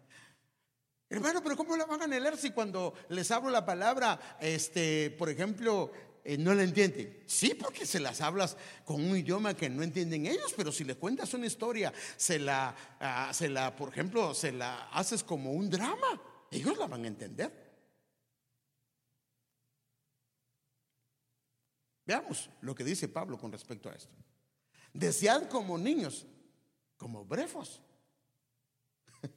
Hermano, 1.09 1.43
pero 1.43 1.57
¿cómo 1.57 1.75
la 1.75 1.85
van 1.85 2.01
a 2.01 2.05
anhelar 2.05 2.37
si 2.37 2.51
cuando 2.51 2.93
les 3.09 3.31
hablo 3.31 3.49
la 3.49 3.65
palabra, 3.65 4.37
este, 4.39 5.11
por 5.11 5.29
ejemplo, 5.29 5.91
eh, 6.23 6.37
no 6.37 6.53
la 6.53 6.63
entienden? 6.63 7.21
Sí, 7.25 7.53
porque 7.53 7.85
se 7.85 7.99
las 7.99 8.21
hablas 8.21 8.55
con 8.85 9.03
un 9.03 9.17
idioma 9.17 9.55
que 9.55 9.69
no 9.69 9.83
entienden 9.83 10.25
ellos, 10.25 10.53
pero 10.55 10.71
si 10.71 10.85
le 10.85 10.95
cuentas 10.95 11.33
una 11.33 11.47
historia, 11.47 11.91
se 12.15 12.39
la, 12.39 12.73
ah, 13.01 13.31
se 13.33 13.49
la, 13.49 13.75
por 13.75 13.89
ejemplo, 13.89 14.33
se 14.33 14.53
la 14.53 14.87
haces 14.87 15.21
como 15.21 15.51
un 15.51 15.69
drama 15.69 16.21
ellos 16.51 16.77
la 16.77 16.87
van 16.87 17.03
a 17.03 17.07
entender. 17.07 17.67
Veamos 22.05 22.49
lo 22.61 22.73
que 22.73 22.85
dice 22.85 23.09
Pablo 23.09 23.37
con 23.37 23.51
respecto 23.51 23.89
a 23.89 23.93
esto. 23.93 24.15
Desead 24.93 25.49
como 25.49 25.77
niños, 25.77 26.25
como 26.95 27.25
brefos, 27.25 27.81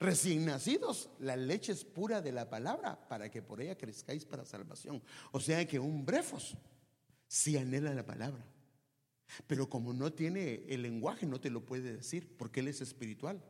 recién 0.00 0.44
nacidos, 0.44 1.08
la 1.20 1.36
leche 1.36 1.70
es 1.70 1.84
pura 1.84 2.20
de 2.20 2.32
la 2.32 2.50
palabra 2.50 3.08
para 3.08 3.30
que 3.30 3.42
por 3.42 3.60
ella 3.60 3.78
crezcáis 3.78 4.24
para 4.24 4.44
salvación. 4.44 5.02
O 5.30 5.38
sea 5.38 5.66
que 5.68 5.78
un 5.78 6.04
brefos 6.04 6.56
sí 7.28 7.56
anhela 7.56 7.94
la 7.94 8.04
palabra, 8.04 8.44
pero 9.46 9.70
como 9.70 9.92
no 9.92 10.12
tiene 10.12 10.64
el 10.68 10.82
lenguaje 10.82 11.26
no 11.26 11.40
te 11.40 11.48
lo 11.50 11.64
puede 11.64 11.94
decir 11.94 12.36
porque 12.36 12.58
él 12.58 12.68
es 12.68 12.80
espiritual. 12.80 13.40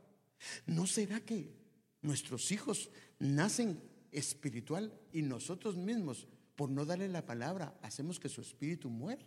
¿No 0.67 0.85
será 0.85 1.19
que 1.19 1.64
Nuestros 2.05 2.51
hijos 2.51 2.91
nacen 3.17 3.81
espiritual 4.11 4.93
y 5.11 5.23
nosotros 5.23 5.75
mismos, 5.75 6.27
por 6.55 6.69
no 6.69 6.85
darle 6.85 7.07
la 7.07 7.25
palabra, 7.25 7.75
hacemos 7.81 8.19
que 8.19 8.29
su 8.29 8.41
espíritu 8.41 8.91
muera. 8.91 9.25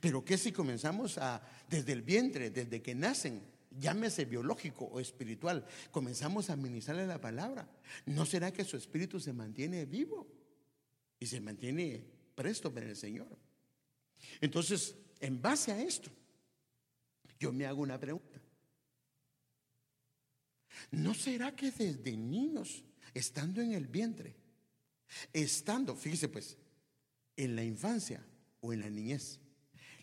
Pero 0.00 0.22
¿qué 0.22 0.36
si 0.36 0.52
comenzamos 0.52 1.16
a, 1.16 1.40
desde 1.70 1.92
el 1.92 2.02
vientre, 2.02 2.50
desde 2.50 2.82
que 2.82 2.94
nacen, 2.94 3.40
llámese 3.70 4.26
biológico 4.26 4.84
o 4.84 5.00
espiritual, 5.00 5.64
comenzamos 5.90 6.50
a 6.50 6.56
ministrarle 6.56 7.06
la 7.06 7.22
palabra? 7.22 7.70
¿No 8.04 8.26
será 8.26 8.52
que 8.52 8.62
su 8.62 8.76
espíritu 8.76 9.18
se 9.18 9.32
mantiene 9.32 9.86
vivo 9.86 10.28
y 11.18 11.24
se 11.24 11.40
mantiene 11.40 12.04
presto 12.34 12.70
para 12.70 12.84
el 12.84 12.96
Señor? 12.96 13.38
Entonces, 14.42 14.94
en 15.20 15.40
base 15.40 15.72
a 15.72 15.80
esto, 15.80 16.10
yo 17.40 17.50
me 17.50 17.64
hago 17.64 17.80
una 17.80 17.98
pregunta. 17.98 18.43
¿No 20.90 21.14
será 21.14 21.54
que 21.54 21.70
desde 21.70 22.16
niños, 22.16 22.84
estando 23.12 23.60
en 23.60 23.72
el 23.72 23.86
vientre, 23.86 24.34
estando, 25.32 25.94
fíjese 25.94 26.28
pues, 26.28 26.56
en 27.36 27.56
la 27.56 27.64
infancia 27.64 28.24
o 28.60 28.72
en 28.72 28.80
la 28.80 28.90
niñez, 28.90 29.40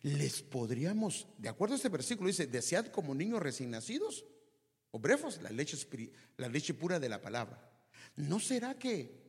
les 0.03 0.41
podríamos, 0.41 1.28
de 1.38 1.49
acuerdo 1.49 1.76
a 1.76 1.78
este 1.78 1.89
versículo, 1.89 2.28
dice, 2.28 2.47
desead 2.47 2.88
como 2.88 3.13
niños 3.13 3.41
recién 3.41 3.72
nacidos 3.72 4.26
o 4.91 4.99
brefos 4.99 5.41
la 5.41 5.51
leche, 5.51 5.78
la 6.38 6.49
leche 6.49 6.74
pura 6.74 6.99
de 6.99 7.09
la 7.09 7.22
palabra. 7.22 7.72
¿No 8.15 8.39
será 8.39 8.78
que 8.78 9.22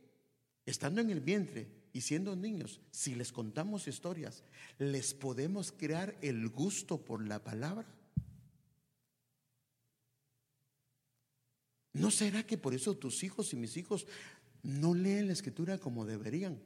estando 0.65 1.01
en 1.01 1.09
el 1.09 1.21
vientre 1.21 1.67
y 1.93 2.01
siendo 2.01 2.35
niños, 2.35 2.81
si 2.91 3.15
les 3.15 3.31
contamos 3.31 3.87
historias, 3.87 4.43
les 4.79 5.13
podemos 5.13 5.71
crear 5.71 6.17
el 6.21 6.49
gusto 6.49 7.03
por 7.03 7.25
la 7.25 7.43
palabra? 7.43 7.87
¿No 11.93 12.09
será 12.09 12.43
que 12.43 12.57
por 12.57 12.73
eso 12.73 12.95
tus 12.95 13.23
hijos 13.23 13.53
y 13.53 13.55
mis 13.55 13.77
hijos 13.77 14.07
no 14.63 14.93
leen 14.93 15.27
la 15.27 15.33
escritura 15.33 15.77
como 15.77 16.05
deberían? 16.05 16.59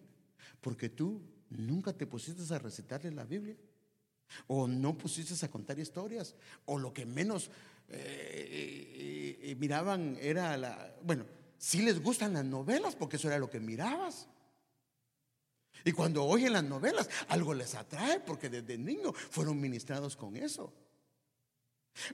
Porque 0.62 0.90
tú 0.90 1.22
nunca 1.50 1.94
te 1.94 2.08
pusiste 2.08 2.54
a 2.54 2.60
recitarle 2.60 3.12
la 3.12 3.26
Biblia. 3.26 3.58
O 4.48 4.68
no 4.68 4.98
pusiste 4.98 5.46
a 5.46 5.50
contar 5.50 5.80
historias. 5.80 6.36
O 6.66 6.80
lo 6.80 6.94
que 6.94 7.06
menos 7.06 7.52
eh, 7.90 9.38
eh, 9.42 9.56
miraban 9.56 10.18
era 10.20 10.58
la... 10.58 10.96
Bueno, 11.04 11.26
sí 11.58 11.82
les 11.82 12.02
gustan 12.02 12.34
las 12.34 12.46
novelas 12.46 12.96
porque 12.96 13.18
eso 13.18 13.28
era 13.28 13.40
lo 13.40 13.50
que 13.50 13.60
mirabas. 13.60 14.28
Y 15.84 15.92
cuando 15.92 16.26
oyen 16.26 16.54
las 16.54 16.64
novelas, 16.64 17.10
algo 17.28 17.54
les 17.54 17.76
atrae 17.76 18.20
porque 18.22 18.50
desde 18.50 18.78
niño 18.78 19.14
fueron 19.14 19.60
ministrados 19.60 20.16
con 20.16 20.36
eso. 20.36 20.74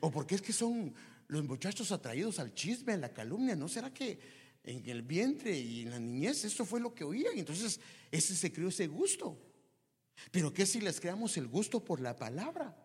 O 0.02 0.12
porque 0.12 0.36
es 0.36 0.42
que 0.42 0.54
son 0.54 0.94
los 1.28 1.44
muchachos 1.44 1.92
atraídos 1.92 2.40
al 2.40 2.54
chisme, 2.54 2.94
a 2.94 2.98
la 2.98 3.14
calumnia, 3.14 3.56
¿no 3.56 3.68
será 3.68 3.94
que 3.94 4.20
en 4.64 4.88
el 4.90 5.02
vientre 5.02 5.58
y 5.58 5.82
en 5.82 5.92
la 5.92 6.00
niñez 6.00 6.46
eso 6.46 6.66
fue 6.66 6.80
lo 6.80 6.94
que 6.94 7.04
oían? 7.04 7.38
Entonces, 7.38 7.80
ese 8.12 8.36
se 8.36 8.52
creó 8.52 8.70
ese 8.70 8.88
gusto. 8.88 9.38
Pero 10.32 10.54
¿qué 10.54 10.66
si 10.66 10.80
les 10.80 11.00
creamos 11.00 11.38
el 11.38 11.48
gusto 11.48 11.84
por 11.84 12.00
la 12.00 12.16
palabra? 12.16 12.76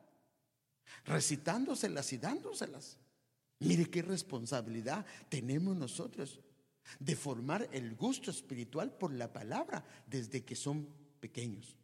Recitándoselas 1.05 2.13
y 2.13 2.19
dándoselas. 2.19 2.97
Mire 3.61 3.87
qué 3.87 4.03
responsabilidad 4.03 5.05
tenemos 5.29 5.77
nosotros 5.77 6.41
de 6.99 7.17
formar 7.17 7.69
el 7.73 7.95
gusto 7.95 8.31
espiritual 8.31 8.93
por 8.97 9.13
la 9.13 9.33
palabra 9.33 9.85
desde 10.07 10.45
que 10.45 10.57
son 10.57 10.89
pequeños. 11.21 11.77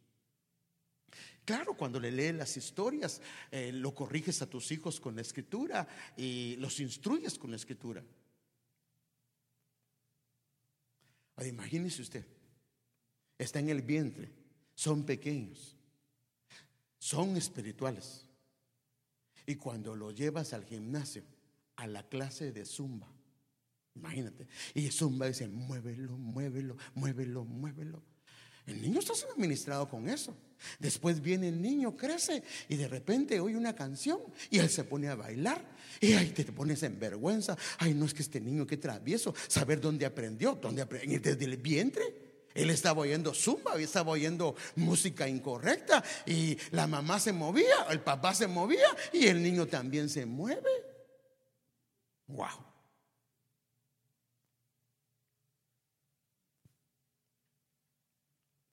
Claro, 1.45 1.77
cuando 1.77 2.01
le 2.01 2.11
lees 2.11 2.35
las 2.35 2.57
historias, 2.57 3.21
eh, 3.51 3.71
lo 3.73 3.95
corriges 3.95 4.41
a 4.43 4.49
tus 4.49 4.73
hijos 4.73 4.99
con 5.01 5.15
la 5.15 5.23
escritura 5.23 5.87
y 6.17 6.57
los 6.57 6.81
instruyes 6.81 7.39
con 7.39 7.51
la 7.51 7.57
escritura. 7.57 8.03
imagínese 11.45 12.01
usted, 12.01 12.25
está 13.37 13.59
en 13.59 13.69
el 13.69 13.83
vientre, 13.83 14.33
son 14.75 15.05
pequeños, 15.05 15.77
son 16.99 17.37
espirituales. 17.37 18.27
Y 19.47 19.57
cuando 19.57 19.95
lo 19.95 20.11
llevas 20.11 20.55
al 20.55 20.65
gimnasio, 20.65 21.25
a 21.77 21.87
la 21.87 22.09
clase 22.09 22.53
de 22.53 22.65
zumba, 22.65 23.13
imagínate, 23.95 24.47
y 24.75 24.91
zumba 24.91 25.27
dice, 25.27 25.49
muévelo, 25.49 26.17
muévelo, 26.17 26.77
muévelo, 26.95 27.45
muévelo. 27.45 28.03
El 28.67 28.81
niño 28.81 29.01
está 29.01 29.15
siendo 29.15 29.35
administrado 29.35 29.89
con 29.89 30.09
eso. 30.09 30.35
Después 30.79 31.21
viene 31.21 31.49
el 31.49 31.61
niño, 31.61 31.97
crece 31.97 32.43
y 32.69 32.77
de 32.77 32.89
repente 32.89 33.41
oye 33.41 33.57
una 33.57 33.75
canción 33.75 34.21
y 34.51 34.59
él 34.59 34.69
se 34.69 34.85
pone 34.85 35.09
a 35.09 35.15
bailar. 35.15 35.75
Y 36.01 36.13
ahí 36.15 36.31
te 36.31 36.45
pones 36.45 36.83
en 36.83 36.99
vergüenza. 36.99 37.57
Ay, 37.79 37.95
no 37.95 38.05
es 38.05 38.15
que 38.15 38.23
este 38.23 38.41
niño 38.41 38.67
qué 38.67 38.77
travieso. 38.77 39.35
Saber 39.49 39.81
dónde 39.81 40.05
aprendió, 40.05 40.59
dónde 40.61 40.83
aprendió. 40.83 41.21
Desde 41.21 41.45
el 41.45 41.57
vientre. 41.57 42.25
Él 42.55 42.71
estaba 42.71 43.01
oyendo 43.01 43.35
zumba, 43.35 43.75
estaba 43.81 44.13
oyendo 44.13 44.55
música 44.77 45.29
incorrecta 45.29 46.05
y 46.25 46.57
la 46.71 46.87
mamá 46.87 47.19
se 47.19 47.33
movía, 47.33 47.87
el 47.91 48.01
papá 48.01 48.33
se 48.33 48.47
movía 48.47 48.87
y 49.13 49.27
el 49.27 49.43
niño 49.43 49.67
también 49.67 50.09
se 50.09 50.25
mueve. 50.25 50.71
Wow. 52.29 52.74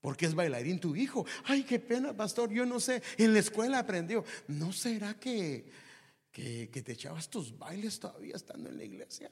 Porque 0.01 0.25
es 0.25 0.33
bailarín 0.33 0.79
tu 0.79 0.95
hijo. 0.95 1.25
Ay, 1.45 1.63
qué 1.63 1.79
pena, 1.79 2.13
pastor. 2.13 2.51
Yo 2.51 2.65
no 2.65 2.79
sé. 2.79 3.01
En 3.17 3.33
la 3.33 3.39
escuela 3.39 3.79
aprendió. 3.79 4.25
¿No 4.47 4.73
será 4.73 5.19
que, 5.19 5.71
que, 6.31 6.67
te 6.67 6.91
echabas 6.93 7.29
tus 7.29 7.57
bailes 7.57 7.99
todavía 7.99 8.35
estando 8.35 8.69
en 8.69 8.77
la 8.77 8.83
iglesia? 8.83 9.31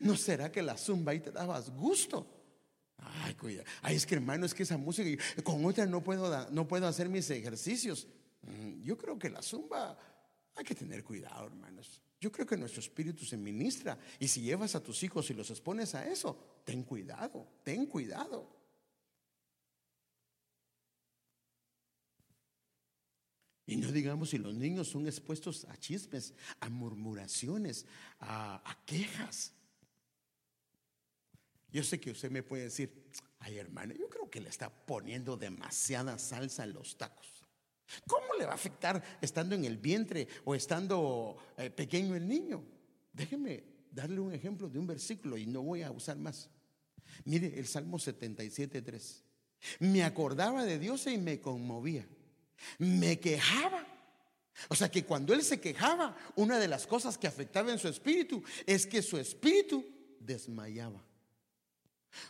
¿No 0.00 0.16
será 0.16 0.50
que 0.50 0.62
la 0.62 0.78
zumba 0.78 1.12
ahí 1.12 1.20
te 1.20 1.30
dabas 1.30 1.70
gusto? 1.70 2.26
Ay, 2.96 3.34
cuida. 3.34 3.62
Ay, 3.82 3.96
es 3.96 4.06
que 4.06 4.14
hermano, 4.14 4.46
es 4.46 4.54
que 4.54 4.62
esa 4.62 4.78
música, 4.78 5.22
con 5.44 5.64
otra 5.64 5.86
no 5.86 6.02
puedo, 6.02 6.50
no 6.50 6.66
puedo 6.66 6.86
hacer 6.86 7.08
mis 7.08 7.28
ejercicios. 7.30 8.08
Mm, 8.42 8.82
yo 8.82 8.96
creo 8.96 9.18
que 9.18 9.28
la 9.28 9.42
zumba 9.42 9.96
hay 10.56 10.64
que 10.64 10.74
tener 10.74 11.04
cuidado, 11.04 11.46
hermanos. 11.46 12.00
Yo 12.18 12.32
creo 12.32 12.46
que 12.46 12.56
nuestro 12.56 12.80
espíritu 12.80 13.24
se 13.24 13.36
ministra. 13.36 13.96
Y 14.18 14.26
si 14.26 14.40
llevas 14.40 14.74
a 14.74 14.82
tus 14.82 15.02
hijos 15.02 15.30
y 15.30 15.34
los 15.34 15.50
expones 15.50 15.94
a 15.94 16.08
eso, 16.08 16.62
ten 16.64 16.82
cuidado, 16.82 17.46
ten 17.62 17.86
cuidado. 17.86 18.57
Y 23.68 23.76
no 23.76 23.92
digamos 23.92 24.30
si 24.30 24.38
los 24.38 24.54
niños 24.54 24.88
son 24.88 25.06
expuestos 25.06 25.66
a 25.66 25.76
chismes, 25.76 26.32
a 26.58 26.70
murmuraciones, 26.70 27.84
a, 28.18 28.78
quejas. 28.86 29.52
Yo 31.70 31.84
sé 31.84 32.00
que 32.00 32.10
usted 32.10 32.30
me 32.30 32.42
puede 32.42 32.62
decir, 32.62 33.10
ay 33.40 33.58
hermano, 33.58 33.92
yo 33.92 34.08
creo 34.08 34.30
que 34.30 34.40
le 34.40 34.48
está 34.48 34.70
poniendo 34.70 35.36
demasiada 35.36 36.18
salsa 36.18 36.62
a 36.62 36.66
los 36.66 36.96
tacos. 36.96 37.44
¿Cómo 38.06 38.28
le 38.38 38.46
va 38.46 38.52
a 38.52 38.54
afectar 38.54 39.04
estando 39.20 39.54
en 39.54 39.66
el 39.66 39.76
vientre 39.76 40.26
o 40.46 40.54
estando 40.54 41.36
eh, 41.58 41.68
pequeño 41.68 42.16
el 42.16 42.26
niño? 42.26 42.64
Déjeme 43.12 43.64
darle 43.90 44.18
un 44.20 44.32
ejemplo 44.32 44.70
de 44.70 44.78
un 44.78 44.86
versículo 44.86 45.36
y 45.36 45.44
no 45.44 45.60
voy 45.60 45.82
a 45.82 45.90
usar 45.90 46.16
más. 46.16 46.48
Mire 47.26 47.58
el 47.58 47.66
Salmo 47.66 47.98
77, 47.98 48.80
3. 48.80 49.24
Me 49.80 50.04
acordaba 50.04 50.64
de 50.64 50.78
Dios 50.78 51.06
y 51.06 51.18
me 51.18 51.38
conmovía. 51.38 52.08
Me 52.78 53.18
quejaba. 53.18 53.86
O 54.68 54.74
sea 54.74 54.90
que 54.90 55.04
cuando 55.04 55.32
él 55.34 55.42
se 55.42 55.60
quejaba, 55.60 56.16
una 56.34 56.58
de 56.58 56.68
las 56.68 56.86
cosas 56.86 57.16
que 57.16 57.26
afectaba 57.28 57.70
en 57.70 57.78
su 57.78 57.88
espíritu 57.88 58.42
es 58.66 58.86
que 58.86 59.02
su 59.02 59.16
espíritu 59.18 59.86
desmayaba. 60.18 61.04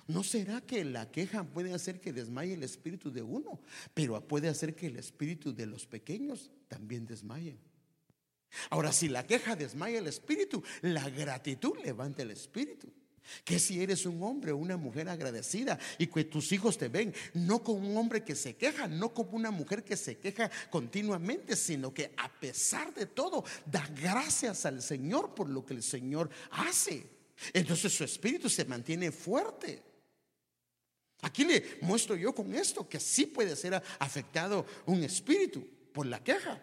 ¿No 0.07 0.23
será 0.23 0.61
que 0.61 0.85
la 0.85 1.11
queja 1.11 1.45
puede 1.45 1.73
hacer 1.73 2.01
que 2.01 2.13
desmaye 2.13 2.55
el 2.55 2.63
espíritu 2.63 3.11
de 3.11 3.23
uno, 3.23 3.61
pero 3.95 4.21
puede 4.27 4.49
hacer 4.49 4.75
que 4.75 4.89
el 4.89 4.97
espíritu 4.97 5.55
de 5.55 5.67
los 5.67 5.87
pequeños 5.87 6.51
también 6.69 7.07
desmaye? 7.07 7.59
Ahora, 8.71 8.93
si 8.93 9.09
la 9.09 9.27
queja 9.27 9.57
desmaya 9.57 9.99
el 9.99 10.07
espíritu, 10.07 10.63
la 10.83 11.09
gratitud 11.11 11.79
levanta 11.85 12.23
el 12.23 12.31
espíritu. 12.31 12.93
Que 13.45 13.59
si 13.59 13.83
eres 13.83 14.07
un 14.07 14.23
hombre 14.23 14.53
o 14.53 14.57
una 14.57 14.77
mujer 14.77 15.09
agradecida 15.09 15.79
y 15.99 16.07
que 16.07 16.25
tus 16.25 16.53
hijos 16.53 16.79
te 16.79 16.89
ven, 16.89 17.15
no 17.35 17.63
como 17.63 17.89
un 17.89 17.97
hombre 17.97 18.25
que 18.25 18.35
se 18.35 18.57
queja, 18.57 18.89
no 18.89 19.13
como 19.13 19.33
una 19.33 19.51
mujer 19.51 19.85
que 19.85 19.97
se 19.97 20.19
queja 20.19 20.51
continuamente, 20.71 21.57
sino 21.57 21.93
que 21.93 22.13
a 22.17 22.29
pesar 22.29 22.93
de 22.95 23.07
todo 23.07 23.45
da 23.67 23.87
gracias 24.01 24.67
al 24.67 24.83
Señor 24.83 25.35
por 25.35 25.49
lo 25.49 25.65
que 25.65 25.75
el 25.75 25.83
Señor 25.83 26.31
hace. 26.51 27.07
Entonces 27.53 27.93
su 27.93 28.05
espíritu 28.05 28.49
se 28.49 28.65
mantiene 28.65 29.13
fuerte. 29.13 29.83
Aquí 31.23 31.45
le 31.45 31.79
muestro 31.83 32.15
yo 32.15 32.35
con 32.35 32.55
esto 32.55 32.89
que 32.89 33.01
sí 33.01 33.27
puede 33.27 33.57
ser 33.57 33.83
afectado 33.99 34.65
un 34.87 35.03
espíritu 35.03 35.67
por 35.93 36.07
la 36.07 36.23
queja, 36.23 36.63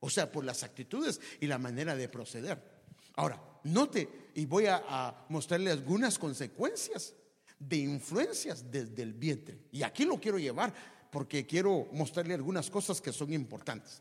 o 0.00 0.08
sea, 0.08 0.30
por 0.32 0.44
las 0.44 0.62
actitudes 0.62 1.20
y 1.40 1.46
la 1.46 1.58
manera 1.58 1.94
de 1.94 2.08
proceder. 2.08 2.79
Ahora, 3.20 3.38
note 3.64 4.30
y 4.34 4.46
voy 4.46 4.64
a, 4.64 5.26
mostrarle 5.28 5.70
algunas 5.70 6.18
consecuencias 6.18 7.14
de 7.58 7.76
influencias 7.76 8.70
desde 8.70 9.02
el 9.02 9.12
vientre. 9.12 9.58
Y 9.72 9.82
aquí 9.82 10.06
lo 10.06 10.18
quiero 10.18 10.38
llevar 10.38 10.72
porque 11.12 11.44
quiero 11.44 11.86
mostrarle 11.92 12.32
algunas 12.32 12.70
cosas 12.70 12.98
que 13.02 13.12
son 13.12 13.34
importantes. 13.34 14.00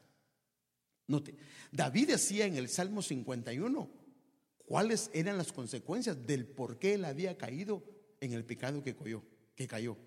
Note, 1.07 1.35
David 1.69 2.11
decía 2.11 2.45
en 2.45 2.55
el 2.55 2.69
Salmo 2.69 3.01
51, 3.01 3.89
cuáles 4.65 5.11
eran 5.13 5.37
las 5.37 5.51
consecuencias 5.51 6.25
del 6.25 6.45
por 6.47 6.79
qué 6.79 6.93
él 6.93 7.03
había 7.03 7.37
caído 7.37 7.83
en 8.21 8.31
el 8.31 8.45
pecado 8.45 8.81
que 8.81 8.95
cayó. 8.95 9.21
Que 9.53 9.67
cayó. 9.67 9.97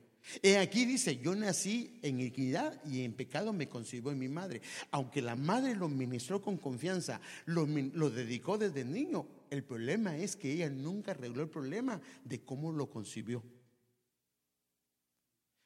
He 0.42 0.56
aquí 0.58 0.84
dice, 0.84 1.18
yo 1.18 1.34
nací 1.34 1.98
en 2.02 2.20
equidad 2.20 2.80
y 2.84 3.02
en 3.02 3.12
pecado 3.12 3.52
me 3.52 3.68
concibió 3.68 4.12
mi 4.12 4.28
madre. 4.28 4.62
Aunque 4.90 5.20
la 5.20 5.36
madre 5.36 5.74
lo 5.74 5.88
ministró 5.88 6.40
con 6.40 6.58
confianza, 6.58 7.20
lo, 7.46 7.66
lo 7.66 8.10
dedicó 8.10 8.56
desde 8.56 8.84
niño, 8.84 9.26
el 9.50 9.64
problema 9.64 10.16
es 10.16 10.36
que 10.36 10.52
ella 10.52 10.70
nunca 10.70 11.10
arregló 11.10 11.42
el 11.42 11.50
problema 11.50 12.00
de 12.24 12.40
cómo 12.40 12.72
lo 12.72 12.88
concibió. 12.88 13.42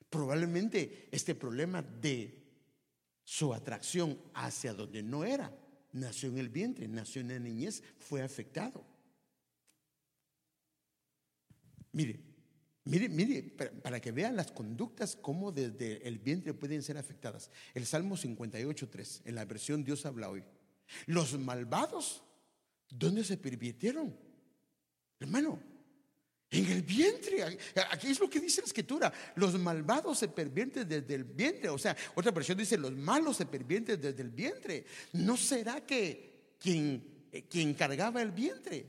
Probablemente 0.09 1.09
este 1.13 1.35
problema 1.35 1.83
de 1.83 2.43
su 3.23 3.53
atracción 3.53 4.19
hacia 4.35 4.73
donde 4.73 5.03
no 5.03 5.25
era 5.25 5.53
nació 5.97 6.29
en 6.29 6.39
el 6.39 6.49
vientre, 6.49 6.87
nació 6.89 7.21
en 7.23 7.29
la 7.29 7.39
niñez, 7.39 7.83
fue 7.99 8.23
afectado. 8.23 8.85
Mire, 11.93 12.21
mire, 12.87 13.09
mire, 13.09 13.43
para 13.83 14.01
que 14.01 14.13
vean 14.13 14.35
las 14.35 14.51
conductas, 14.51 15.17
cómo 15.17 15.53
desde 15.53 16.07
el 16.07 16.19
vientre 16.19 16.55
pueden 16.55 16.83
ser 16.83 16.99
afectadas. 16.99 17.51
El 17.75 17.87
Salmo 17.87 18.17
58.3, 18.17 19.23
en 19.25 19.35
la 19.35 19.45
versión 19.45 19.85
Dios 19.85 20.07
habla 20.07 20.31
hoy. 20.31 20.43
Los 21.07 21.39
malvados, 21.39 22.23
¿dónde 22.89 23.23
se 23.25 23.37
permitieron? 23.37 24.17
Hermano, 25.21 25.61
en 26.51 26.67
el 26.67 26.83
vientre. 26.83 27.59
Aquí 27.91 28.09
es 28.09 28.21
lo 28.21 28.31
que 28.31 28.41
dice 28.41 28.61
la 28.61 28.67
escritura. 28.67 29.13
Los 29.35 29.59
malvados 29.59 30.19
se 30.19 30.29
pervierten 30.29 30.89
desde 30.89 31.15
el 31.15 31.25
vientre. 31.25 31.69
O 31.69 31.79
sea, 31.79 31.97
otra 32.15 32.31
versión 32.31 32.57
dice, 32.57 32.79
los 32.79 32.93
malos 32.93 33.37
se 33.37 33.47
pervierten 33.47 34.01
desde 34.01 34.23
el 34.23 34.31
vientre. 34.31 34.85
¿No 35.13 35.37
será 35.37 35.85
que 35.85 36.55
quien, 36.59 37.27
eh, 37.33 37.43
quien 37.49 37.75
cargaba 37.75 38.23
el 38.23 38.31
vientre 38.31 38.87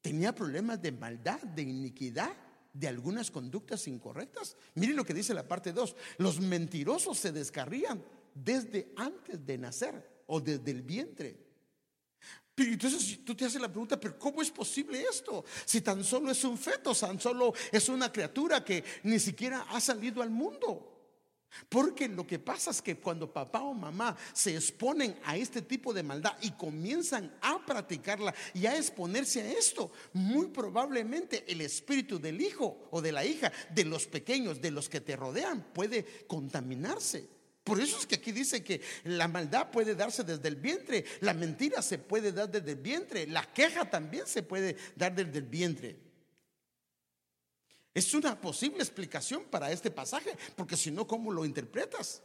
tenía 0.00 0.34
problemas 0.34 0.80
de 0.82 0.92
maldad, 0.92 1.40
de 1.40 1.62
iniquidad, 1.62 2.34
de 2.74 2.88
algunas 2.88 3.30
conductas 3.30 3.88
incorrectas? 3.88 4.56
Miren 4.74 4.96
lo 4.96 5.06
que 5.06 5.14
dice 5.14 5.32
la 5.32 5.48
parte 5.48 5.72
2. 5.72 5.96
Los 6.18 6.40
mentirosos 6.40 7.16
se 7.16 7.32
descarrían 7.32 8.04
desde 8.34 8.92
antes 8.96 9.46
de 9.46 9.56
nacer 9.56 10.22
o 10.26 10.40
desde 10.40 10.70
el 10.70 10.82
vientre. 10.82 11.38
Pero 12.54 12.72
entonces 12.72 13.24
tú 13.24 13.34
te 13.34 13.44
haces 13.44 13.60
la 13.60 13.68
pregunta, 13.68 13.98
pero 13.98 14.18
¿cómo 14.18 14.40
es 14.40 14.50
posible 14.50 15.02
esto? 15.02 15.44
Si 15.64 15.80
tan 15.80 16.04
solo 16.04 16.30
es 16.30 16.44
un 16.44 16.56
feto, 16.56 16.94
tan 16.94 17.18
solo 17.18 17.52
es 17.72 17.88
una 17.88 18.12
criatura 18.12 18.64
que 18.64 18.84
ni 19.04 19.18
siquiera 19.18 19.62
ha 19.70 19.80
salido 19.80 20.22
al 20.22 20.30
mundo. 20.30 20.93
Porque 21.68 22.08
lo 22.08 22.26
que 22.26 22.38
pasa 22.38 22.70
es 22.70 22.82
que 22.82 22.96
cuando 22.96 23.32
papá 23.32 23.60
o 23.60 23.74
mamá 23.74 24.16
se 24.32 24.54
exponen 24.54 25.16
a 25.24 25.36
este 25.36 25.62
tipo 25.62 25.92
de 25.92 26.02
maldad 26.02 26.36
y 26.42 26.50
comienzan 26.52 27.34
a 27.40 27.64
practicarla 27.64 28.34
y 28.52 28.66
a 28.66 28.76
exponerse 28.76 29.42
a 29.42 29.52
esto, 29.52 29.90
muy 30.12 30.46
probablemente 30.46 31.44
el 31.46 31.60
espíritu 31.60 32.18
del 32.18 32.40
hijo 32.40 32.88
o 32.90 33.00
de 33.00 33.12
la 33.12 33.24
hija, 33.24 33.52
de 33.74 33.84
los 33.84 34.06
pequeños, 34.06 34.60
de 34.60 34.70
los 34.70 34.88
que 34.88 35.00
te 35.00 35.16
rodean, 35.16 35.62
puede 35.72 36.24
contaminarse. 36.26 37.28
Por 37.64 37.80
eso 37.80 37.98
es 37.98 38.06
que 38.06 38.16
aquí 38.16 38.30
dice 38.30 38.62
que 38.62 38.82
la 39.04 39.26
maldad 39.26 39.70
puede 39.70 39.94
darse 39.94 40.22
desde 40.22 40.48
el 40.48 40.56
vientre, 40.56 41.04
la 41.20 41.32
mentira 41.32 41.80
se 41.80 41.96
puede 41.96 42.30
dar 42.30 42.50
desde 42.50 42.72
el 42.72 42.78
vientre, 42.78 43.26
la 43.26 43.42
queja 43.54 43.88
también 43.88 44.26
se 44.26 44.42
puede 44.42 44.76
dar 44.96 45.14
desde 45.14 45.38
el 45.38 45.46
vientre. 45.46 46.03
Es 47.94 48.12
una 48.12 48.38
posible 48.40 48.78
explicación 48.78 49.44
para 49.44 49.70
este 49.70 49.90
pasaje, 49.90 50.36
porque 50.56 50.76
si 50.76 50.90
no, 50.90 51.06
¿cómo 51.06 51.30
lo 51.30 51.44
interpretas? 51.44 52.22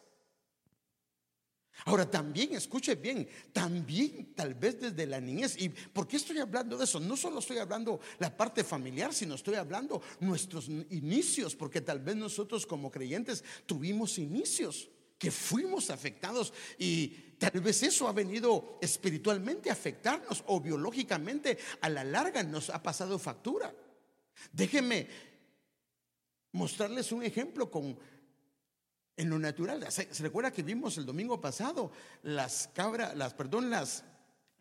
Ahora 1.85 2.09
también, 2.09 2.53
escuche 2.55 2.95
bien, 2.95 3.27
también 3.53 4.33
tal 4.35 4.53
vez 4.55 4.81
desde 4.81 5.05
la 5.05 5.21
niñez. 5.21 5.55
¿Y 5.61 5.69
por 5.69 6.07
qué 6.07 6.17
estoy 6.17 6.39
hablando 6.39 6.77
de 6.77 6.83
eso? 6.83 6.99
No 6.99 7.15
solo 7.15 7.39
estoy 7.39 7.57
hablando 7.57 7.99
la 8.17 8.35
parte 8.35 8.63
familiar, 8.63 9.13
sino 9.13 9.35
estoy 9.35 9.55
hablando 9.55 10.01
nuestros 10.19 10.67
inicios, 10.67 11.55
porque 11.55 11.81
tal 11.81 11.99
vez 11.99 12.15
nosotros 12.15 12.65
como 12.65 12.91
creyentes 12.91 13.43
tuvimos 13.65 14.17
inicios 14.17 14.89
que 15.17 15.31
fuimos 15.31 15.89
afectados 15.89 16.53
y 16.77 17.07
tal 17.37 17.61
vez 17.61 17.83
eso 17.83 18.07
ha 18.07 18.13
venido 18.13 18.79
espiritualmente 18.81 19.69
a 19.69 19.73
afectarnos 19.73 20.43
o 20.47 20.59
biológicamente 20.59 21.57
a 21.81 21.89
la 21.89 22.03
larga 22.03 22.41
nos 22.41 22.69
ha 22.69 22.81
pasado 22.81 23.19
factura. 23.19 23.73
Déjenme 24.51 25.28
mostrarles 26.51 27.11
un 27.11 27.23
ejemplo 27.23 27.69
con 27.69 27.97
en 29.19 29.29
lo 29.29 29.37
natural. 29.37 29.85
Se, 29.91 30.07
recuerda 30.23 30.51
que 30.51 30.63
vimos 30.63 30.97
el 30.97 31.05
domingo 31.05 31.41
pasado 31.41 31.91
las 32.23 32.69
cabras, 32.73 33.15
las 33.17 33.33
perdón, 33.33 33.69
las 33.69 34.03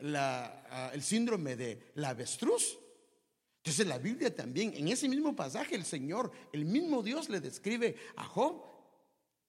ah, 0.03 0.91
el 0.93 1.03
síndrome 1.03 1.55
de 1.55 1.93
la 1.95 2.11
avestruz. 2.11 2.79
Entonces 3.59 3.87
la 3.87 3.99
Biblia 3.99 4.35
también, 4.35 4.73
en 4.75 4.89
ese 4.89 5.09
mismo 5.09 5.37
pasaje, 5.37 5.77
el 5.77 5.85
Señor, 5.85 6.33
el 6.53 6.65
mismo 6.65 7.03
Dios 7.03 7.29
le 7.29 7.41
describe 7.41 7.97
a 8.17 8.25
Job 8.25 8.65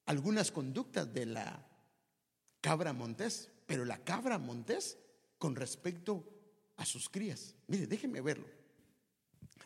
algunas 0.05 0.51
conductas 0.51 1.11
de 1.11 1.25
la 1.25 1.65
cabra 2.61 2.93
montés, 2.93 3.49
pero 3.65 3.85
la 3.85 4.03
cabra 4.03 4.37
montés 4.37 4.97
con 5.39 5.55
respecto 5.55 6.23
a 6.77 6.85
sus 6.85 7.09
crías. 7.09 7.55
Mire, 7.67 7.87
déjeme 7.87 8.21
verlo. 8.21 8.58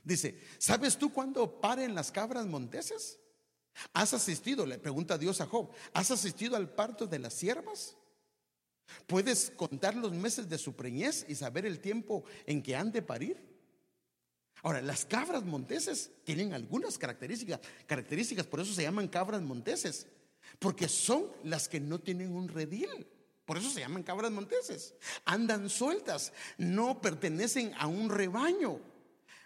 Dice, 0.04 0.39
¿sabes 0.58 0.97
tú 0.97 1.14
cuándo 1.14 1.62
paren 1.62 1.95
las 1.95 2.12
cabras 2.12 2.45
monteses? 2.45 3.20
¿Has 3.93 4.14
asistido, 4.14 4.66
le 4.66 4.78
pregunta 4.78 5.18
Dios 5.18 5.41
a 5.41 5.47
Job, 5.47 5.72
¿has 5.93 6.12
asistido 6.12 6.56
al 6.56 6.70
parto 6.70 7.08
de 7.08 7.20
las 7.20 7.34
siervas? 7.34 7.97
¿Puedes 9.08 9.51
contar 9.51 9.95
los 9.95 10.12
meses 10.12 10.49
de 10.49 10.58
su 10.58 10.76
preñez 10.76 11.26
y 11.28 11.36
saber 11.36 11.66
el 11.66 11.80
tiempo 11.80 12.24
en 12.45 12.62
que 12.62 12.76
han 12.76 12.91
de 12.91 13.01
parir? 13.01 13.54
Ahora, 14.62 14.82
las 14.82 15.06
cabras 15.06 15.43
monteses 15.43 16.12
tienen 16.24 16.54
algunas 16.54 16.97
características, 16.97 17.62
características, 17.88 18.45
por 18.45 18.60
eso 18.60 18.74
se 18.74 18.84
llaman 18.84 19.08
cabras 19.08 19.41
monteses 19.41 20.08
porque 20.60 20.88
son 20.88 21.32
las 21.43 21.68
que 21.68 21.80
no 21.80 21.99
tienen 21.99 22.36
un 22.36 22.47
redil. 22.47 23.08
Por 23.45 23.58
eso 23.58 23.70
se 23.70 23.82
llaman 23.82 24.04
cabras 24.04 24.32
monteses. 24.32 24.95
Andan 25.26 25.70
sueltas, 25.70 26.32
no 26.58 27.01
pertenecen 27.01 27.74
a 27.78 27.88
un 27.88 28.10
rebaño. 28.10 28.80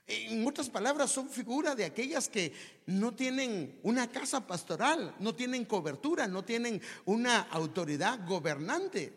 En 0.07 0.47
otras 0.47 0.69
palabras, 0.69 1.11
son 1.11 1.29
figuras 1.29 1.75
de 1.75 1.83
aquellas 1.83 2.29
que 2.29 2.53
no 2.85 3.13
tienen 3.13 3.77
una 3.83 4.09
casa 4.09 4.47
pastoral, 4.47 5.13
no 5.19 5.35
tienen 5.35 5.65
cobertura, 5.65 6.27
no 6.29 6.45
tienen 6.45 6.81
una 7.03 7.41
autoridad 7.41 8.25
gobernante. 8.25 9.11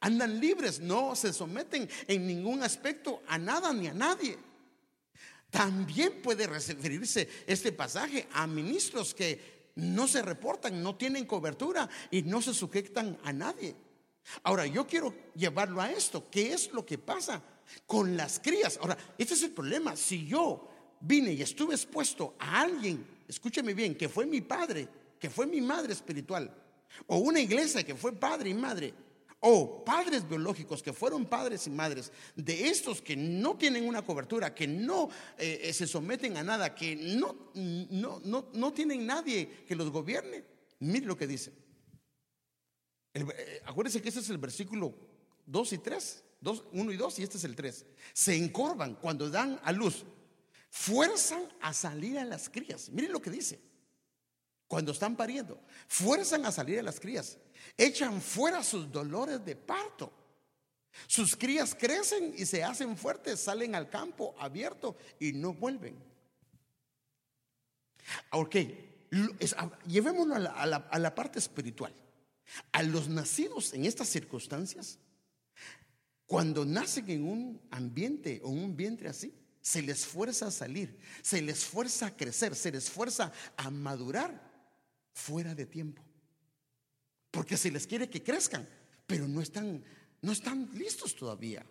Andan 0.00 0.38
libres, 0.38 0.80
no 0.80 1.16
se 1.16 1.32
someten 1.32 1.88
en 2.06 2.26
ningún 2.26 2.62
aspecto 2.62 3.22
a 3.26 3.38
nada 3.38 3.72
ni 3.72 3.86
a 3.86 3.94
nadie. 3.94 4.36
También 5.48 6.20
puede 6.20 6.46
referirse 6.46 7.26
este 7.46 7.72
pasaje 7.72 8.28
a 8.32 8.46
ministros 8.46 9.14
que 9.14 9.70
no 9.76 10.06
se 10.06 10.20
reportan, 10.20 10.82
no 10.82 10.96
tienen 10.96 11.24
cobertura 11.24 11.88
y 12.10 12.20
no 12.20 12.42
se 12.42 12.52
sujetan 12.52 13.18
a 13.24 13.32
nadie. 13.32 13.74
Ahora, 14.42 14.66
yo 14.66 14.86
quiero 14.86 15.14
llevarlo 15.34 15.80
a 15.80 15.90
esto. 15.90 16.28
¿Qué 16.30 16.52
es 16.52 16.70
lo 16.72 16.84
que 16.84 16.98
pasa 16.98 17.42
con 17.86 18.16
las 18.16 18.40
crías? 18.40 18.78
Ahora, 18.80 18.96
este 19.18 19.34
es 19.34 19.42
el 19.42 19.50
problema. 19.50 19.96
Si 19.96 20.26
yo 20.26 20.68
vine 21.00 21.32
y 21.32 21.42
estuve 21.42 21.74
expuesto 21.74 22.34
a 22.38 22.62
alguien, 22.62 23.06
escúcheme 23.28 23.74
bien, 23.74 23.94
que 23.94 24.08
fue 24.08 24.26
mi 24.26 24.40
padre, 24.40 24.88
que 25.18 25.30
fue 25.30 25.46
mi 25.46 25.60
madre 25.60 25.92
espiritual, 25.92 26.54
o 27.06 27.18
una 27.18 27.40
iglesia 27.40 27.82
que 27.82 27.94
fue 27.94 28.12
padre 28.12 28.50
y 28.50 28.54
madre, 28.54 28.94
o 29.46 29.84
padres 29.84 30.26
biológicos 30.26 30.82
que 30.82 30.94
fueron 30.94 31.26
padres 31.26 31.66
y 31.66 31.70
madres 31.70 32.10
de 32.34 32.66
estos 32.68 33.02
que 33.02 33.14
no 33.14 33.56
tienen 33.56 33.86
una 33.86 34.00
cobertura, 34.00 34.54
que 34.54 34.66
no 34.66 35.10
eh, 35.36 35.60
eh, 35.64 35.72
se 35.74 35.86
someten 35.86 36.38
a 36.38 36.42
nada, 36.42 36.74
que 36.74 36.96
no, 36.96 37.50
no, 37.54 38.20
no, 38.24 38.48
no 38.54 38.72
tienen 38.72 39.06
nadie 39.06 39.64
que 39.66 39.76
los 39.76 39.90
gobierne, 39.90 40.42
mire 40.80 41.04
lo 41.04 41.16
que 41.16 41.26
dice. 41.26 41.52
Eh, 43.12 43.62
acuérdense 43.66 44.00
que 44.00 44.08
este 44.08 44.20
es 44.20 44.30
el 44.30 44.38
versículo 44.38 44.94
2 45.44 45.72
y 45.74 45.78
3, 45.78 46.23
1 46.50 46.92
y 46.92 46.96
2 46.96 47.18
y 47.18 47.22
este 47.22 47.38
es 47.38 47.44
el 47.44 47.56
3. 47.56 47.86
Se 48.12 48.36
encorvan 48.36 48.94
cuando 48.96 49.30
dan 49.30 49.60
a 49.62 49.72
luz, 49.72 50.04
fuerzan 50.70 51.48
a 51.60 51.72
salir 51.72 52.18
a 52.18 52.24
las 52.24 52.48
crías. 52.48 52.90
Miren 52.90 53.12
lo 53.12 53.20
que 53.20 53.30
dice. 53.30 53.60
Cuando 54.66 54.92
están 54.92 55.14
pariendo, 55.14 55.60
fuerzan 55.86 56.46
a 56.46 56.52
salir 56.52 56.78
a 56.78 56.82
las 56.82 56.98
crías 56.98 57.38
echan 57.76 58.20
fuera 58.20 58.62
sus 58.62 58.90
dolores 58.90 59.44
de 59.44 59.56
parto. 59.56 60.12
Sus 61.06 61.36
crías 61.36 61.74
crecen 61.74 62.34
y 62.36 62.46
se 62.46 62.62
hacen 62.62 62.96
fuertes, 62.96 63.40
salen 63.40 63.74
al 63.74 63.90
campo 63.90 64.34
abierto 64.38 64.96
y 65.18 65.32
no 65.32 65.52
vuelven. 65.52 65.96
Ok, 68.30 68.56
llevémoslo 69.86 70.34
a 70.34 70.66
la, 70.66 70.76
a 70.76 70.98
la 70.98 71.14
parte 71.14 71.38
espiritual. 71.38 71.92
A 72.72 72.82
los 72.82 73.08
nacidos 73.08 73.72
en 73.72 73.86
estas 73.86 74.08
circunstancias, 74.08 74.98
cuando 76.26 76.64
nacen 76.64 77.10
en 77.10 77.24
un 77.24 77.60
ambiente 77.70 78.40
o 78.42 78.48
un 78.48 78.76
vientre 78.76 79.08
así, 79.08 79.34
se 79.60 79.82
les 79.82 80.04
fuerza 80.04 80.48
a 80.48 80.50
salir, 80.50 80.98
se 81.22 81.40
les 81.40 81.64
fuerza 81.64 82.06
a 82.06 82.16
crecer, 82.16 82.54
se 82.54 82.70
les 82.70 82.90
fuerza 82.90 83.32
a 83.56 83.70
madurar 83.70 84.52
fuera 85.12 85.54
de 85.54 85.66
tiempo 85.66 86.04
porque 87.34 87.56
se 87.56 87.70
les 87.70 87.86
quiere 87.86 88.08
que 88.08 88.22
crezcan, 88.22 88.66
pero 89.06 89.26
no 89.26 89.42
están, 89.42 89.84
no 90.22 90.30
están 90.30 90.70
listos 90.72 91.16
todavía. 91.16 91.66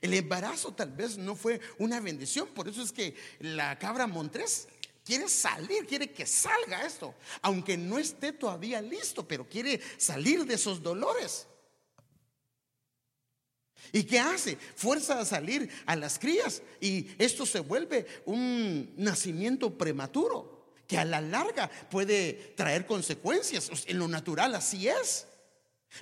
El 0.00 0.12
embarazo 0.12 0.74
tal 0.74 0.90
vez 0.90 1.16
no 1.16 1.36
fue 1.36 1.60
una 1.78 2.00
bendición, 2.00 2.48
por 2.48 2.68
eso 2.68 2.82
es 2.82 2.90
que 2.90 3.14
la 3.38 3.78
cabra 3.78 4.08
Montrés 4.08 4.66
quiere 5.04 5.28
salir, 5.28 5.86
quiere 5.86 6.10
que 6.10 6.26
salga 6.26 6.84
esto, 6.84 7.14
aunque 7.40 7.76
no 7.76 7.98
esté 7.98 8.32
todavía 8.32 8.82
listo, 8.82 9.26
pero 9.28 9.48
quiere 9.48 9.80
salir 9.96 10.44
de 10.44 10.54
esos 10.54 10.82
dolores. 10.82 11.46
¿Y 13.92 14.04
qué 14.04 14.18
hace? 14.18 14.56
Fuerza 14.76 15.20
a 15.20 15.24
salir 15.24 15.68
a 15.86 15.96
las 15.96 16.18
crías 16.18 16.62
y 16.80 17.08
esto 17.18 17.46
se 17.46 17.60
vuelve 17.60 18.06
un 18.26 18.92
nacimiento 18.96 19.76
prematuro 19.76 20.72
que 20.86 20.98
a 20.98 21.04
la 21.04 21.20
larga 21.20 21.70
puede 21.90 22.54
traer 22.56 22.86
consecuencias. 22.86 23.70
En 23.86 23.98
lo 23.98 24.08
natural 24.08 24.54
así 24.54 24.88
es. 24.88 25.26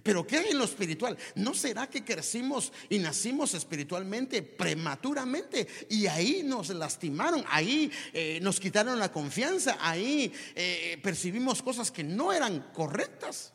Pero 0.02 0.26
¿qué 0.26 0.38
hay 0.38 0.50
en 0.50 0.58
lo 0.58 0.64
espiritual? 0.64 1.18
¿No 1.34 1.52
será 1.52 1.88
que 1.88 2.04
crecimos 2.04 2.72
y 2.88 2.98
nacimos 2.98 3.52
espiritualmente 3.52 4.42
prematuramente 4.42 5.68
y 5.90 6.06
ahí 6.06 6.42
nos 6.42 6.70
lastimaron, 6.70 7.44
ahí 7.48 7.92
eh, 8.14 8.38
nos 8.40 8.58
quitaron 8.58 8.98
la 8.98 9.12
confianza, 9.12 9.76
ahí 9.80 10.32
eh, 10.54 10.98
percibimos 11.02 11.62
cosas 11.62 11.90
que 11.90 12.02
no 12.02 12.32
eran 12.32 12.70
correctas? 12.72 13.52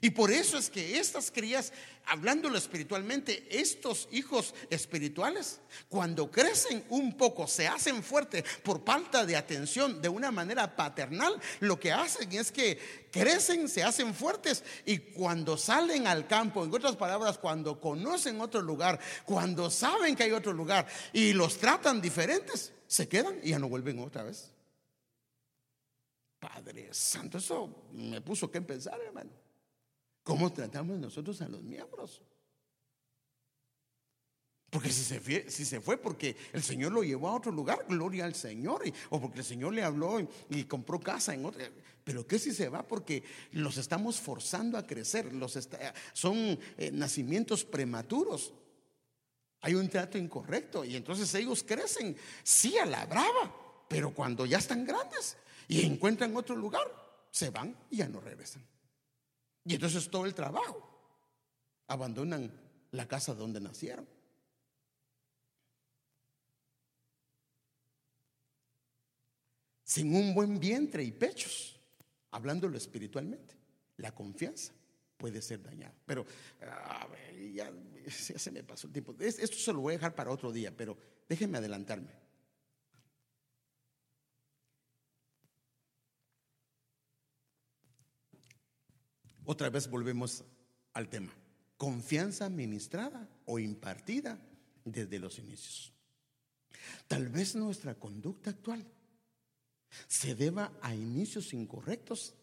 Y 0.00 0.10
por 0.10 0.30
eso 0.30 0.58
es 0.58 0.70
que 0.70 0.98
estas 0.98 1.30
crías, 1.30 1.72
hablándolo 2.06 2.56
espiritualmente, 2.56 3.46
estos 3.50 4.08
hijos 4.12 4.54
espirituales, 4.70 5.60
cuando 5.88 6.30
crecen 6.30 6.84
un 6.90 7.16
poco, 7.16 7.48
se 7.48 7.66
hacen 7.66 8.02
fuertes 8.02 8.44
por 8.62 8.84
falta 8.84 9.24
de 9.24 9.36
atención 9.36 10.00
de 10.00 10.08
una 10.08 10.30
manera 10.30 10.76
paternal, 10.76 11.40
lo 11.60 11.80
que 11.80 11.90
hacen 11.90 12.30
es 12.32 12.52
que 12.52 13.08
crecen, 13.10 13.68
se 13.68 13.82
hacen 13.82 14.14
fuertes 14.14 14.62
y 14.84 14.98
cuando 14.98 15.56
salen 15.56 16.06
al 16.06 16.26
campo, 16.26 16.64
en 16.64 16.72
otras 16.72 16.96
palabras, 16.96 17.38
cuando 17.38 17.80
conocen 17.80 18.40
otro 18.40 18.60
lugar, 18.60 19.00
cuando 19.24 19.70
saben 19.70 20.14
que 20.14 20.24
hay 20.24 20.32
otro 20.32 20.52
lugar 20.52 20.86
y 21.12 21.32
los 21.32 21.58
tratan 21.58 22.00
diferentes, 22.00 22.72
se 22.86 23.08
quedan 23.08 23.40
y 23.42 23.50
ya 23.50 23.58
no 23.58 23.68
vuelven 23.68 23.98
otra 23.98 24.22
vez. 24.22 24.50
Padre 26.38 26.90
Santo, 26.92 27.38
eso 27.38 27.88
me 27.92 28.20
puso 28.20 28.48
que 28.48 28.60
pensar, 28.60 29.00
hermano. 29.00 29.47
¿Cómo 30.28 30.52
tratamos 30.52 30.98
nosotros 30.98 31.40
a 31.40 31.48
los 31.48 31.62
miembros? 31.62 32.20
Porque 34.68 34.90
si 34.90 35.02
se, 35.02 35.20
fue, 35.20 35.46
si 35.48 35.64
se 35.64 35.80
fue 35.80 35.96
porque 35.96 36.36
el 36.52 36.62
Señor 36.62 36.92
lo 36.92 37.02
llevó 37.02 37.30
a 37.30 37.34
otro 37.34 37.50
lugar, 37.50 37.86
gloria 37.88 38.26
al 38.26 38.34
Señor, 38.34 38.82
o 39.08 39.18
porque 39.22 39.38
el 39.38 39.44
Señor 39.46 39.72
le 39.72 39.82
habló 39.82 40.20
y, 40.50 40.64
compró 40.64 41.00
casa 41.00 41.32
en 41.32 41.46
otro. 41.46 41.64
Pero 42.04 42.26
¿qué 42.26 42.38
si 42.38 42.52
se 42.52 42.68
va? 42.68 42.86
Porque 42.86 43.22
los 43.52 43.78
estamos 43.78 44.20
forzando 44.20 44.76
a 44.76 44.86
crecer, 44.86 45.32
los 45.32 45.58
son 46.12 46.58
eh, 46.76 46.90
nacimientos 46.92 47.64
prematuros. 47.64 48.52
Hay 49.62 49.76
un 49.76 49.88
trato 49.88 50.18
incorrecto 50.18 50.84
y 50.84 50.94
entonces 50.94 51.34
ellos 51.36 51.64
crecen, 51.66 52.14
sí 52.42 52.76
a 52.76 52.84
la 52.84 53.06
brava, 53.06 53.86
pero 53.88 54.12
cuando 54.12 54.44
ya 54.44 54.58
están 54.58 54.84
grandes 54.84 55.38
y 55.68 55.86
encuentran 55.86 56.36
otro 56.36 56.54
lugar, 56.54 56.86
se 57.30 57.48
van 57.48 57.74
y 57.88 57.96
ya 57.96 58.08
no 58.08 58.20
regresan. 58.20 58.62
Y 59.68 59.74
entonces 59.74 60.08
todo 60.08 60.24
el 60.24 60.34
trabajo. 60.34 60.82
Abandonan 61.88 62.50
la 62.92 63.06
casa 63.06 63.34
donde 63.34 63.60
nacieron. 63.60 64.08
Sin 69.84 70.14
un 70.14 70.34
buen 70.34 70.58
vientre 70.58 71.04
y 71.04 71.12
pechos, 71.12 71.78
hablándolo 72.30 72.78
espiritualmente, 72.78 73.56
la 73.98 74.14
confianza 74.14 74.72
puede 75.18 75.42
ser 75.42 75.62
dañada. 75.62 75.94
Pero 76.06 76.24
ya, 77.52 77.70
ya, 78.06 78.38
se 78.38 78.50
me 78.50 78.64
pasó 78.64 78.86
el 78.86 78.94
tiempo. 78.94 79.14
Esto 79.18 79.56
se 79.56 79.72
lo 79.72 79.80
voy 79.80 79.94
a 79.94 79.96
dejar 79.98 80.14
para 80.14 80.30
otro 80.30 80.50
día, 80.50 80.74
pero 80.74 80.96
déjenme 81.28 81.58
adelantarme. 81.58 82.27
Otra 89.50 89.70
vez 89.70 89.88
volvemos 89.88 90.44
al 90.92 91.08
tema. 91.08 91.32
Confianza 91.78 92.44
administrada 92.44 93.26
o 93.46 93.58
impartida 93.58 94.38
desde 94.84 95.18
los 95.18 95.38
inicios. 95.38 95.90
Tal 97.06 97.28
vez 97.28 97.56
nuestra 97.56 97.94
conducta 97.94 98.50
actual 98.50 98.86
se 100.06 100.34
deba 100.34 100.78
a 100.82 100.94
inicios 100.94 101.54
incorrectos, 101.54 102.34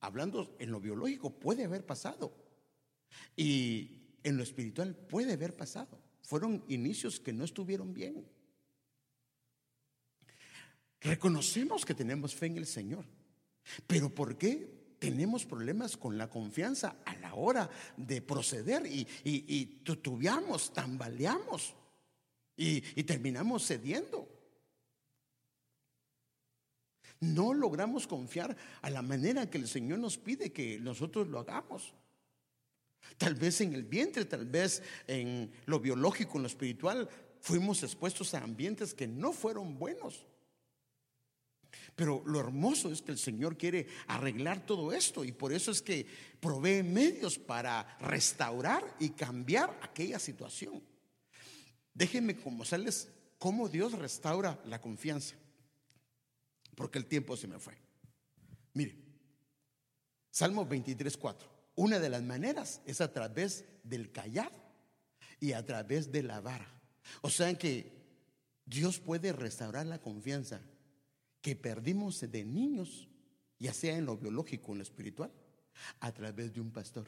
hablando 0.00 0.56
en 0.58 0.72
lo 0.72 0.80
biológico, 0.80 1.38
puede 1.38 1.62
haber 1.62 1.86
pasado. 1.86 2.34
Y 3.36 4.16
en 4.24 4.36
lo 4.36 4.42
espiritual 4.42 4.96
puede 4.96 5.34
haber 5.34 5.56
pasado. 5.56 6.02
Fueron 6.22 6.64
inicios 6.66 7.20
que 7.20 7.32
no 7.32 7.44
estuvieron 7.44 7.94
bien. 7.94 8.26
Reconocemos 11.02 11.84
que 11.84 11.94
tenemos 11.94 12.34
fe 12.34 12.46
en 12.46 12.56
el 12.56 12.66
Señor. 12.66 13.04
Pero 13.86 14.12
¿por 14.12 14.36
qué 14.36 14.77
tenemos 14.98 15.44
problemas 15.44 15.96
con 15.96 16.18
la 16.18 16.28
confianza 16.28 16.96
a 17.04 17.14
la 17.16 17.34
hora 17.34 17.70
de 17.96 18.20
proceder 18.20 18.86
y, 18.86 19.06
y, 19.24 19.66
tutubeamos, 19.84 20.72
tambaleamos 20.72 21.74
y, 22.56 22.82
y 22.98 23.04
terminamos 23.04 23.66
cediendo. 23.66 24.28
No 27.20 27.52
logramos 27.52 28.06
confiar 28.06 28.56
a 28.82 28.90
la 28.90 29.02
manera 29.02 29.50
que 29.50 29.58
el 29.58 29.68
Señor 29.68 29.98
nos 29.98 30.18
pide 30.18 30.52
que 30.52 30.78
nosotros 30.78 31.28
lo 31.28 31.40
hagamos. 31.40 31.94
Tal 33.16 33.34
vez 33.34 33.60
en 33.60 33.74
el 33.74 33.84
vientre, 33.84 34.24
tal 34.24 34.46
vez 34.46 34.82
en 35.06 35.50
lo 35.66 35.80
biológico, 35.80 36.36
en 36.36 36.42
lo 36.42 36.48
espiritual, 36.48 37.08
fuimos 37.40 37.82
expuestos 37.82 38.34
a 38.34 38.42
ambientes 38.42 38.94
que 38.94 39.08
no 39.08 39.32
fueron 39.32 39.78
buenos. 39.78 40.26
Pero 41.94 42.22
lo 42.26 42.40
hermoso 42.40 42.90
es 42.90 43.02
que 43.02 43.12
el 43.12 43.18
Señor 43.18 43.56
quiere 43.56 43.88
arreglar 44.06 44.64
todo 44.64 44.92
esto 44.92 45.24
y 45.24 45.32
por 45.32 45.52
eso 45.52 45.70
es 45.70 45.82
que 45.82 46.06
provee 46.40 46.82
medios 46.82 47.38
para 47.38 47.98
restaurar 47.98 48.96
y 49.00 49.10
cambiar 49.10 49.78
aquella 49.82 50.18
situación. 50.18 50.82
Déjenme 51.92 52.34
mostrarles 52.44 53.08
cómo 53.38 53.68
Dios 53.68 53.92
restaura 53.92 54.60
la 54.66 54.80
confianza, 54.80 55.34
porque 56.76 56.98
el 56.98 57.06
tiempo 57.06 57.36
se 57.36 57.48
me 57.48 57.58
fue. 57.58 57.74
Mire, 58.74 58.94
Salmo 60.30 60.64
23, 60.64 61.16
4. 61.16 61.48
Una 61.74 61.98
de 61.98 62.10
las 62.10 62.22
maneras 62.22 62.80
es 62.86 63.00
a 63.00 63.12
través 63.12 63.64
del 63.82 64.12
callado 64.12 64.56
y 65.40 65.52
a 65.52 65.64
través 65.64 66.12
de 66.12 66.22
la 66.22 66.40
vara. 66.40 66.68
O 67.22 67.30
sea 67.30 67.52
que 67.58 67.90
Dios 68.64 69.00
puede 69.00 69.32
restaurar 69.32 69.86
la 69.86 70.00
confianza 70.00 70.60
que 71.40 71.56
perdimos 71.56 72.20
de 72.20 72.44
niños, 72.44 73.08
ya 73.58 73.72
sea 73.72 73.96
en 73.96 74.06
lo 74.06 74.16
biológico 74.16 74.68
o 74.68 74.74
en 74.74 74.78
lo 74.78 74.82
espiritual, 74.82 75.32
a 76.00 76.12
través 76.12 76.52
de 76.52 76.60
un 76.60 76.70
pastor. 76.70 77.06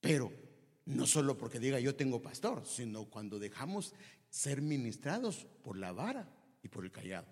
Pero 0.00 0.32
no 0.86 1.06
solo 1.06 1.36
porque 1.36 1.58
diga 1.58 1.80
yo 1.80 1.94
tengo 1.94 2.20
pastor, 2.20 2.64
sino 2.66 3.06
cuando 3.06 3.38
dejamos 3.38 3.94
ser 4.28 4.60
ministrados 4.60 5.46
por 5.62 5.76
la 5.78 5.92
vara 5.92 6.28
y 6.62 6.68
por 6.68 6.84
el 6.84 6.92
callado. 6.92 7.26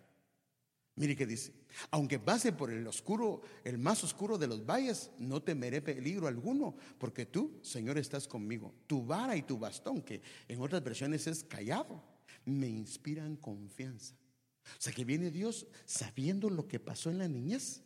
Mire 0.95 1.17
que 1.17 1.27
dice, 1.27 1.55
aunque 1.91 2.19
pase 2.19 2.53
por 2.53 2.71
el 2.71 2.87
oscuro, 2.87 3.41
el 3.65 3.79
más 3.79 4.05
oscuro 4.05 4.37
de 4.37 4.47
los 4.47 4.67
valles, 4.67 5.11
no 5.19 5.43
temeré 5.43 5.81
peligro 5.81 6.27
alguno, 6.27 6.77
porque 6.99 7.25
tú, 7.25 7.59
Señor, 7.63 7.97
estás 7.97 8.29
conmigo. 8.29 8.75
Tu 8.87 9.05
vara 9.05 9.35
y 9.35 9.43
tu 9.43 9.59
bastón, 9.59 10.03
que 10.03 10.21
en 10.49 10.61
otras 10.61 10.85
versiones 10.85 11.27
es 11.27 11.45
callado, 11.45 12.03
me 12.45 12.69
inspiran 12.69 13.37
confianza. 13.37 14.15
O 14.65 14.81
sea 14.81 14.93
que 14.93 15.05
viene 15.05 15.31
Dios 15.31 15.67
sabiendo 15.85 16.51
lo 16.51 16.69
que 16.69 16.81
pasó 16.81 17.11
en 17.11 17.19
la 17.19 17.29
niñez, 17.29 17.83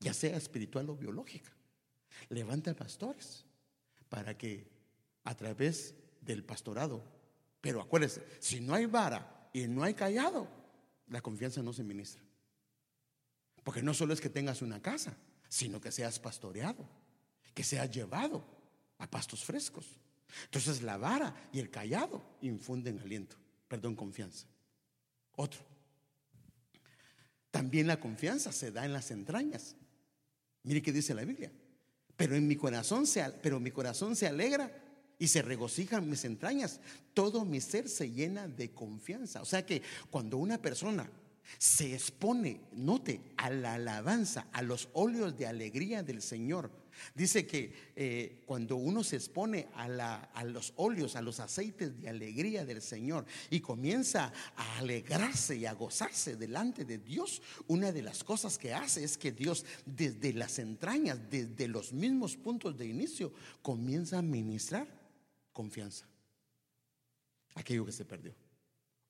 ya 0.00 0.14
sea 0.14 0.36
espiritual 0.36 0.88
o 0.90 0.96
biológica. 0.96 1.52
Levanta 2.28 2.74
pastores 2.74 3.44
para 4.08 4.36
que 4.36 4.68
a 5.24 5.36
través 5.36 5.94
del 6.20 6.44
pastorado, 6.44 7.04
pero 7.60 7.80
acuérdese, 7.80 8.24
si 8.40 8.60
no 8.60 8.74
hay 8.74 8.86
vara 8.86 9.50
y 9.52 9.66
no 9.68 9.82
hay 9.82 9.94
callado, 9.94 10.48
la 11.08 11.20
confianza 11.20 11.62
no 11.62 11.72
se 11.72 11.84
ministra. 11.84 12.22
Porque 13.62 13.82
no 13.82 13.94
solo 13.94 14.12
es 14.12 14.20
que 14.20 14.30
tengas 14.30 14.62
una 14.62 14.80
casa, 14.80 15.16
sino 15.48 15.80
que 15.80 15.92
seas 15.92 16.18
pastoreado, 16.18 16.88
que 17.54 17.64
seas 17.64 17.90
llevado 17.90 18.44
a 18.98 19.10
pastos 19.10 19.44
frescos. 19.44 19.86
Entonces 20.44 20.82
la 20.82 20.96
vara 20.96 21.48
y 21.52 21.58
el 21.58 21.70
callado 21.70 22.22
infunden 22.40 22.98
aliento, 23.00 23.36
perdón, 23.68 23.96
confianza. 23.96 24.46
Otro. 25.40 25.62
También 27.50 27.86
la 27.86 27.98
confianza 27.98 28.52
se 28.52 28.72
da 28.72 28.84
en 28.84 28.92
las 28.92 29.10
entrañas. 29.10 29.74
Mire 30.64 30.82
qué 30.82 30.92
dice 30.92 31.14
la 31.14 31.24
Biblia. 31.24 31.50
Pero 32.14 32.36
en 32.36 32.46
mi 32.46 32.56
corazón 32.56 33.06
se, 33.06 33.24
pero 33.42 33.58
mi 33.58 33.70
corazón 33.70 34.16
se 34.16 34.26
alegra 34.26 34.70
y 35.18 35.28
se 35.28 35.40
regocijan 35.40 36.10
mis 36.10 36.26
entrañas. 36.26 36.78
Todo 37.14 37.46
mi 37.46 37.62
ser 37.62 37.88
se 37.88 38.10
llena 38.10 38.48
de 38.48 38.72
confianza. 38.72 39.40
O 39.40 39.46
sea 39.46 39.64
que 39.64 39.80
cuando 40.10 40.36
una 40.36 40.58
persona 40.58 41.10
se 41.56 41.94
expone, 41.94 42.60
note, 42.72 43.32
a 43.38 43.48
la 43.48 43.74
alabanza, 43.74 44.46
a 44.52 44.60
los 44.60 44.90
óleos 44.92 45.38
de 45.38 45.46
alegría 45.46 46.02
del 46.02 46.20
Señor. 46.20 46.70
Dice 47.14 47.46
que 47.46 47.92
eh, 47.96 48.42
cuando 48.46 48.76
uno 48.76 49.02
se 49.02 49.16
expone 49.16 49.68
a, 49.74 50.30
a, 50.32 50.44
los 50.44 50.72
óleos, 50.76 51.16
a 51.16 51.22
los 51.22 51.40
aceites 51.40 52.00
de 52.00 52.08
alegría 52.08 52.64
del 52.64 52.82
Señor 52.82 53.26
y 53.50 53.60
comienza 53.60 54.32
a 54.56 54.78
alegrarse 54.78 55.56
y 55.56 55.66
a 55.66 55.72
gozarse 55.72 56.36
delante 56.36 56.84
de 56.84 56.98
Dios, 56.98 57.42
una 57.66 57.92
de 57.92 58.02
las 58.02 58.24
cosas 58.24 58.58
que 58.58 58.74
hace 58.74 59.04
es 59.04 59.18
que 59.18 59.32
Dios 59.32 59.64
desde 59.84 60.32
las 60.32 60.58
entrañas, 60.58 61.18
desde 61.30 61.68
los 61.68 61.92
mismos 61.92 62.36
puntos 62.36 62.76
de 62.76 62.86
inicio, 62.86 63.32
comienza 63.62 64.18
a 64.18 64.22
ministrar 64.22 64.86
confianza. 65.52 66.06
Aquello 67.54 67.84
que 67.84 67.92
se 67.92 68.04
perdió 68.04 68.34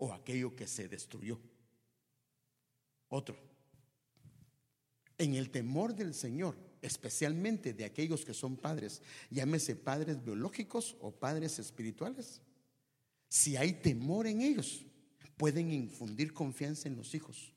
o 0.00 0.12
aquello 0.12 0.56
que 0.56 0.66
se 0.66 0.88
destruyó. 0.88 1.38
Otro. 3.08 3.36
En 5.18 5.34
el 5.34 5.50
temor 5.50 5.94
del 5.94 6.14
Señor, 6.14 6.56
especialmente 6.82 7.72
de 7.72 7.84
aquellos 7.84 8.24
que 8.24 8.34
son 8.34 8.56
padres, 8.56 9.02
llámese 9.30 9.76
padres 9.76 10.24
biológicos 10.24 10.96
o 11.00 11.10
padres 11.10 11.58
espirituales, 11.58 12.40
si 13.28 13.56
hay 13.56 13.74
temor 13.74 14.26
en 14.26 14.40
ellos, 14.40 14.84
pueden 15.36 15.72
infundir 15.72 16.32
confianza 16.32 16.88
en 16.88 16.96
los 16.96 17.14
hijos. 17.14 17.52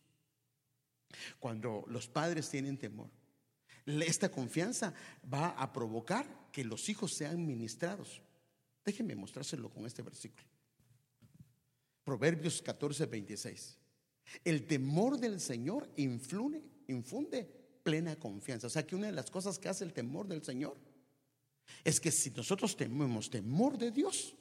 Cuando 1.39 1.83
los 1.87 2.07
padres 2.07 2.49
tienen 2.49 2.77
temor, 2.77 3.09
esta 3.85 4.29
confianza 4.29 4.93
va 5.31 5.49
a 5.49 5.73
provocar 5.73 6.49
que 6.51 6.63
los 6.63 6.87
hijos 6.89 7.13
sean 7.13 7.45
ministrados. 7.45 8.21
Déjenme 8.85 9.15
mostrárselo 9.15 9.69
con 9.69 9.85
este 9.85 10.01
versículo. 10.01 10.47
Proverbios 12.03 12.61
14, 12.61 13.05
26. 13.05 13.77
El 14.43 14.67
temor 14.67 15.19
del 15.19 15.39
Señor 15.39 15.89
influye, 15.97 16.63
infunde 16.87 17.62
plena 17.83 18.15
confianza. 18.15 18.67
O 18.67 18.69
sea 18.69 18.85
que 18.85 18.95
una 18.95 19.07
de 19.07 19.13
las 19.13 19.29
cosas 19.29 19.59
que 19.59 19.69
hace 19.69 19.83
el 19.83 19.93
temor 19.93 20.27
del 20.27 20.43
Señor 20.43 20.77
es 21.83 21.99
que 21.99 22.11
si 22.11 22.31
nosotros 22.31 22.75
tenemos 22.75 23.29
temor 23.29 23.77
de 23.77 23.91
Dios, 23.91 24.35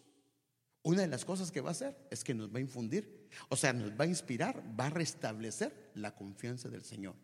una 0.83 1.03
de 1.03 1.09
las 1.09 1.25
cosas 1.25 1.51
que 1.53 1.61
va 1.61 1.71
a 1.71 1.73
hacer 1.73 1.97
es 2.11 2.25
que 2.25 2.35
nos 2.35 2.53
va 2.53 2.59
a 2.59 2.63
infundir, 2.63 3.29
o 3.49 3.57
sea, 3.57 3.73
nos 3.73 3.91
va 3.93 4.05
a 4.05 4.09
inspirar, 4.09 4.63
va 4.79 4.87
a 4.87 4.91
restablecer 4.91 5.91
la 5.95 6.15
confianza 6.15 6.69
del 6.69 6.85
Señor. 6.85 7.15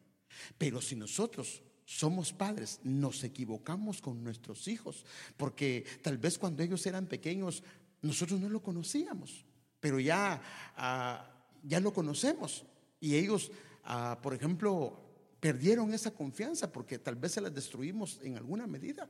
Pero 0.56 0.80
si 0.80 0.94
nosotros 0.94 1.62
somos 1.84 2.32
padres, 2.32 2.80
nos 2.84 3.24
equivocamos 3.24 4.00
con 4.00 4.22
nuestros 4.22 4.68
hijos, 4.68 5.04
porque 5.36 5.84
tal 6.02 6.18
vez 6.18 6.38
cuando 6.38 6.62
ellos 6.62 6.84
eran 6.86 7.06
pequeños, 7.06 7.62
nosotros 8.02 8.38
no 8.40 8.48
lo 8.48 8.62
conocíamos, 8.62 9.44
pero 9.80 9.98
ya... 9.98 10.40
Ah, 10.76 11.34
ya 11.62 11.80
lo 11.80 11.92
conocemos. 11.92 12.64
Y 13.00 13.16
ellos, 13.16 13.50
ah, 13.84 14.18
por 14.22 14.34
ejemplo, 14.34 15.07
perdieron 15.40 15.92
esa 15.94 16.10
confianza 16.10 16.72
porque 16.72 16.98
tal 16.98 17.16
vez 17.16 17.32
se 17.32 17.40
la 17.40 17.50
destruimos 17.50 18.20
en 18.22 18.36
alguna 18.36 18.66
medida 18.66 19.08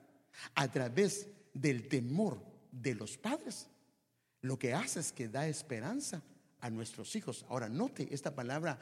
a 0.55 0.71
través 0.71 1.29
del 1.55 1.89
temor 1.89 2.43
de 2.71 2.95
los 2.95 3.17
padres. 3.17 3.69
Lo 4.41 4.59
que 4.59 4.75
hace 4.75 5.01
es 5.01 5.13
que 5.13 5.29
da 5.29 5.49
esperanza 5.49 6.23
a 6.61 6.71
nuestros 6.71 7.15
hijos. 7.17 7.45
Ahora, 7.49 7.69
note 7.69 8.09
esta 8.11 8.35
palabra 8.35 8.79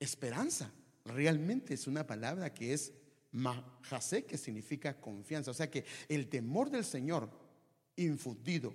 esperanza. 0.00 0.70
Realmente 1.04 1.74
es 1.74 1.86
una 1.86 2.06
palabra 2.06 2.52
que 2.54 2.72
es 2.72 2.92
mahase, 3.32 4.24
que 4.24 4.38
significa 4.38 5.00
confianza. 5.00 5.50
O 5.50 5.54
sea 5.54 5.70
que 5.70 5.84
el 6.08 6.28
temor 6.28 6.70
del 6.70 6.84
Señor 6.84 7.28
infundido 7.96 8.72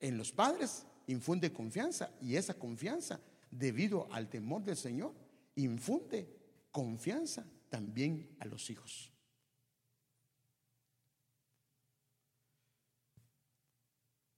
en 0.00 0.16
los 0.16 0.32
padres 0.32 0.86
infunde 1.06 1.52
confianza 1.52 2.10
y 2.20 2.36
esa 2.36 2.54
confianza 2.54 3.20
debido 3.50 4.12
al 4.12 4.28
temor 4.28 4.62
del 4.62 4.76
Señor, 4.76 5.12
infunde 5.56 6.37
confianza 6.78 7.44
también 7.70 8.36
a 8.38 8.44
los 8.44 8.70
hijos. 8.70 9.12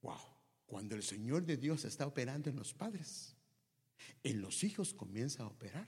Wow, 0.01 0.17
cuando 0.65 0.97
el 0.97 1.03
Señor 1.03 1.45
de 1.45 1.59
Dios 1.59 1.85
está 1.85 2.07
operando 2.07 2.49
en 2.49 2.57
los 2.57 2.73
padres, 2.73 3.37
en 4.23 4.41
los 4.41 4.65
hijos 4.65 4.95
comienza 4.95 5.43
a 5.43 5.49
operar 5.49 5.87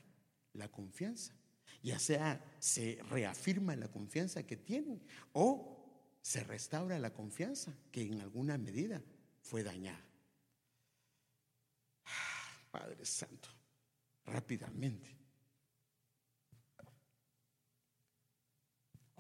la 0.53 0.71
confianza. 0.71 1.35
Ya 1.83 1.99
sea 1.99 2.45
se 2.59 2.99
reafirma 3.09 3.75
la 3.75 3.91
confianza 3.91 4.43
que 4.43 4.59
tienen 4.59 5.03
o 5.33 5.91
se 6.21 6.45
restaura 6.45 6.99
la 6.99 7.15
confianza 7.15 7.75
que 7.91 8.03
en 8.03 8.21
alguna 8.21 8.59
medida 8.59 9.03
fue 9.41 9.63
dañada. 9.63 10.07
Padre 12.71 13.07
Santo, 13.07 13.49
rápidamente. 14.27 15.22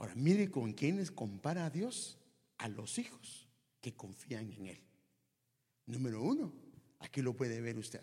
Ahora, 0.02 0.16
mire 0.16 0.50
con 0.50 0.72
quiénes 0.72 1.12
compara 1.12 1.64
a 1.64 1.70
Dios, 1.70 2.18
a 2.58 2.66
los 2.66 2.98
hijos 2.98 3.48
que 3.80 3.94
confían 3.94 4.50
en 4.50 4.66
Él. 4.66 4.80
Número 5.86 6.20
uno, 6.20 6.52
aquí 6.98 7.22
lo 7.22 7.36
puede 7.36 7.60
ver 7.60 7.78
usted. 7.78 8.02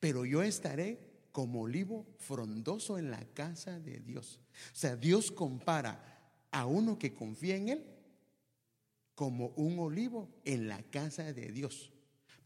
Pero 0.00 0.24
yo 0.24 0.42
estaré 0.42 1.26
como 1.30 1.60
olivo 1.60 2.06
frondoso 2.20 2.98
en 2.98 3.10
la 3.10 3.22
casa 3.34 3.78
de 3.78 4.00
Dios. 4.00 4.40
O 4.72 4.76
sea, 4.76 4.96
Dios 4.96 5.30
compara 5.30 6.32
a 6.50 6.64
uno 6.64 6.98
que 6.98 7.12
confía 7.12 7.56
en 7.56 7.68
Él 7.68 7.84
como 9.14 9.48
un 9.56 9.78
olivo 9.78 10.30
en 10.46 10.68
la 10.68 10.82
casa 10.84 11.34
de 11.34 11.52
Dios 11.52 11.92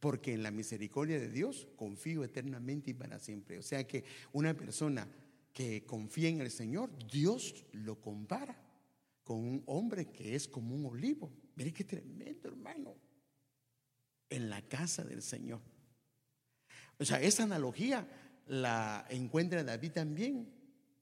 porque 0.01 0.35
en 0.35 0.43
la 0.43 0.51
misericordia 0.51 1.21
de 1.21 1.31
Dios 1.31 1.69
confío 1.77 2.25
eternamente 2.25 2.91
y 2.91 2.95
para 2.95 3.21
siempre. 3.21 3.57
O 3.57 3.62
sea 3.62 3.87
que 3.87 4.05
una 4.33 4.53
persona 4.55 5.09
que 5.57 5.87
confía 5.87 6.29
en 6.29 6.43
el 6.43 6.51
Señor, 6.51 6.91
Dios 7.11 7.65
lo 7.73 7.99
compara 7.99 8.63
con 9.25 9.39
un 9.39 9.63
hombre 9.65 10.13
que 10.13 10.35
es 10.35 10.47
como 10.47 10.75
un 10.75 10.85
olivo. 10.85 11.33
Mire 11.55 11.73
qué 11.73 11.83
tremendo, 11.83 12.51
hermano. 12.51 12.95
En 14.29 14.51
la 14.51 14.61
casa 14.69 15.03
del 15.03 15.23
Señor. 15.23 15.63
O 16.99 17.07
sea, 17.07 17.23
esa 17.23 17.45
analogía 17.45 18.07
la 18.49 19.07
encuentra 19.09 19.65
David 19.65 19.93
también 19.93 20.47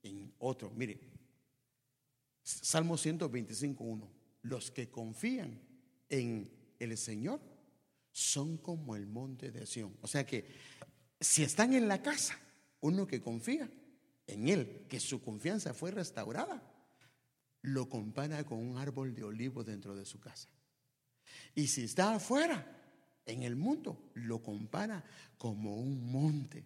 en 0.05 0.33
otro. 0.39 0.71
Mire, 0.71 1.01
Salmo 2.45 2.95
125.1. 2.95 4.09
Los 4.43 4.71
que 4.71 4.89
confían 4.89 5.61
en 6.09 6.49
el 6.79 6.97
Señor 6.97 7.41
son 8.13 8.59
como 8.59 8.95
el 8.95 9.09
monte 9.09 9.51
de 9.51 9.67
Sión. 9.67 9.97
O 10.01 10.07
sea 10.07 10.25
que 10.25 10.47
si 11.21 11.43
están 11.43 11.73
en 11.73 11.89
la 11.89 12.01
casa, 12.01 12.39
uno 12.79 13.05
que 13.05 13.21
confía 13.21 13.69
en 14.27 14.49
Él, 14.49 14.87
que 14.89 15.01
su 15.01 15.23
confianza 15.23 15.75
fue 15.75 15.91
restaurada, 15.91 16.63
lo 17.63 17.89
compara 17.89 18.45
con 18.45 18.59
un 18.59 18.77
árbol 18.77 19.15
de 19.15 19.25
olivo 19.25 19.65
dentro 19.65 19.95
de 19.97 20.05
su 20.05 20.21
casa. 20.21 20.49
Y 21.55 21.67
si 21.67 21.85
está 21.85 22.15
afuera, 22.15 22.67
en 23.27 23.43
el 23.43 23.57
mundo 23.57 24.11
lo 24.15 24.43
compara 24.43 25.05
como 25.39 25.77
un 25.77 26.11
monte 26.11 26.65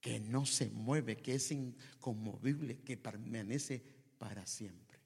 que 0.00 0.20
no 0.20 0.44
se 0.44 0.68
mueve, 0.68 1.16
que 1.16 1.36
es 1.36 1.50
inconmovible, 1.50 2.80
que 2.80 2.96
permanece 2.96 3.82
para 4.18 4.46
siempre. 4.46 5.00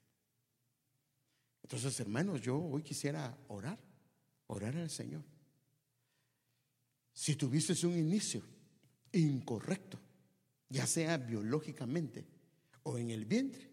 Entonces, 1.63 1.97
hermanos, 1.99 2.41
yo 2.41 2.57
hoy 2.57 2.81
quisiera 2.81 3.37
orar, 3.47 3.79
orar 4.47 4.75
al 4.75 4.89
Señor. 4.89 5.23
Si 7.13 7.35
tuviste 7.35 7.85
un 7.85 7.97
inicio 7.97 8.43
incorrecto, 9.13 9.99
ya 10.69 10.85
sea 10.85 11.17
biológicamente 11.17 12.25
o 12.83 12.97
en 12.97 13.09
el 13.09 13.25
vientre, 13.25 13.69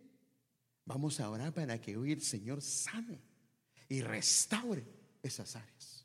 vamos 0.85 1.21
a 1.21 1.31
orar 1.31 1.53
para 1.53 1.81
que 1.81 1.97
hoy 1.97 2.13
el 2.13 2.23
Señor 2.23 2.63
sane 2.63 3.21
y 3.89 4.01
restaure 4.01 4.85
esas 5.23 5.57
áreas. 5.57 6.05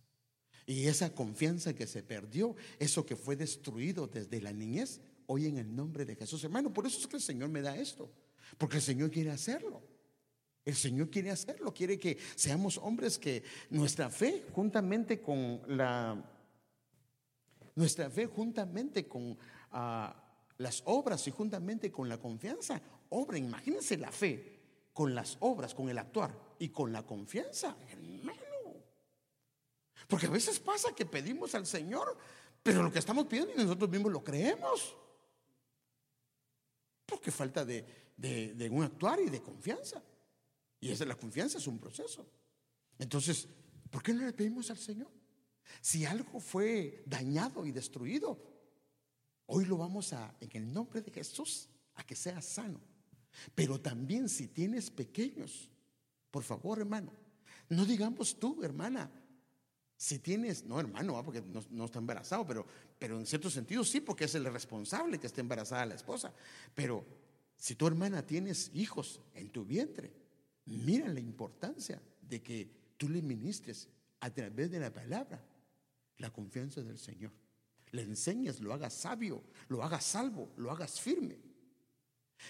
Y 0.66 0.88
esa 0.88 1.14
confianza 1.14 1.74
que 1.74 1.88
se 1.88 2.04
perdió, 2.04 2.56
eso 2.80 3.06
que 3.06 3.16
fue 3.16 3.36
destruido 3.36 4.08
desde 4.08 4.42
la 4.42 4.54
niñez, 4.54 5.02
hoy 5.26 5.48
en 5.48 5.58
el 5.58 5.76
nombre 5.76 6.06
de 6.06 6.16
Jesús. 6.16 6.44
Hermano, 6.44 6.74
por 6.74 6.86
eso 6.86 7.00
es 7.00 7.08
que 7.08 7.16
el 7.16 7.22
Señor 7.22 7.50
me 7.50 7.62
da 7.62 7.76
esto, 7.76 8.12
porque 8.58 8.78
el 8.78 8.84
Señor 8.84 9.12
quiere 9.12 9.32
hacerlo. 9.32 9.82
El 10.64 10.76
Señor 10.76 11.10
quiere 11.10 11.32
hacerlo, 11.32 11.74
quiere 11.74 11.98
que 11.98 12.18
seamos 12.36 12.78
hombres 12.78 13.18
que 13.18 13.44
nuestra 13.72 14.10
fe 14.10 14.46
juntamente 14.54 15.20
con 15.20 15.62
la 15.68 16.24
nuestra 17.76 18.10
fe 18.10 18.28
juntamente 18.28 19.08
con 19.08 19.38
ah, 19.72 20.31
las 20.62 20.84
obras 20.86 21.28
y 21.28 21.32
juntamente 21.32 21.92
con 21.92 22.08
la 22.08 22.18
confianza 22.18 22.82
obra. 23.10 23.38
Imagínense 23.38 23.98
la 23.98 24.12
fe 24.12 24.60
con 24.94 25.16
las 25.16 25.38
obras, 25.40 25.74
con 25.74 25.90
el 25.90 25.98
actuar 25.98 26.38
y 26.60 26.70
con 26.70 26.92
la 26.92 27.06
confianza, 27.06 27.78
hermano. 27.90 28.40
Porque 30.08 30.28
a 30.28 30.30
veces 30.30 30.60
pasa 30.60 30.94
que 30.94 31.06
pedimos 31.06 31.56
al 31.56 31.66
Señor, 31.66 32.18
pero 32.62 32.84
lo 32.84 32.92
que 32.92 33.00
estamos 33.00 33.26
pidiendo 33.28 33.54
y 33.54 33.64
nosotros 33.64 33.90
mismos 33.90 34.12
lo 34.12 34.24
creemos. 34.24 34.96
Porque 37.06 37.32
falta 37.32 37.66
de, 37.66 37.86
de 38.18 38.70
un 38.70 38.84
actuar 38.84 39.20
y 39.20 39.30
de 39.30 39.42
confianza. 39.42 40.02
Y 40.80 40.92
esa 40.92 41.06
la 41.06 41.16
confianza 41.16 41.58
es 41.58 41.68
un 41.68 41.80
proceso. 41.80 42.26
Entonces, 42.98 43.48
¿por 43.90 44.02
qué 44.04 44.14
no 44.14 44.26
le 44.26 44.34
pedimos 44.34 44.70
al 44.70 44.78
Señor? 44.78 45.10
Si 45.80 46.06
algo 46.06 46.40
fue 46.40 47.04
dañado 47.06 47.66
y 47.66 47.72
destruido, 47.72 48.51
hoy 49.54 49.66
lo 49.66 49.78
vamos 49.78 50.14
a, 50.14 50.34
en 50.40 50.50
el 50.54 50.74
nombre 50.74 51.02
de 51.02 51.12
Jesús, 51.12 51.68
a 51.96 52.04
que 52.06 52.16
sea 52.16 52.42
sano. 52.42 52.80
Pero 53.54 53.80
también 53.80 54.30
si 54.30 54.48
tienes 54.48 54.90
pequeños, 54.90 55.70
por 56.32 56.44
favor, 56.44 56.80
hermano, 56.80 57.12
no 57.70 57.86
digamos 57.86 58.40
tú, 58.40 58.64
hermana, 58.64 59.12
si 59.98 60.20
tienes, 60.20 60.64
no 60.64 60.80
hermano, 60.80 61.22
porque 61.24 61.44
no, 61.70 61.86
está 61.86 62.00
embarazado, 62.00 62.48
pero, 62.48 62.66
pero 62.98 63.20
en 63.20 63.26
cierto 63.26 63.50
sentido 63.50 63.84
sí, 63.84 64.00
porque 64.00 64.24
es 64.24 64.36
el 64.36 64.46
responsable 64.46 65.20
que 65.20 65.28
esté 65.28 65.42
embarazada 65.42 65.86
la 65.86 65.96
esposa. 65.96 66.34
Pero 66.74 67.06
si 67.58 67.76
tu 67.76 67.88
hermana 67.88 68.26
tienes 68.26 68.72
hijos 68.74 69.20
en 69.34 69.50
tu 69.50 69.66
vientre, 69.66 70.14
mira 70.66 71.10
la 71.10 71.20
importancia 71.20 72.02
de 72.22 72.42
que 72.42 72.72
tú 72.96 73.10
le 73.10 73.22
ministres 73.22 73.90
a 74.22 74.30
través 74.30 74.72
de 74.72 74.80
la 74.80 74.94
palabra 74.94 75.44
la 76.18 76.32
confianza 76.32 76.82
del 76.82 76.98
Señor. 76.98 77.41
Le 77.92 78.04
enseñes, 78.04 78.62
lo 78.62 78.74
hagas 78.74 78.94
sabio, 78.94 79.44
lo 79.68 79.84
hagas 79.84 80.04
salvo, 80.04 80.50
lo 80.58 80.72
hagas 80.72 81.00
firme. 81.00 81.38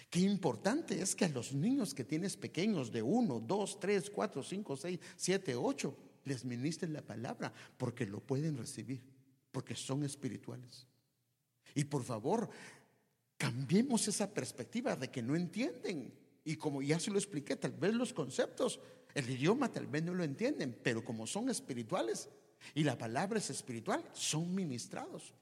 Qué 0.10 0.20
importante 0.20 1.02
es 1.02 1.16
que 1.16 1.26
a 1.26 1.30
los 1.30 1.54
niños 1.54 1.94
que 1.94 2.04
tienes 2.04 2.38
pequeños 2.38 2.92
de 2.92 3.02
1, 3.02 3.44
2, 3.46 3.80
3, 3.80 4.10
4, 4.10 4.44
5, 4.44 4.78
6, 4.78 5.00
7, 5.18 5.56
8, 5.56 5.98
les 6.26 6.46
ministren 6.46 6.94
la 6.94 7.02
palabra 7.02 7.52
porque 7.78 8.06
lo 8.06 8.20
pueden 8.20 8.58
recibir, 8.58 9.02
porque 9.52 9.76
son 9.76 10.04
espirituales. 10.04 10.88
Y 11.74 11.86
por 11.86 12.04
favor, 12.04 12.50
cambiemos 13.38 14.08
esa 14.08 14.32
perspectiva 14.32 14.96
de 14.96 15.10
que 15.10 15.22
no 15.22 15.36
entienden. 15.36 16.14
Y 16.44 16.56
como 16.56 16.82
ya 16.82 17.00
se 17.00 17.12
lo 17.12 17.18
expliqué, 17.18 17.56
tal 17.56 17.72
vez 17.72 17.94
los 17.94 18.14
conceptos, 18.14 18.80
el 19.14 19.30
idioma 19.30 19.72
tal 19.72 19.88
vez 19.88 20.04
no 20.04 20.14
lo 20.14 20.24
entienden, 20.24 20.78
pero 20.84 21.04
como 21.04 21.28
son 21.28 21.50
espirituales 21.50 22.30
y 22.74 22.84
la 22.84 22.98
palabra 22.98 23.40
es 23.40 23.50
espiritual, 23.50 24.04
son 24.14 24.54
ministrados. 24.54 25.34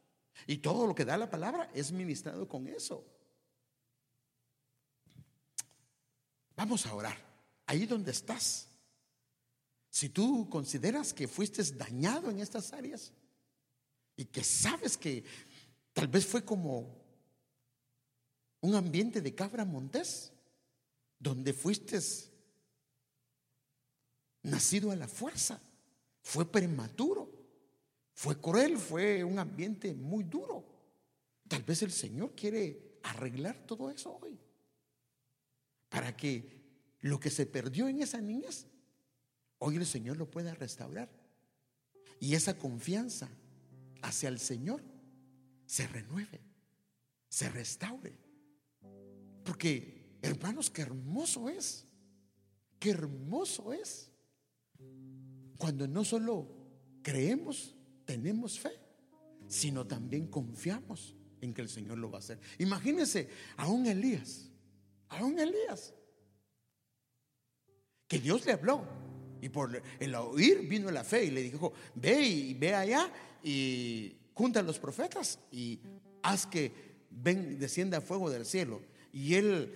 Y 0.48 0.58
todo 0.58 0.88
lo 0.88 0.96
que 0.96 1.06
da 1.06 1.18
la 1.18 1.30
palabra 1.30 1.70
es 1.74 1.92
ministrado 1.92 2.48
con 2.48 2.68
eso. 2.68 3.06
Vamos 6.56 6.86
a 6.86 6.94
orar. 6.94 7.18
Ahí 7.66 7.86
donde 7.86 8.12
estás. 8.12 8.68
Si 9.90 10.10
tú 10.10 10.50
consideras 10.50 11.14
que 11.14 11.28
fuiste 11.28 11.64
dañado 11.74 12.30
en 12.30 12.40
estas 12.40 12.74
áreas 12.74 13.12
y 14.16 14.26
que 14.26 14.44
sabes 14.44 14.98
que 14.98 15.24
tal 15.94 16.08
vez 16.08 16.26
fue 16.26 16.44
como 16.44 17.00
un 18.62 18.76
ambiente 18.76 19.22
de 19.22 19.36
cabra 19.36 19.66
montés, 19.66 20.32
donde 21.18 21.54
fuiste 21.54 22.00
nacido 24.44 24.92
a 24.92 24.96
la 24.96 25.08
fuerza, 25.08 25.60
fue 26.22 26.50
prematuro, 26.50 27.32
fue 28.14 28.40
cruel, 28.40 28.78
fue 28.78 29.24
un 29.24 29.40
ambiente 29.40 29.94
muy 29.94 30.24
duro. 30.24 30.66
Tal 31.48 31.64
vez 31.64 31.82
el 31.82 31.92
Señor 31.92 32.36
quiere 32.36 33.00
arreglar 33.04 33.58
todo 33.66 33.90
eso 33.90 34.20
hoy 34.22 34.40
para 35.90 36.16
que 36.16 36.60
lo 37.02 37.20
que 37.20 37.30
se 37.30 37.46
perdió 37.46 37.88
en 37.88 38.02
esa 38.02 38.22
niñez, 38.22 38.68
hoy 39.58 39.78
el 39.78 39.86
Señor 39.86 40.18
lo 40.18 40.30
pueda 40.30 40.54
restaurar. 40.54 41.10
Y 42.20 42.36
esa 42.36 42.58
confianza 42.58 43.30
hacia 44.02 44.30
el 44.30 44.40
Señor 44.40 44.84
se 45.66 45.88
renueve, 45.88 46.42
se 47.30 47.50
restaure. 47.50 48.18
Porque, 49.44 50.18
hermanos, 50.22 50.70
qué 50.70 50.82
hermoso 50.82 51.50
es, 51.50 51.86
qué 52.80 52.92
hermoso 52.92 53.74
es 53.74 54.09
cuando 55.60 55.88
no 55.88 56.04
solo 56.04 56.48
creemos, 57.04 57.76
tenemos 58.06 58.60
fe, 58.60 58.72
sino 59.48 59.86
también 59.86 60.26
confiamos 60.26 61.16
en 61.40 61.54
que 61.54 61.62
el 61.62 61.70
Señor 61.70 62.00
lo 62.00 62.10
va 62.10 62.18
a 62.18 62.20
hacer. 62.20 62.40
Imagínense 62.58 63.30
a 63.58 63.68
un 63.68 63.86
Elías 63.86 64.50
un 65.22 65.40
Elías. 65.40 65.94
Que 68.08 68.20
Dios 68.20 68.46
le 68.46 68.54
habló. 68.54 68.84
Y 69.42 69.50
por 69.50 69.82
el 70.00 70.16
oír 70.16 70.68
vino 70.68 70.92
la 70.92 71.04
fe 71.04 71.26
y 71.26 71.32
le 71.32 71.42
dijo, 71.42 71.72
ve 71.96 72.22
y 72.22 72.54
ve 72.54 72.76
allá 72.76 73.10
y 73.42 74.18
junta 74.34 74.60
a 74.60 74.64
los 74.64 74.80
profetas 74.80 75.40
y 75.50 75.80
haz 76.24 76.46
que 76.46 76.72
ven, 77.10 77.58
descienda 77.58 78.02
fuego 78.02 78.30
del 78.30 78.46
cielo. 78.46 78.82
Y 79.14 79.36
él 79.36 79.74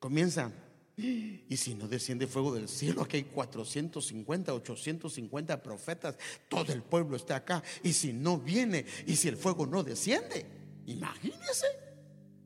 comienza, 0.00 0.50
y 0.96 1.56
si 1.56 1.74
no 1.74 1.88
desciende 1.88 2.26
fuego 2.26 2.54
del 2.54 2.68
cielo, 2.68 3.02
aquí 3.02 3.16
hay 3.16 3.24
450, 3.24 4.54
850 4.54 5.62
profetas, 5.62 6.16
todo 6.48 6.72
el 6.72 6.82
pueblo 6.82 7.16
está 7.16 7.36
acá. 7.36 7.62
Y 7.82 7.92
si 7.92 8.12
no 8.12 8.38
viene, 8.38 8.86
y 9.06 9.16
si 9.16 9.28
el 9.28 9.36
fuego 9.36 9.66
no 9.66 9.82
desciende, 9.82 10.46
imagínese. 10.86 11.66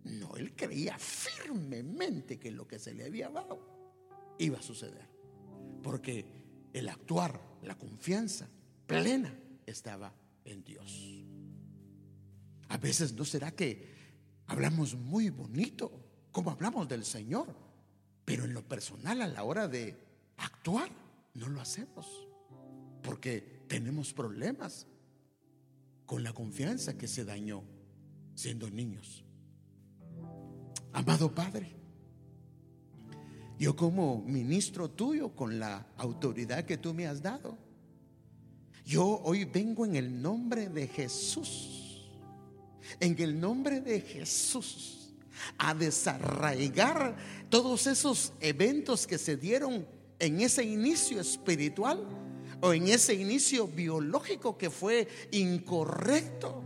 No, 0.04 0.34
él 0.36 0.54
creía 0.56 0.98
firmemente 0.98 2.38
que 2.38 2.50
lo 2.50 2.66
que 2.66 2.78
se 2.78 2.94
le 2.94 3.04
había 3.04 3.28
dado 3.28 4.36
iba 4.38 4.58
a 4.58 4.62
suceder. 4.62 5.06
Porque 5.82 6.24
el 6.72 6.88
actuar, 6.88 7.38
la 7.62 7.76
confianza 7.76 8.48
plena 8.86 9.38
estaba 9.66 10.14
en 10.46 10.64
Dios. 10.64 11.22
A 12.68 12.78
veces 12.78 13.12
no 13.12 13.26
será 13.26 13.50
que 13.50 13.94
hablamos 14.46 14.94
muy 14.94 15.28
bonito, 15.28 15.92
como 16.32 16.50
hablamos 16.50 16.88
del 16.88 17.04
Señor, 17.04 17.67
pero 18.28 18.44
en 18.44 18.52
lo 18.52 18.62
personal 18.62 19.22
a 19.22 19.26
la 19.26 19.42
hora 19.42 19.68
de 19.68 19.96
actuar 20.36 20.90
no 21.32 21.48
lo 21.48 21.62
hacemos. 21.62 22.28
Porque 23.02 23.62
tenemos 23.66 24.12
problemas 24.12 24.86
con 26.04 26.22
la 26.22 26.34
confianza 26.34 26.98
que 26.98 27.08
se 27.08 27.24
dañó 27.24 27.62
siendo 28.34 28.68
niños. 28.68 29.24
Amado 30.92 31.34
Padre, 31.34 31.74
yo 33.58 33.74
como 33.74 34.22
ministro 34.26 34.90
tuyo 34.90 35.34
con 35.34 35.58
la 35.58 35.86
autoridad 35.96 36.66
que 36.66 36.76
tú 36.76 36.92
me 36.92 37.06
has 37.06 37.22
dado, 37.22 37.56
yo 38.84 39.06
hoy 39.24 39.46
vengo 39.46 39.86
en 39.86 39.96
el 39.96 40.20
nombre 40.20 40.68
de 40.68 40.86
Jesús, 40.86 42.10
en 43.00 43.18
el 43.22 43.40
nombre 43.40 43.80
de 43.80 44.02
Jesús, 44.02 44.97
a 45.58 45.74
desarraigar 45.74 47.16
todos 47.48 47.86
esos 47.86 48.32
eventos 48.40 49.06
que 49.06 49.18
se 49.18 49.36
dieron 49.36 49.86
en 50.18 50.40
ese 50.40 50.64
inicio 50.64 51.20
espiritual 51.20 52.04
o 52.60 52.72
en 52.72 52.88
ese 52.88 53.14
inicio 53.14 53.68
biológico 53.68 54.58
que 54.58 54.70
fue 54.70 55.06
incorrecto 55.30 56.62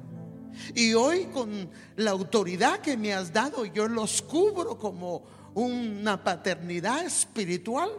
y 0.75 0.95
hoy 0.95 1.27
con 1.27 1.71
la 1.97 2.11
autoridad 2.11 2.81
que 2.81 2.97
me 2.97 3.13
has 3.13 3.33
dado, 3.33 3.65
yo 3.65 3.89
los 3.89 4.23
cubro 4.23 4.79
como 4.79 5.23
una 5.55 6.23
paternidad 6.23 7.05
espiritual 7.05 7.91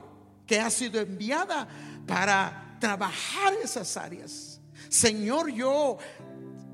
que 0.46 0.60
ha 0.60 0.70
sido 0.70 1.00
enviada 1.00 1.68
para 2.06 2.78
trabajar 2.80 3.54
esas 3.64 3.96
áreas. 3.98 4.60
Señor, 4.90 5.52
yo 5.52 5.98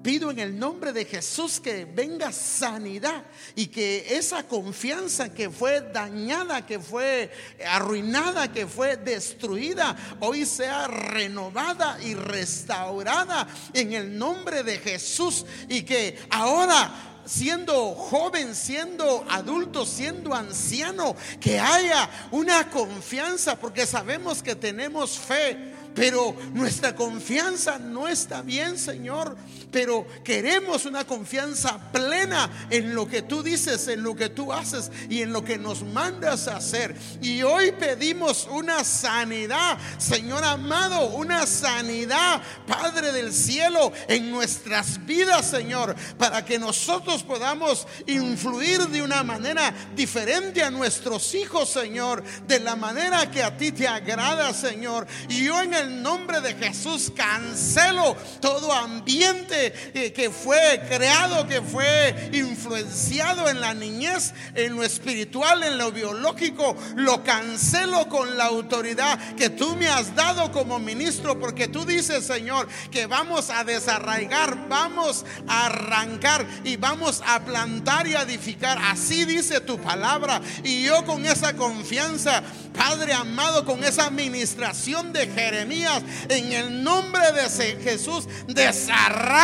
Pido 0.01 0.31
en 0.31 0.39
el 0.39 0.57
nombre 0.57 0.93
de 0.93 1.03
Jesús 1.03 1.59
que 1.59 1.83
venga 1.83 2.31
sanidad 2.31 3.25
y 3.53 3.67
que 3.67 4.15
esa 4.15 4.43
confianza 4.43 5.33
que 5.33 5.49
fue 5.49 5.81
dañada, 5.81 6.65
que 6.65 6.79
fue 6.79 7.29
arruinada, 7.67 8.49
que 8.49 8.65
fue 8.65 8.95
destruida, 8.95 9.97
hoy 10.21 10.45
sea 10.45 10.87
renovada 10.87 11.97
y 12.01 12.13
restaurada 12.13 13.45
en 13.73 13.91
el 13.91 14.17
nombre 14.17 14.63
de 14.63 14.77
Jesús 14.77 15.45
y 15.67 15.81
que 15.81 16.17
ahora 16.29 17.09
siendo 17.25 17.93
joven, 17.93 18.55
siendo 18.55 19.25
adulto, 19.29 19.85
siendo 19.85 20.33
anciano, 20.33 21.15
que 21.39 21.59
haya 21.59 22.09
una 22.31 22.69
confianza, 22.69 23.59
porque 23.59 23.85
sabemos 23.85 24.41
que 24.41 24.55
tenemos 24.55 25.19
fe, 25.19 25.73
pero 25.93 26.35
nuestra 26.53 26.95
confianza 26.95 27.77
no 27.77 28.07
está 28.07 28.41
bien, 28.41 28.79
Señor. 28.79 29.37
Pero 29.71 30.07
queremos 30.23 30.85
una 30.85 31.05
confianza 31.05 31.79
plena 31.91 32.67
en 32.69 32.95
lo 32.95 33.07
que 33.07 33.21
tú 33.21 33.43
dices, 33.43 33.87
en 33.87 34.01
lo 34.01 34.15
que 34.15 34.29
tú 34.29 34.51
haces 34.51 34.91
y 35.09 35.21
en 35.21 35.31
lo 35.31 35.43
que 35.43 35.57
nos 35.57 35.83
mandas 35.83 36.47
a 36.47 36.57
hacer. 36.57 36.95
Y 37.21 37.43
hoy 37.43 37.71
pedimos 37.73 38.47
una 38.49 38.83
sanidad, 38.83 39.77
Señor 39.97 40.43
amado, 40.43 41.09
una 41.09 41.45
sanidad, 41.45 42.41
Padre 42.67 43.11
del 43.11 43.31
cielo, 43.31 43.93
en 44.07 44.31
nuestras 44.31 45.05
vidas, 45.05 45.49
Señor, 45.49 45.95
para 46.17 46.43
que 46.43 46.57
nosotros 46.57 47.23
podamos 47.23 47.87
influir 48.07 48.87
de 48.87 49.03
una 49.03 49.23
manera 49.23 49.73
diferente 49.95 50.63
a 50.63 50.71
nuestros 50.71 51.35
hijos, 51.35 51.69
Señor, 51.69 52.23
de 52.47 52.59
la 52.59 52.75
manera 52.75 53.29
que 53.29 53.43
a 53.43 53.55
ti 53.55 53.71
te 53.71 53.87
agrada, 53.87 54.53
Señor. 54.53 55.05
Y 55.29 55.45
yo 55.45 55.61
en 55.61 55.73
el 55.73 56.01
nombre 56.01 56.41
de 56.41 56.55
Jesús 56.55 57.11
cancelo 57.15 58.15
todo 58.41 58.73
ambiente 58.73 59.58
eh, 59.67 60.13
que 60.13 60.29
fue 60.29 60.81
creado, 60.87 61.47
que 61.47 61.61
fue 61.61 62.29
influenciado 62.33 63.49
en 63.49 63.61
la 63.61 63.73
niñez, 63.73 64.33
en 64.55 64.75
lo 64.75 64.83
espiritual, 64.83 65.63
en 65.63 65.77
lo 65.77 65.91
biológico. 65.91 66.75
Lo 66.95 67.23
cancelo 67.23 68.07
con 68.09 68.37
la 68.37 68.45
autoridad 68.45 69.35
que 69.35 69.49
tú 69.49 69.75
me 69.75 69.87
has 69.87 70.15
dado 70.15 70.51
como 70.51 70.79
ministro, 70.79 71.39
porque 71.39 71.67
tú 71.67 71.85
dices, 71.85 72.25
Señor, 72.25 72.67
que 72.91 73.05
vamos 73.05 73.49
a 73.49 73.63
desarraigar, 73.63 74.67
vamos 74.67 75.25
a 75.47 75.67
arrancar 75.67 76.45
y 76.63 76.77
vamos 76.77 77.21
a 77.25 77.39
plantar 77.43 78.07
y 78.07 78.15
edificar. 78.15 78.77
Así 78.81 79.25
dice 79.25 79.59
tu 79.61 79.79
palabra. 79.79 80.41
Y 80.63 80.83
yo 80.83 81.05
con 81.05 81.25
esa 81.25 81.55
confianza, 81.55 82.43
Padre 82.73 83.13
amado, 83.13 83.65
con 83.65 83.83
esa 83.83 84.05
administración 84.05 85.11
de 85.13 85.27
Jeremías, 85.27 86.01
en 86.29 86.51
el 86.51 86.83
nombre 86.83 87.31
de 87.31 87.77
Jesús, 87.81 88.27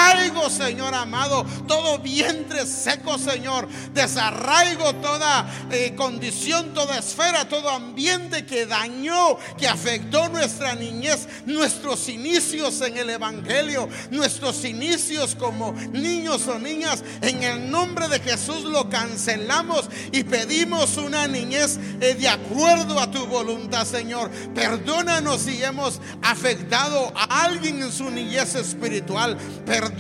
desarraigo, 0.05 0.49
Señor 0.49 0.93
amado, 0.93 1.45
todo 1.67 1.99
vientre 1.99 2.65
seco, 2.65 3.17
Señor. 3.17 3.67
Desarraigo 3.93 4.93
toda 4.95 5.49
eh, 5.71 5.93
condición, 5.95 6.73
toda 6.73 6.99
esfera, 6.99 7.47
todo 7.47 7.69
ambiente 7.69 8.45
que 8.45 8.65
dañó, 8.65 9.37
que 9.57 9.67
afectó 9.67 10.29
nuestra 10.29 10.75
niñez, 10.75 11.27
nuestros 11.45 12.07
inicios 12.09 12.81
en 12.81 12.97
el 12.97 13.09
Evangelio, 13.09 13.89
nuestros 14.11 14.63
inicios 14.65 15.35
como 15.35 15.73
niños 15.91 16.47
o 16.47 16.59
niñas. 16.59 17.03
En 17.21 17.43
el 17.43 17.69
nombre 17.71 18.07
de 18.07 18.19
Jesús 18.19 18.63
lo 18.63 18.89
cancelamos 18.89 19.89
y 20.11 20.23
pedimos 20.23 20.97
una 20.97 21.27
niñez 21.27 21.79
eh, 21.99 22.15
de 22.15 22.27
acuerdo 22.27 22.99
a 22.99 23.09
tu 23.09 23.25
voluntad, 23.25 23.85
Señor. 23.85 24.29
Perdónanos 24.53 25.41
si 25.41 25.63
hemos 25.63 25.99
afectado 26.21 27.11
a 27.15 27.43
alguien 27.45 27.81
en 27.81 27.91
su 27.91 28.09
niñez 28.09 28.55
espiritual. 28.55 29.37
Perdónanos, 29.65 29.94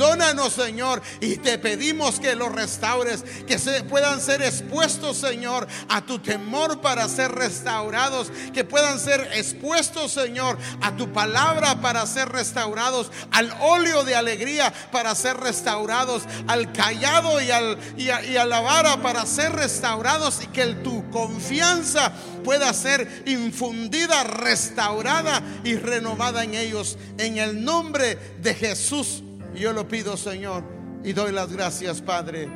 Señor, 0.49 1.01
y 1.21 1.37
te 1.37 1.57
pedimos 1.57 2.19
que 2.19 2.35
lo 2.35 2.49
restaures, 2.49 3.23
que 3.47 3.57
se 3.57 3.83
puedan 3.83 4.21
ser 4.21 4.41
expuestos, 4.41 5.17
Señor, 5.17 5.67
a 5.89 6.01
tu 6.01 6.19
temor 6.19 6.81
para 6.81 7.07
ser 7.07 7.31
restaurados, 7.31 8.31
que 8.53 8.63
puedan 8.63 8.99
ser 8.99 9.21
expuestos, 9.33 10.11
Señor, 10.11 10.57
a 10.81 10.95
tu 10.95 11.11
palabra 11.11 11.81
para 11.81 12.05
ser 12.05 12.29
restaurados, 12.29 13.11
al 13.31 13.53
óleo 13.61 14.03
de 14.03 14.15
alegría 14.15 14.73
para 14.91 15.15
ser 15.15 15.37
restaurados, 15.37 16.23
al 16.47 16.71
callado 16.73 17.41
y, 17.41 17.51
al, 17.51 17.77
y, 17.97 18.09
a, 18.09 18.45
la 18.45 18.61
vara 18.61 19.01
para 19.01 19.25
ser 19.25 19.53
restaurados 19.53 20.41
y 20.43 20.47
que 20.47 20.65
tu 20.75 21.09
confianza 21.09 22.11
pueda 22.43 22.73
ser 22.73 23.23
infundida, 23.25 24.23
restaurada 24.23 25.41
y 25.63 25.75
renovada 25.75 26.43
en 26.43 26.53
ellos. 26.53 26.97
En 27.17 27.37
el 27.37 27.63
nombre 27.63 28.17
de 28.41 28.53
Jesús, 28.53 29.23
yo 29.55 29.73
lo 29.73 29.87
pido, 29.87 30.17
Señor, 30.17 30.63
y 31.03 31.13
doy 31.13 31.31
las 31.31 31.51
gracias, 31.51 32.01
Padre. 32.01 32.47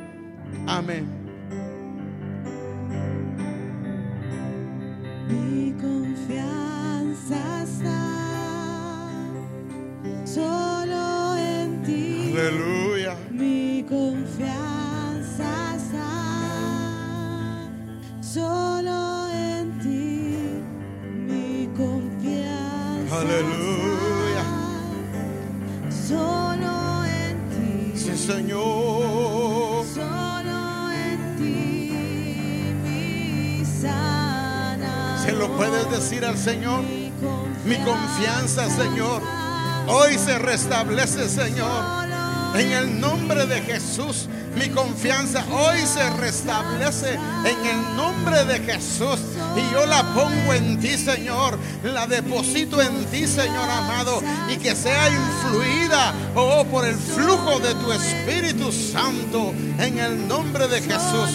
Amén. 0.66 1.06
Mi 5.28 5.72
confianza 5.80 7.62
está 7.62 8.00
solo 10.24 11.36
en 11.36 11.82
ti. 11.82 12.32
Aleluya. 12.32 13.16
Mi 13.30 13.84
confianza 13.88 15.76
está 15.76 16.10
solo 18.20 19.28
en 19.32 19.78
ti. 19.78 20.62
Mi 21.26 21.68
confianza. 21.76 23.20
Aleluya. 23.20 24.44
Solo 25.88 26.49
ti. 26.49 26.49
Sí, 26.49 26.49
Señor. 28.30 29.84
Solo 29.92 30.92
en 30.92 31.36
ti. 31.36 31.90
Mi 32.84 33.64
sana. 33.64 35.20
Se 35.24 35.32
lo 35.32 35.48
puedes 35.56 35.90
decir 35.90 36.24
al 36.24 36.38
Señor. 36.38 36.82
Mi 37.64 37.76
confianza, 37.78 38.70
Señor, 38.70 39.20
hoy 39.88 40.16
se 40.16 40.38
restablece, 40.38 41.28
Señor. 41.28 41.84
En 42.54 42.72
el 42.72 43.00
nombre 43.00 43.46
de 43.46 43.60
Jesús, 43.62 44.28
mi 44.56 44.68
confianza 44.68 45.44
hoy 45.50 45.78
se 45.86 46.08
restablece 46.10 47.14
en 47.14 47.66
el 47.66 47.96
nombre 47.96 48.44
de 48.44 48.58
Jesús. 48.60 49.18
Y 49.56 49.72
yo 49.72 49.86
la 49.86 50.02
pongo 50.14 50.54
en 50.54 50.78
ti, 50.80 50.96
Señor. 50.96 51.58
La 51.84 52.06
deposito 52.06 52.80
en 52.80 53.04
ti, 53.06 53.26
Señor 53.26 53.68
amado. 53.68 54.22
Y 54.48 54.56
que 54.56 54.74
sea 54.74 55.08
influida, 55.08 56.12
oh, 56.34 56.64
por 56.64 56.84
el 56.84 56.96
flujo 56.96 57.58
de 57.60 57.74
tu 57.74 57.92
Espíritu 57.92 58.72
Santo. 58.72 59.54
En 59.78 59.98
el 59.98 60.26
nombre 60.26 60.68
de 60.68 60.80
Jesús. 60.80 61.30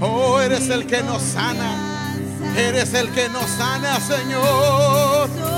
Oh, 0.00 0.40
eres 0.40 0.68
el 0.68 0.86
que 0.86 1.02
nos 1.02 1.22
sana. 1.22 2.16
Eres 2.56 2.94
el 2.94 3.10
que 3.10 3.28
nos 3.28 3.46
sana, 3.50 3.98
Señor. 4.00 5.55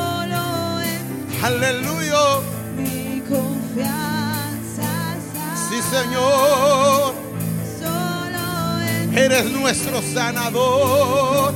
Aleluya. 1.43 2.41
mi 2.77 3.21
confianza 3.21 4.83
está. 5.17 5.57
Sí, 5.69 5.81
Señor. 5.89 7.15
Solo 7.79 8.81
en 8.83 9.17
Eres 9.17 9.45
nuestro 9.53 10.03
sanador. 10.03 11.55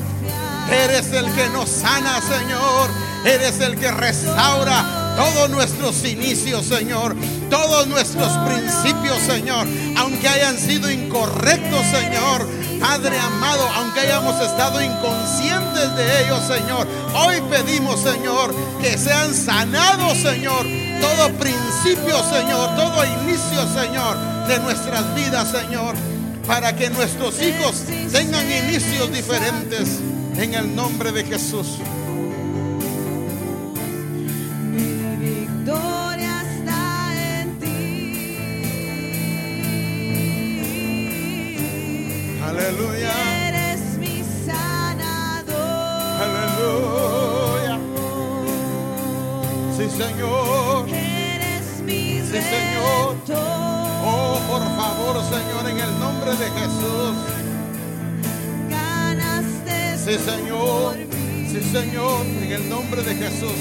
Eres 0.70 1.12
el 1.12 1.26
que 1.34 1.48
nos 1.48 1.68
sana, 1.68 2.20
Señor. 2.20 2.90
Eres 3.24 3.60
el 3.60 3.76
que 3.76 3.90
restaura 3.90 5.14
todos 5.16 5.50
nuestros 5.50 6.04
inicios, 6.04 6.64
Señor. 6.66 7.16
Todos 7.50 7.86
nuestros 7.88 8.32
principios, 8.48 9.18
Señor. 9.26 9.66
Aunque 9.96 10.28
hayan 10.28 10.58
sido 10.58 10.90
incorrectos, 10.90 11.84
Señor. 11.86 12.48
Padre 12.82 13.16
amado, 13.20 13.62
aunque 13.76 14.00
hayamos 14.00 14.40
estado 14.40 14.82
inconscientes 14.82 15.96
de 15.96 16.24
ellos, 16.24 16.40
Señor. 16.48 16.88
Hoy 17.14 17.40
pedimos, 17.48 18.00
Señor, 18.00 18.52
que 18.80 18.98
sean 18.98 19.32
sanados, 19.32 20.18
Señor. 20.18 20.66
Todo 21.00 21.32
principio, 21.38 22.18
Señor. 22.24 22.74
Todo 22.74 23.04
inicio, 23.04 23.68
Señor, 23.72 24.16
de 24.48 24.58
nuestras 24.58 25.14
vidas, 25.14 25.52
Señor. 25.52 25.94
Para 26.44 26.74
que 26.74 26.90
nuestros 26.90 27.40
hijos 27.40 27.84
tengan 28.10 28.50
inicios 28.50 29.12
diferentes. 29.12 30.00
En 30.36 30.54
el 30.54 30.74
nombre 30.74 31.12
de 31.12 31.22
Jesús. 31.22 31.78
Señor, 55.32 55.70
en 55.70 55.78
el 55.78 55.98
nombre 55.98 56.30
de 56.32 56.46
Jesús. 56.58 57.16
Ganaste 58.68 59.96
Sí, 60.04 60.14
Señor. 60.30 60.96
Sí, 61.50 61.60
Señor, 61.72 62.26
en 62.42 62.52
el 62.52 62.68
nombre 62.68 63.02
de 63.02 63.14
Jesús. 63.14 63.60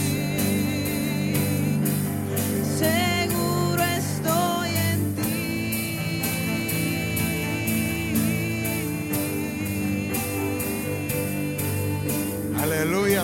Seguro 2.78 3.84
estoy 3.84 4.70
en 4.92 5.16
ti. 5.16 6.42
Aleluya. 12.62 13.24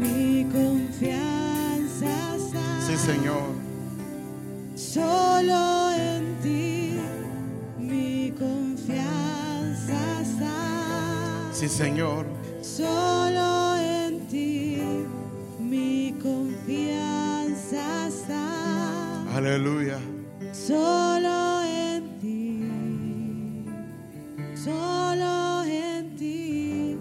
Mi 0.00 0.44
confianza 0.52 2.36
está 2.36 2.86
Sí, 2.86 2.96
Señor. 2.96 3.42
solo 4.76 5.92
en 5.92 6.36
ti. 6.42 6.73
Sí, 11.64 11.70
Señor. 11.70 12.26
solo 12.60 13.78
en 13.78 14.28
ti. 14.28 14.82
Mi 15.58 16.14
confianza 16.22 18.08
está 18.08 19.34
Aleluya. 19.34 19.98
solo 20.52 21.62
en 21.62 22.18
ti. 22.20 23.64
Solo 24.54 25.64
en 25.64 26.14
ti. 26.16 26.98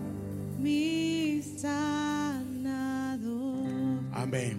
Mi 0.59 1.41
sanador. 1.57 2.87
Amén. 4.13 4.57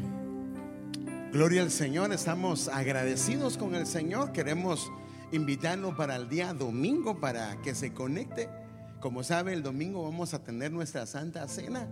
Gloria 1.32 1.62
al 1.62 1.70
Señor. 1.70 2.12
Estamos 2.12 2.68
agradecidos 2.68 3.56
con 3.56 3.74
el 3.74 3.86
Señor. 3.86 4.32
Queremos 4.32 4.92
invitarlo 5.32 5.96
para 5.96 6.16
el 6.16 6.28
día 6.28 6.52
domingo 6.52 7.18
para 7.20 7.56
que 7.62 7.74
se 7.74 7.94
conecte. 7.94 8.50
Como 9.04 9.22
sabe, 9.22 9.52
el 9.52 9.62
domingo 9.62 10.02
vamos 10.02 10.32
a 10.32 10.42
tener 10.42 10.72
nuestra 10.72 11.04
Santa 11.04 11.46
Cena. 11.46 11.86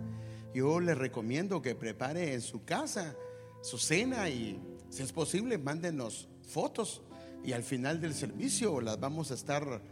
Yo 0.51 0.79
le 0.79 0.95
recomiendo 0.95 1.61
que 1.61 1.75
prepare 1.75 2.33
en 2.33 2.41
su 2.41 2.65
casa 2.65 3.15
su 3.61 3.77
cena 3.77 4.29
y, 4.29 4.59
si 4.89 5.03
es 5.03 5.11
posible, 5.11 5.59
mándenos 5.59 6.27
fotos. 6.41 7.03
Y 7.43 7.51
al 7.51 7.61
final 7.61 8.01
del 8.01 8.15
servicio 8.15 8.81
las 8.81 8.99
vamos 8.99 9.29
a 9.29 9.35
estar 9.35 9.83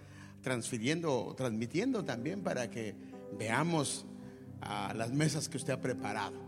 transfiriendo, 0.42 1.36
transmitiendo 1.38 2.04
también 2.04 2.42
para 2.42 2.72
que 2.72 2.96
veamos 3.38 4.08
a 4.60 4.96
las 4.96 5.12
mesas 5.12 5.48
que 5.48 5.58
usted 5.58 5.74
ha 5.74 5.80
preparado. 5.80 6.40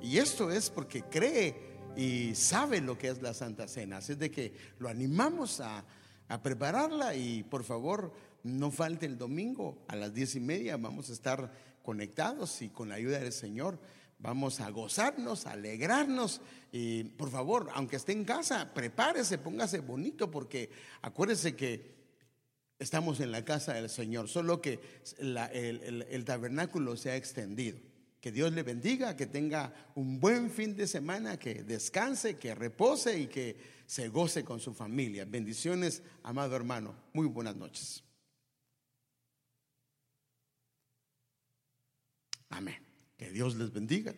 Y 0.00 0.18
esto 0.18 0.52
es 0.52 0.70
porque 0.70 1.02
cree 1.02 1.56
y 1.96 2.36
sabe 2.36 2.80
lo 2.80 2.96
que 2.96 3.08
es 3.08 3.22
la 3.22 3.34
Santa 3.34 3.66
Cena. 3.66 3.96
Así 3.96 4.12
es 4.12 4.20
de 4.20 4.30
que 4.30 4.54
lo 4.78 4.88
animamos 4.88 5.60
a, 5.60 5.84
a 6.28 6.40
prepararla 6.40 7.16
y 7.16 7.42
por 7.42 7.64
favor 7.64 8.12
no 8.44 8.70
falte 8.70 9.06
el 9.06 9.18
domingo 9.18 9.84
a 9.88 9.96
las 9.96 10.12
diez 10.14 10.34
y 10.34 10.40
media. 10.40 10.76
Vamos 10.76 11.10
a 11.10 11.12
estar 11.12 11.52
conectados 11.82 12.62
y 12.62 12.68
con 12.68 12.88
la 12.88 12.96
ayuda 12.96 13.18
del 13.18 13.32
Señor 13.32 13.78
vamos 14.22 14.60
a 14.60 14.70
gozarnos, 14.70 15.46
a 15.46 15.52
alegrarnos. 15.52 16.40
Y 16.70 17.04
por 17.04 17.30
favor, 17.30 17.68
aunque 17.74 17.96
esté 17.96 18.12
en 18.12 18.24
casa, 18.24 18.72
prepárese, 18.72 19.38
póngase 19.38 19.80
bonito 19.80 20.30
porque 20.30 20.70
acuérdese 21.02 21.54
que 21.56 21.92
estamos 22.78 23.20
en 23.20 23.30
la 23.30 23.44
casa 23.44 23.74
del 23.74 23.90
Señor, 23.90 24.28
solo 24.28 24.60
que 24.60 24.80
el 25.18 26.24
tabernáculo 26.24 26.96
se 26.96 27.10
ha 27.10 27.16
extendido. 27.16 27.78
Que 28.20 28.30
Dios 28.30 28.52
le 28.52 28.62
bendiga, 28.62 29.16
que 29.16 29.26
tenga 29.26 29.74
un 29.96 30.20
buen 30.20 30.48
fin 30.48 30.76
de 30.76 30.86
semana, 30.86 31.40
que 31.40 31.64
descanse, 31.64 32.38
que 32.38 32.54
repose 32.54 33.18
y 33.18 33.26
que 33.26 33.56
se 33.84 34.08
goce 34.08 34.44
con 34.44 34.60
su 34.60 34.72
familia. 34.72 35.24
Bendiciones, 35.24 36.02
amado 36.22 36.54
hermano. 36.54 36.94
Muy 37.12 37.26
buenas 37.26 37.56
noches. 37.56 38.04
Amén. 42.52 42.76
Que 43.16 43.30
Dios 43.30 43.56
les 43.56 43.72
bendiga. 43.72 44.14